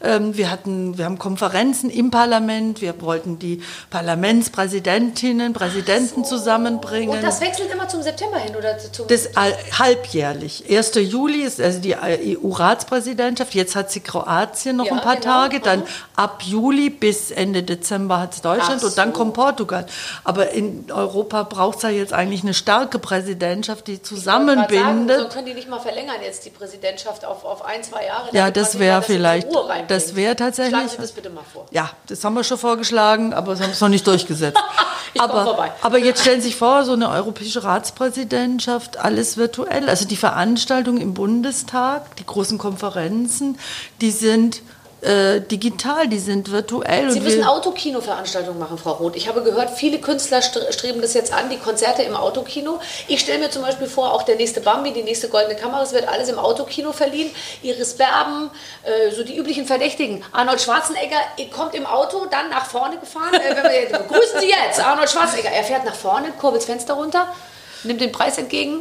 ähm, 0.02 0.38
wir, 0.38 0.50
hatten, 0.50 0.98
wir 0.98 1.04
haben 1.06 1.20
Konferenzen 1.20 1.90
im 1.90 2.10
Parlament, 2.10 2.80
wir 2.82 3.00
wollten 3.02 3.38
die 3.38 3.62
Parlamentspräsidentinnen, 3.90 5.52
Präsidenten 5.54 6.24
zusammenbringen. 6.24 7.10
Und 7.10 7.22
das 7.24 7.42
wechselt 7.42 7.72
immer 7.72 7.88
zum 7.90 8.02
September 8.02 8.38
hin 8.38 8.56
oder 8.56 8.78
zum 8.78 9.08
Das 9.08 9.30
halbjährlich. 9.78 10.64
1. 10.70 10.92
Juli 10.96 11.42
ist 11.42 11.60
also 11.60 11.80
die 11.80 11.96
EU-Ratspräsidentschaft. 11.96 13.54
Jetzt 13.54 13.76
hat 13.76 13.92
sie 13.92 14.00
Kroatien 14.00 14.78
noch 14.78 14.86
Ja, 14.86 14.94
ein 14.94 15.02
paar 15.02 15.16
genau. 15.16 15.26
Tage. 15.26 15.60
Dann. 15.60 15.84
Ab 16.16 16.42
Juli 16.44 16.90
bis 16.90 17.32
Ende 17.32 17.64
Dezember 17.64 18.20
hat 18.20 18.34
es 18.34 18.42
Deutschland 18.42 18.82
Ach 18.82 18.88
und 18.88 18.98
dann 18.98 19.10
so. 19.10 19.18
kommt 19.20 19.34
Portugal. 19.34 19.86
Aber 20.24 20.52
in 20.52 20.92
Europa 20.92 21.44
braucht 21.44 21.78
es 21.78 21.84
ja 21.84 21.90
jetzt 21.90 22.14
eigentlich 22.14 22.44
eine 22.44 22.54
starke 22.54 23.00
Präsidentschaft, 23.00 23.88
die 23.88 24.02
zusammenbindet. 24.02 25.18
Sagen, 25.18 25.30
so 25.30 25.30
können 25.30 25.46
die 25.46 25.54
nicht 25.54 25.70
mal 25.70 25.80
verlängern 25.80 26.18
jetzt 26.24 26.46
die 26.46 26.50
Präsidentschaft 26.50 27.26
auf, 27.26 27.44
auf 27.46 27.64
ein, 27.66 27.84
zwei 27.84 28.06
Jahre. 28.06 28.30
Ja, 28.32 28.52
das 28.52 28.80
wäre 28.80 28.98
das 28.98 29.06
vielleicht- 29.06 29.48
das 29.88 30.16
wäre 30.16 30.36
tatsächlich- 30.36 30.74
Schlagen 30.74 30.90
Sie 30.90 30.98
das 30.98 31.12
bitte 31.12 31.30
mal 31.30 31.44
vor. 31.52 31.66
Ja, 31.72 31.90
das 32.08 32.24
haben 32.24 32.34
wir 32.36 32.44
schon 32.44 32.58
vorgeschlagen, 32.58 33.34
aber 33.34 33.54
es 33.54 33.62
haben 33.62 33.72
es 33.72 33.82
noch 33.82 33.90
nicht 33.90 34.06
durchgesetzt. 34.08 34.58
Aber, 35.20 35.46
vorbei. 35.46 35.72
aber 35.82 35.98
jetzt 35.98 36.22
stellen 36.22 36.42
Sie 36.42 36.50
sich 36.50 36.58
vor, 36.58 36.84
so 36.84 36.92
eine 36.94 37.10
europäische 37.10 37.64
Ratspräsidentschaft, 37.64 38.98
alles 38.98 39.38
virtuell. 39.38 39.90
Also 39.90 40.06
die 40.06 40.16
Veranstaltungen 40.18 41.02
im 41.02 41.14
Bundestag, 41.14 42.16
die 42.18 42.26
großen 42.26 42.58
Konferenzen, 42.58 43.58
die 44.02 44.12
sind 44.12 44.62
äh, 45.02 45.42
digital, 45.42 46.08
die 46.08 46.18
sind 46.20 46.52
virtuell. 46.52 47.12
Sie 47.12 47.20
müssen 47.20 47.44
Autokino-Veranstaltungen 47.44 48.58
machen, 48.58 48.78
Frau 48.78 48.94
Roth. 48.94 49.16
Ich 49.16 49.28
habe 49.28 49.44
gehört, 49.44 49.70
viele 49.70 50.00
Künstler 50.00 50.40
stre- 50.40 50.72
streben 50.74 51.02
das 51.02 51.14
jetzt 51.14 51.32
an, 51.32 51.50
die 51.50 51.58
Konzerte 51.58 52.02
im 52.02 52.16
Autokino. 52.16 52.80
Ich 53.08 53.20
stelle 53.20 53.40
mir 53.40 53.52
zum 53.52 53.62
Beispiel 53.62 53.88
vor, 53.88 54.12
auch 54.14 54.24
der 54.24 54.36
nächste 54.38 54.60
Bambi, 54.62 54.92
die 54.94 55.04
nächste 55.04 55.30
Goldene 55.30 55.56
Kamera, 55.56 55.84
es 55.84 55.94
wird 55.94 56.08
alles 56.08 56.30
im 56.30 56.40
Autokino 56.40 56.92
verliehen. 56.94 57.30
Iris 57.62 57.94
Berben, 57.94 58.50
äh, 58.84 59.12
so 59.12 59.24
die 59.24 59.38
üblichen 59.38 59.66
Verdächtigen. 59.68 60.24
Arnold 60.32 60.62
Schwarzenegger 60.62 61.18
kommt 61.56 61.76
im 61.76 61.86
Auto, 61.86 62.26
dann 62.32 62.50
nach 62.50 62.66
vorne 62.66 62.98
gefahren. 62.98 63.34
Äh, 63.36 63.56
wenn 63.56 63.64
wir, 63.92 64.00
begrüßen 64.08 64.40
Sie 64.40 64.50
jetzt 64.50 64.84
Arnold 64.84 65.10
Schwarzenegger. 65.10 65.50
Er 65.50 65.64
fährt 65.64 65.86
nach 65.86 65.96
vorne, 65.96 66.32
kurbelt 66.40 66.62
das 66.64 66.66
Fenster 66.66 66.96
runter, 66.96 67.28
nimmt 67.84 68.02
den 68.02 68.12
Preis 68.12 68.38
entgegen, 68.40 68.80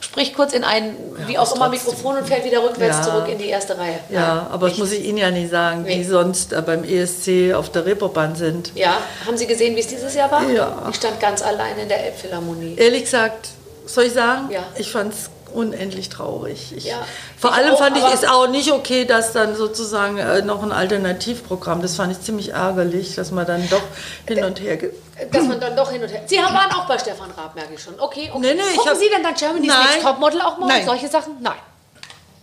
spricht 0.00 0.34
kurz 0.34 0.52
in 0.52 0.64
ein, 0.64 0.94
wie 1.26 1.38
auch 1.38 1.54
immer, 1.54 1.68
Mikrofon 1.68 2.16
und 2.18 2.26
fährt 2.26 2.44
wieder 2.44 2.62
rückwärts 2.62 2.98
Ja. 2.98 3.02
zurück 3.02 3.28
in 3.28 3.38
die 3.38 3.48
erste 3.48 3.76
Reihe. 3.76 3.98
ja, 4.10 4.46
aber 4.50 4.66
das 4.68 4.74
Ich- 4.74 4.78
muss 4.78 4.92
ich 4.92 5.04
Ihnen 5.04 5.18
ja 5.18 5.30
nicht 5.30 5.50
sagen, 5.50 5.84
die 5.84 5.96
Nee. 5.96 6.04
sonst 6.04 6.52
äh, 6.52 6.62
beim 6.62 6.84
ESC 6.84 7.52
auf 7.54 7.70
der 7.70 7.84
Reeperbahn 7.86 8.36
sind. 8.36 8.72
Ja, 8.74 8.98
haben 9.26 9.36
Sie 9.36 9.46
gesehen, 9.46 9.74
wie 9.76 9.80
es 9.80 9.88
dieses 9.88 10.14
Jahr 10.14 10.30
war? 10.30 10.48
Ja. 10.50 10.82
Ich 10.90 10.96
stand 10.96 11.18
ganz 11.20 11.42
allein 11.42 11.78
in 11.78 11.88
der 11.88 12.04
Elbphilharmonie. 12.06 12.76
Ehrlich 12.76 13.04
gesagt, 13.04 13.48
soll 13.86 14.04
ich 14.04 14.12
sagen, 14.12 14.50
Ja. 14.50 14.60
ich 14.76 14.90
fand 14.90 15.12
es 15.14 15.30
unendlich 15.52 16.08
traurig. 16.08 16.72
Ich, 16.76 16.84
Ja. 16.84 16.96
Vor 17.38 17.50
Ich 17.50 17.56
allem 17.56 17.74
auch, 17.74 17.78
fand 17.78 17.96
ich 17.96 18.04
es 18.14 18.24
auch 18.24 18.48
nicht 18.48 18.70
okay, 18.72 19.04
dass 19.04 19.32
dann 19.32 19.54
sozusagen 19.56 20.18
äh, 20.18 20.42
noch 20.42 20.62
ein 20.62 20.72
Alternativprogramm, 20.72 21.82
das 21.82 21.96
fand 21.96 22.12
ich 22.12 22.20
ziemlich 22.20 22.50
ärgerlich, 22.52 23.14
dass 23.14 23.30
man 23.30 23.46
dann 23.46 23.68
doch 23.70 23.82
hin 24.26 24.44
und 24.44 24.60
her... 24.60 24.76
Ge 24.76 24.90
Dass 25.32 25.44
man 25.44 25.60
dann 25.60 25.74
doch 25.76 25.90
hin 25.90 26.02
und 26.02 26.08
her. 26.08 26.22
Sie 26.26 26.40
haben- 26.40 26.54
waren 26.54 26.70
auch 26.72 26.86
bei 26.86 26.98
Stefan 26.98 27.30
Raab, 27.32 27.54
merke 27.54 27.74
ich 27.74 27.82
schon. 27.82 27.98
Okay, 27.98 28.30
okay. 28.32 28.38
Nee, 28.40 28.54
nee, 28.54 28.60
ich 28.70 28.76
Gucken 28.76 28.92
hab- 28.92 28.98
Sie 28.98 29.08
denn 29.14 29.22
dann 29.22 29.34
Germany's 29.34 29.68
Nein. 29.68 29.86
Next 29.92 30.02
Topmodel 30.02 30.40
auch 30.42 30.58
mal? 30.58 30.66
Nein. 30.66 30.84
Solche 30.86 31.08
Sachen? 31.08 31.34
Nein. 31.40 31.54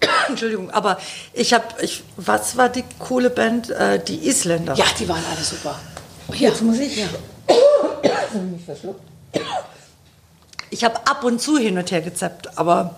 Entschuldigung, 0.30 0.72
aber 0.72 0.98
ich 1.34 1.54
habe... 1.54 1.64
Ich, 1.82 2.04
was 2.18 2.58
war 2.58 2.70
die 2.70 2.84
coole 3.00 3.30
Band? 3.30 3.70
Äh, 3.70 4.00
die 4.00 4.28
Isländer. 4.28 4.74
Ja, 4.76 4.86
die 5.00 5.08
waren 5.08 5.24
alle 5.34 5.44
super. 5.44 5.80
Jetzt 6.34 6.62
muss 6.62 6.80
ich... 6.80 6.98
Ja. 6.98 7.06
Ich 9.34 9.42
habe 10.84 10.96
ab 11.08 11.24
und 11.24 11.42
zu 11.42 11.58
hin 11.58 11.78
und 11.78 11.92
her 11.92 12.02
gezappt, 12.02 12.58
aber 12.58 12.96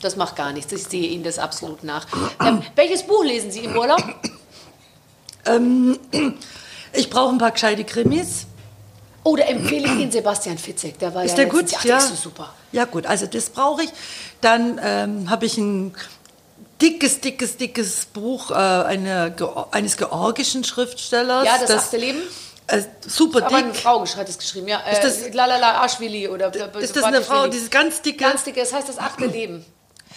Das 0.00 0.16
macht 0.16 0.36
gar 0.36 0.52
nichts. 0.52 0.72
Ich 0.72 0.84
sehe 0.84 1.08
Ihnen 1.08 1.24
das 1.24 1.38
absolut 1.38 1.82
nach. 1.84 2.06
Ähm, 2.44 2.62
welches 2.76 3.02
Buch 3.02 3.24
lesen 3.24 3.50
Sie 3.50 3.60
im 3.60 3.76
Urlaub? 3.76 4.02
ich 6.92 7.10
brauche 7.10 7.32
ein 7.32 7.38
paar 7.38 7.50
gescheite 7.50 7.84
Krimis. 7.84 8.46
Oh, 9.22 9.36
da 9.36 9.44
empfehle 9.44 9.86
ich 9.86 10.00
Ihnen 10.00 10.10
Sebastian 10.10 10.58
Fitzek. 10.58 10.98
Der 10.98 11.14
war 11.14 11.24
Ist 11.24 11.32
ja 11.32 11.36
der 11.44 11.46
gut? 11.46 11.66
Ach, 11.76 11.82
der 11.82 11.98
ist 11.98 12.08
so 12.08 12.14
super. 12.14 12.54
Ja 12.72 12.84
gut, 12.84 13.06
also 13.06 13.26
das 13.26 13.50
brauche 13.50 13.82
ich. 13.82 13.90
Dann 14.40 14.80
ähm, 14.82 15.28
habe 15.30 15.44
ich 15.46 15.58
ein 15.58 15.94
dickes, 16.80 17.20
dickes, 17.20 17.56
dickes 17.56 18.06
Buch 18.06 18.50
äh, 18.50 18.54
eine, 18.54 19.34
eines 19.72 19.96
georgischen 19.96 20.64
Schriftstellers. 20.64 21.44
Ja, 21.44 21.58
das 21.58 21.70
achte 21.70 21.98
Leben? 21.98 22.20
Äh, 22.70 22.82
super 23.06 23.44
Aber 23.46 23.56
eine 23.56 23.72
dick. 23.72 23.80
Frau 23.82 24.04
hat 24.04 24.28
es 24.28 24.38
geschrieben, 24.38 24.68
ja. 24.68 24.80
Äh, 24.86 24.92
Ist 24.92 25.02
das- 25.02 25.34
Lalala 25.34 25.82
Aschwili 25.82 26.28
oder 26.28 26.52
Ist 26.78 26.96
das 26.96 27.04
eine 27.04 27.22
Frau, 27.22 27.46
dieses 27.48 27.70
ganz 27.70 28.00
dicke? 28.02 28.24
Ganz 28.24 28.44
dicke, 28.44 28.60
das 28.60 28.72
heißt 28.72 28.88
das 28.88 28.98
achte 28.98 29.26
Leben. 29.26 29.64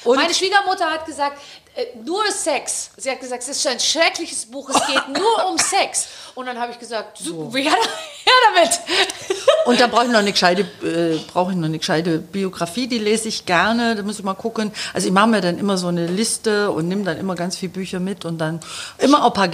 Und- 0.03 0.17
Meine 0.17 0.33
Schwiegermutter 0.33 0.85
hat 0.89 1.05
gesagt, 1.05 1.39
äh, 1.75 1.85
nur 2.03 2.23
Sex. 2.29 2.89
Sie 2.97 3.09
hat 3.09 3.19
gesagt, 3.21 3.41
es 3.43 3.49
ist 3.49 3.65
ein 3.67 3.79
schreckliches 3.79 4.45
Buch, 4.45 4.69
es 4.69 4.75
geht 4.87 5.07
nur 5.17 5.49
um 5.49 5.57
Sex. 5.57 6.07
Und 6.35 6.45
dann 6.47 6.59
habe 6.59 6.71
ich 6.71 6.79
gesagt, 6.79 7.17
super, 7.17 7.57
her, 7.57 7.71
her 7.71 7.73
damit. 8.55 8.79
Und 9.65 9.79
da 9.79 9.87
brauche 9.87 10.05
ich 10.05 10.11
noch 10.11 10.19
eine 10.19 10.31
gescheite, 10.33 10.61
äh, 10.83 11.17
brauche 11.31 11.51
ich 11.51 11.57
noch 11.57 11.65
eine 11.67 11.77
gescheite 11.77 12.19
Biografie, 12.19 12.87
die 12.87 12.97
lese 12.99 13.29
ich 13.29 13.45
gerne. 13.45 13.95
Da 13.95 14.03
muss 14.03 14.19
ich 14.19 14.25
mal 14.25 14.33
gucken. 14.33 14.73
Also 14.93 15.07
ich 15.07 15.13
mache 15.13 15.27
mir 15.27 15.41
dann 15.41 15.57
immer 15.57 15.77
so 15.77 15.87
eine 15.87 16.05
Liste 16.07 16.69
und 16.71 16.87
nehme 16.89 17.03
dann 17.05 17.17
immer 17.17 17.35
ganz 17.35 17.55
viele 17.55 17.71
Bücher 17.71 17.99
mit 18.01 18.25
und 18.25 18.39
dann 18.39 18.59
immer 18.97 19.23
auch 19.23 19.27
ein 19.27 19.33
paar 19.33 19.47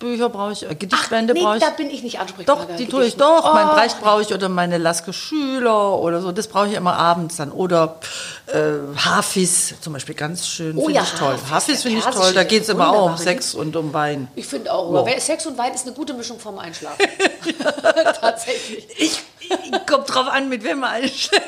Gedichtbücher 0.00 0.28
brauche 0.30 0.52
ich, 0.52 0.62
äh, 0.68 0.74
Gedichtbände 0.74 1.34
nee, 1.34 1.42
brauche 1.42 1.58
ich. 1.58 1.62
da 1.62 1.70
bin 1.70 1.90
ich 1.90 2.02
nicht 2.02 2.18
ansprechbar. 2.18 2.56
Doch, 2.56 2.76
die 2.76 2.86
tue 2.86 3.04
ich 3.04 3.16
doch. 3.16 3.52
Mein 3.52 3.68
Oh, 3.68 3.74
Brecht 3.74 4.00
brauche 4.00 4.22
ich 4.22 4.32
oder 4.32 4.48
meine 4.48 4.78
Laske 4.78 5.12
Schüler 5.12 5.98
oder 5.98 6.22
so. 6.22 6.32
Das 6.32 6.48
brauche 6.48 6.68
ich 6.68 6.74
immer 6.74 6.96
abends 6.96 7.36
dann. 7.36 7.52
Oder 7.52 7.96
äh, 8.46 8.72
Hafis 8.96 9.74
zum 9.80 9.92
Beispiel, 9.92 10.14
ganz 10.14 10.48
schön. 10.48 10.76
Oh 10.76 10.86
finde 10.86 11.00
ja, 11.00 11.02
ich 11.02 11.12
toll. 11.12 11.34
Hafis, 11.34 11.50
Hafis 11.50 11.82
finde 11.82 11.98
ich 11.98 12.04
toll. 12.06 12.32
Da 12.32 12.44
geht 12.44 12.62
es 12.62 12.68
immer 12.70 12.90
auch 12.90 13.10
um 13.10 13.16
Sex 13.16 13.54
und 13.54 13.76
um 13.76 13.92
Wein. 13.92 14.28
Ich 14.34 14.46
finde 14.46 14.72
auch, 14.72 14.88
aber 14.88 15.20
Sex 15.20 15.46
und 15.46 15.58
Wein 15.58 15.74
ist 15.74 15.86
eine 15.86 15.94
gute 15.94 16.14
Mischung 16.14 16.38
vorm 16.40 16.58
Einschlafen. 16.58 16.96
Tatsächlich. 18.20 18.86
Ich, 18.96 19.22
ich 19.72 19.86
komme 19.86 20.04
drauf 20.04 20.28
an, 20.28 20.48
mit 20.48 20.64
wem 20.64 20.80
man 20.80 20.90
einschläft. 21.02 21.44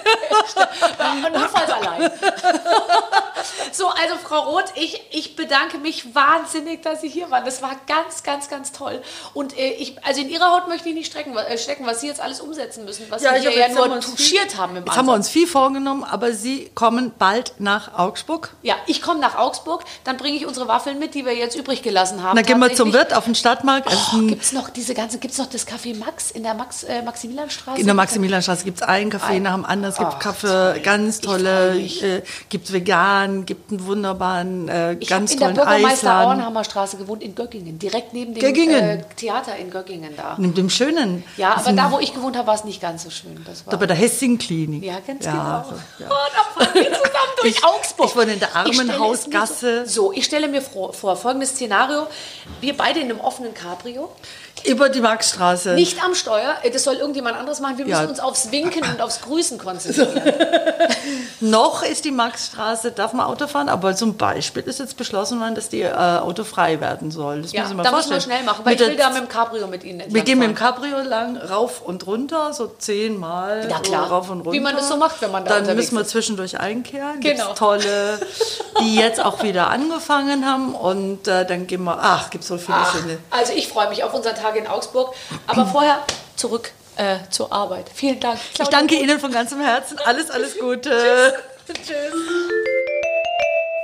Und 0.99 1.33
notfalls 1.33 1.71
allein. 1.71 2.11
so, 3.73 3.89
also 3.89 4.15
Frau 4.23 4.51
Roth, 4.51 4.73
ich, 4.77 5.01
ich 5.11 5.37
bedanke 5.37 5.79
mich 5.79 6.15
wahnsinnig, 6.15 6.83
dass 6.83 7.01
Sie 7.01 7.09
hier 7.09 7.31
waren. 7.31 7.45
Das 7.45 7.63
war 7.63 7.77
ganz, 7.87 8.23
ganz, 8.23 8.49
ganz 8.49 8.73
toll. 8.73 9.03
Und 9.35 9.59
äh, 9.59 9.71
ich, 9.73 9.97
also 10.05 10.21
in 10.21 10.29
Ihrer 10.29 10.51
Haut 10.53 10.69
möchte 10.69 10.89
ich 10.89 10.95
nicht 10.95 11.11
strecken, 11.11 11.37
äh, 11.37 11.59
stecken, 11.59 11.87
was 11.87 12.01
Sie 12.01 12.07
jetzt 12.07 12.21
alles 12.21 12.41
umsetzen 12.41 12.85
müssen, 12.85 13.07
was 13.09 13.23
Sie 13.23 13.29
ich 13.29 13.43
hier 13.43 13.59
ja 13.59 13.69
nur 13.69 14.01
touchiert 14.01 14.51
viel, 14.53 14.59
haben 14.59 14.77
im 14.77 14.85
Jetzt 14.85 14.97
haben 14.97 15.07
wir 15.07 15.15
uns 15.15 15.29
viel 15.29 15.47
vorgenommen, 15.47 16.05
aber 16.05 16.33
Sie 16.33 16.71
kommen 16.75 17.13
bald 17.19 17.55
nach 17.59 17.99
Augsburg. 17.99 18.55
Ja, 18.63 18.77
ich 18.87 19.03
komme 19.03 19.21
nach 19.21 19.37
Augsburg, 19.37 19.85
dann 20.05 20.17
bringe 20.17 20.37
ich 20.37 20.47
unsere 20.47 20.69
Waffeln 20.69 20.99
mit, 20.99 21.15
die 21.15 21.25
wir 21.25 21.35
jetzt 21.35 21.57
übrig 21.57 21.83
gelassen 21.83 22.23
haben. 22.23 22.37
Dann 22.37 22.45
gehen 22.47 22.59
wir 22.59 22.75
zum. 22.75 22.93
Wirt 22.93 23.15
auf 23.15 23.25
den 23.25 23.35
Stadtmarkt. 23.35 23.89
Ein- 24.13 24.29
Gibt 24.29 24.43
es 24.43 24.53
noch 24.53 24.69
diese 24.69 24.95
ganze, 24.95 25.19
gibt 25.19 25.33
es 25.33 25.39
noch 25.39 25.47
das 25.47 25.67
Café 25.67 25.97
Max 25.97 26.31
in 26.31 26.43
der 26.43 26.55
Max, 26.55 26.83
äh, 26.85 27.03
Maximilianstraße? 27.03 27.81
In 27.81 27.87
der 27.97 28.03
Maximilianstraße 28.05 28.65
gibt 28.65 28.81
es 28.81 28.83
einen 28.87 29.11
Kaffee 29.11 29.35
Ein- 29.37 29.43
nach 29.43 29.55
dem 29.55 29.65
anderen. 29.65 29.93
Es 29.93 29.99
gibt 29.99 30.21
Kaffee, 30.21 30.81
ganz 30.83 31.21
tolle, 31.21 31.79
äh, 31.79 32.23
gibt 32.49 32.67
es 32.67 32.73
vegan, 32.73 33.47
gibt 33.47 33.71
einen 33.71 33.87
wunderbaren, 33.87 34.69
äh, 34.69 34.93
Ich 34.95 35.11
habe 35.11 35.21
ganz 35.21 35.33
in 35.33 35.39
der 35.41 35.49
tollen 35.55 35.67
Bürgermeister 35.67 36.09
Eisladen. 36.09 36.33
Auenhammer 36.33 36.65
Straße 36.65 36.97
gewohnt, 36.97 37.23
in 37.23 37.35
Göggingen, 37.35 37.79
direkt 37.79 38.13
neben 38.13 38.35
dem? 38.35 38.43
Äh, 38.71 39.03
Theater 39.17 39.57
in 39.57 39.71
Göggingen 39.71 40.15
da. 40.17 40.37
Mit 40.39 40.57
dem 40.57 40.71
schönen. 40.71 41.25
Ja, 41.37 41.57
aber 41.57 41.73
da, 41.73 41.91
wo 41.93 41.99
ich 41.99 42.15
gewohnt 42.15 42.37
habe, 42.37 42.47
war 42.49 42.55
es 42.55 42.65
nicht 42.65 42.81
ganz 42.81 43.05
so 43.05 43.11
schön. 43.11 43.41
Das 43.47 43.67
war 43.67 43.71
Da 43.73 43.77
bei 43.77 43.87
der 43.87 43.97
Hessing-Klinik. 43.97 44.83
ja, 44.85 44.99
ganz 45.07 45.25
Ja, 45.25 45.33
genau. 45.33 45.65
so, 45.99 46.03
ja. 46.05 46.11
Oh, 46.11 46.15
da 46.59 46.65
fahren 46.65 46.75
wir 46.75 46.85
zusammen 46.85 47.03
durch 47.41 47.55
Ich- 47.57 47.65
Augsburg. 47.65 48.09
ich 48.11 48.17
wohne 48.17 48.33
in 48.33 48.41
der 48.41 48.55
Armenhausgasse. 48.57 49.87
So, 49.87 50.07
so, 50.07 50.13
ich 50.13 50.25
stelle 50.25 50.49
mir 50.49 50.63
vor, 50.63 50.93
vor 50.93 51.17
folgendes 51.17 51.51
Szenario. 51.51 52.07
Wir 52.61 52.77
beide 52.77 53.01
in 53.01 53.11
einem 53.11 53.21
offenen 53.21 53.55
Cabrio, 53.55 54.11
Über 54.65 54.89
die 54.89 55.01
Maxstraße. 55.01 55.75
nicht 55.75 56.03
am 56.05 56.15
Steuer. 56.15 56.55
äh, 56.63 56.71
Das 56.71 56.85
soll 56.85 56.95
irgendjemand 56.97 57.37
anderes 57.37 57.61
machen. 57.61 57.79
Wir 57.79 57.85
müssen 57.87 58.03
Ja. 58.03 58.09
uns 58.09 58.21
aufs 58.21 58.51
Winken 58.53 58.83
und 58.85 59.01
aufs 59.01 59.21
Grüßen 59.23 59.59
konzentrieren. 59.59 60.11
Noch 61.41 61.83
ist 61.83 62.05
die 62.05 62.11
Maxstraße, 62.11 62.93
darf 62.93 63.13
man 63.13 63.27
Auto 63.27 63.47
fahren, 63.47 63.69
aber 63.69 63.95
zum 63.97 64.17
Beispiel 64.17 64.63
ist 64.63 64.79
jetzt 64.79 64.97
beschlossen 64.97 65.41
worden, 65.41 65.55
dass 65.55 65.69
die 65.69 65.83
äh, 65.83 65.93
autofrei 65.93 66.81
werden 66.81 67.11
soll. 67.11 67.43
Das 67.43 67.53
Ja, 67.53 67.63
müssen 67.63 67.77
wir 67.77 67.83
da 67.85 67.91
müssen 67.91 68.11
wir 68.11 68.15
vorstellen. 68.15 68.21
schnell 68.39 68.45
machen, 68.45 68.65
weil 68.65 68.73
Mit 68.75 68.81
ich 68.81 68.89
will 68.89 68.97
da 68.97 69.11
mit 69.11 69.19
dem 69.19 69.29
Cabrio 69.29 69.67
mit 69.67 69.85
Ihnen 69.85 70.03
wir 70.13 70.23
gehen 70.23 70.39
mit 70.39 70.49
dem. 70.49 70.55
Cabrio 70.55 70.99
lang, 71.03 71.37
rauf 71.37 71.83
und 71.83 72.07
runter, 72.07 72.53
so 72.53 72.69
zehnmal 72.79 73.67
Ja, 73.69 73.81
klar. 73.81 74.09
rauf 74.09 74.31
und 74.31 74.41
runter. 74.41 74.53
Wie 74.53 74.61
man 74.61 74.77
das 74.77 74.89
so 74.89 74.97
macht, 74.97 75.21
wenn 75.23 75.31
man 75.33 75.45
da 75.45 75.61
Dann 75.61 75.77
müssen 75.77 75.97
wir 75.97 76.05
zwischendurch 76.07 76.59
einkehren. 76.61 77.21
Genau. 77.21 77.47
Gibt's 77.47 77.59
tolle, 77.59 78.19
die 78.81 78.95
jetzt 78.97 79.25
auch 79.25 79.43
wieder 79.43 79.69
angefangen 79.71 80.47
haben. 80.47 80.75
Und 80.75 81.27
äh, 81.29 81.45
dann 81.47 81.67
gehen 81.67 81.85
wir, 81.85 81.99
ach, 82.01 82.31
gibt 82.31 82.45
so 82.45 82.59
viele 82.59 82.79
Ach, 82.79 82.93
schöne. 82.95 83.19
also 83.31 83.53
ich 83.55 83.69
freue 83.69 83.89
mich 83.89 84.05
auf 84.05 84.15
unseren 84.15 84.35
Tag 84.37 84.52
in 84.59 84.67
Augsburg. 84.67 85.15
Aber 85.47 85.67
vorher 85.67 85.99
zurück 86.37 86.73
äh, 86.97 87.17
zur 87.31 87.53
Arbeit. 87.53 87.87
Vielen 87.95 88.21
Dank. 88.21 88.39
Ich 88.61 88.69
danke 88.69 88.95
Ihnen 88.97 89.19
von 89.21 89.33
ganzem 89.33 89.61
Herzen. 89.61 89.99
Alles, 90.05 90.31
alles 90.31 90.59
Gute. 90.59 91.35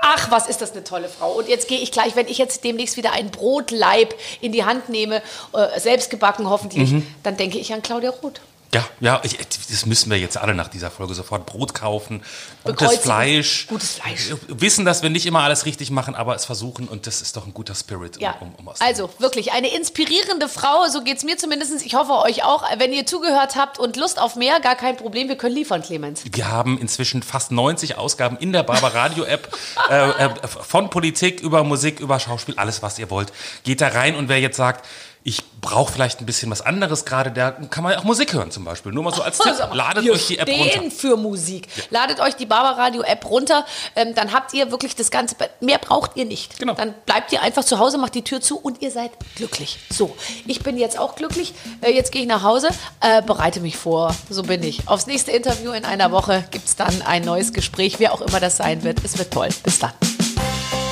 Ach, 0.01 0.31
was 0.31 0.49
ist 0.49 0.63
das 0.63 0.73
eine 0.73 0.85
tolle 0.85 1.09
Frau. 1.09 1.33
Und 1.33 1.49
jetzt 1.49 1.69
gehe 1.69 1.79
ich 1.81 1.93
gleich, 1.93 2.17
wenn 2.17 2.29
ich 2.29 2.39
jetzt 2.39 2.65
demnächst 2.65 2.97
wieder 2.97 3.13
einen 3.13 3.31
Brotleib 3.31 4.15
in 4.41 4.53
die 4.53 4.65
Hand 4.65 4.89
nehme, 4.89 5.23
äh, 5.53 5.79
selbst 5.81 6.09
gebacken 6.11 6.49
hoffentlich, 6.49 6.93
Mhm. 6.93 7.07
dann 7.23 7.37
denke 7.37 7.59
ich 7.59 7.73
an 7.75 7.83
Claudia 7.83 8.11
Roth. 8.11 8.41
Ja, 8.75 8.85
ja, 9.01 9.21
ich, 9.23 9.39
das 9.71 9.87
müssen 9.87 10.11
wir 10.11 10.19
jetzt 10.19 10.37
alle 10.37 10.55
nach 10.55 10.69
dieser 10.69 10.91
Folge 10.91 11.15
sofort 11.15 11.47
Brot 11.47 11.73
kaufen, 11.73 12.23
gutes. 12.65 12.99
Fleisch. 12.99 13.67
Gutes 13.67 13.95
Fleisch. 13.95 14.29
Wir 14.47 14.61
Wissen, 14.61 14.85
dass 14.85 15.03
wir 15.03 15.09
nicht 15.09 15.25
immer 15.25 15.41
alles 15.41 15.65
richtig 15.65 15.91
machen, 15.91 16.15
aber 16.15 16.35
es 16.35 16.45
versuchen 16.45 16.87
und 16.87 17.07
das 17.07 17.23
ist 17.23 17.35
doch 17.39 17.47
ein 17.47 17.55
guter 17.55 17.75
Spirit. 17.75 18.17
um- 18.19 18.23
Ja, 18.23 18.37
um, 18.41 18.55
um 18.57 18.69
aus- 18.69 18.83
also 18.83 19.09
wirklich 19.21 19.53
eine 19.53 19.75
inspirierende 19.75 20.51
Frau, 20.51 20.87
so 20.89 21.03
geht 21.03 21.17
es 21.17 21.25
mir 21.25 21.39
zumindest. 21.39 21.73
Ich 21.87 21.95
hoffe 21.95 22.13
euch 22.13 22.45
auch. 22.45 22.63
Wenn 22.77 22.93
ihr 22.93 23.07
zugehört 23.07 23.57
habt 23.57 23.79
und 23.79 23.97
Lust 23.97 24.21
auf 24.21 24.37
mehr, 24.37 24.61
gar 24.61 24.77
kein 24.77 24.99
Problem, 24.99 25.29
wir 25.29 25.37
können 25.37 25.55
liefern, 25.55 25.83
Clemens. 25.83 26.23
Wir 26.31 26.49
haben 26.51 26.79
inzwischen 26.79 27.23
fast 27.23 27.51
90 27.53 27.97
Ausgaben 27.97 28.37
in 28.37 28.53
der 28.53 28.65
Barber 28.65 28.93
Radio 28.95 29.25
App 29.25 29.49
äh, 29.91 30.11
äh, 30.27 30.31
von 30.47 30.91
Politik 30.91 31.41
über 31.41 31.65
Musik 31.65 32.01
über 32.01 32.21
Schauspiel, 32.21 32.55
alles 32.59 32.83
was 32.83 32.99
ihr 32.99 33.09
wollt. 33.09 33.33
Geht 33.65 33.81
da 33.81 33.89
rein 33.89 34.15
und 34.15 34.29
wer 34.29 34.41
jetzt 34.41 34.59
sagt, 34.59 34.85
ich 35.29 35.43
brauche 35.61 35.93
vielleicht 35.93 36.21
ein 36.21 36.27
bisschen 36.27 36.51
was 36.51 36.63
anderes 36.63 37.05
gerade, 37.05 37.31
da 37.31 37.51
kann 37.51 37.85
man 37.85 37.95
auch 37.97 38.05
Musik 38.05 38.33
hören 38.33 38.51
zum 38.51 38.65
Beispiel. 38.65 38.93
Nur 38.93 39.05
mal 39.05 39.13
so 39.13 39.21
als 39.21 39.37
Tipp, 39.37 39.55
ladet 39.75 40.03
wir 40.03 40.15
euch 40.15 40.27
die 40.27 40.39
App 40.39 40.49
stehen 40.49 40.81
runter. 40.81 40.97
für 40.97 41.17
Musik. 41.19 41.69
Ladet 41.91 42.19
euch 42.21 42.35
die 42.35 42.47
Barbaradio 42.47 43.03
App 43.03 43.29
runter, 43.29 43.67
ähm, 43.95 44.15
dann 44.15 44.33
habt 44.33 44.55
ihr 44.55 44.71
wirklich 44.71 44.97
das 44.97 45.11
Ganze. 45.11 45.37
Mehr 45.61 45.77
braucht 45.77 46.13
ihr 46.17 46.25
nicht. 46.25 46.59
Genau. 46.59 46.73
Dann 46.73 46.95
bleibt 47.05 47.31
ihr 47.33 47.43
einfach 47.43 47.63
zu 47.63 47.79
Hause, 47.79 47.99
macht 47.99 48.15
die 48.15 48.23
Tür 48.25 48.41
zu 48.41 48.59
und 48.59 48.81
ihr 48.81 48.91
seid 48.91 49.11
glücklich. 49.37 49.79
So, 49.91 50.17
ich 50.47 50.61
bin 50.63 50.79
jetzt 50.79 50.99
auch 50.99 51.15
glücklich. 51.15 51.53
Äh, 51.83 51.93
jetzt 51.93 52.11
gehe 52.11 52.23
ich 52.23 52.29
nach 52.29 52.43
Hause, 52.43 52.69
äh, 53.01 53.21
bereite 53.21 53.61
mich 53.61 53.77
vor. 53.77 54.15
So 54.31 54.45
bin 54.45 54.63
ich. 54.63 54.89
Aufs 54.89 55.07
nächste 55.07 55.33
Interview 55.33 55.73
in 55.73 55.85
einer 55.85 56.11
Woche 56.11 56.45
gibt 56.51 56.67
es 56.67 56.77
dann 56.77 57.03
ein 57.03 57.23
neues 57.23 57.53
Gespräch, 57.53 57.97
wer 57.99 58.15
auch 58.15 58.23
immer 58.23 58.41
das 58.41 58.57
sein 58.57 58.83
wird. 58.83 59.05
Es 59.05 59.19
wird 59.19 59.31
toll. 59.31 59.51
Bis 59.63 59.79
dann. 59.79 59.93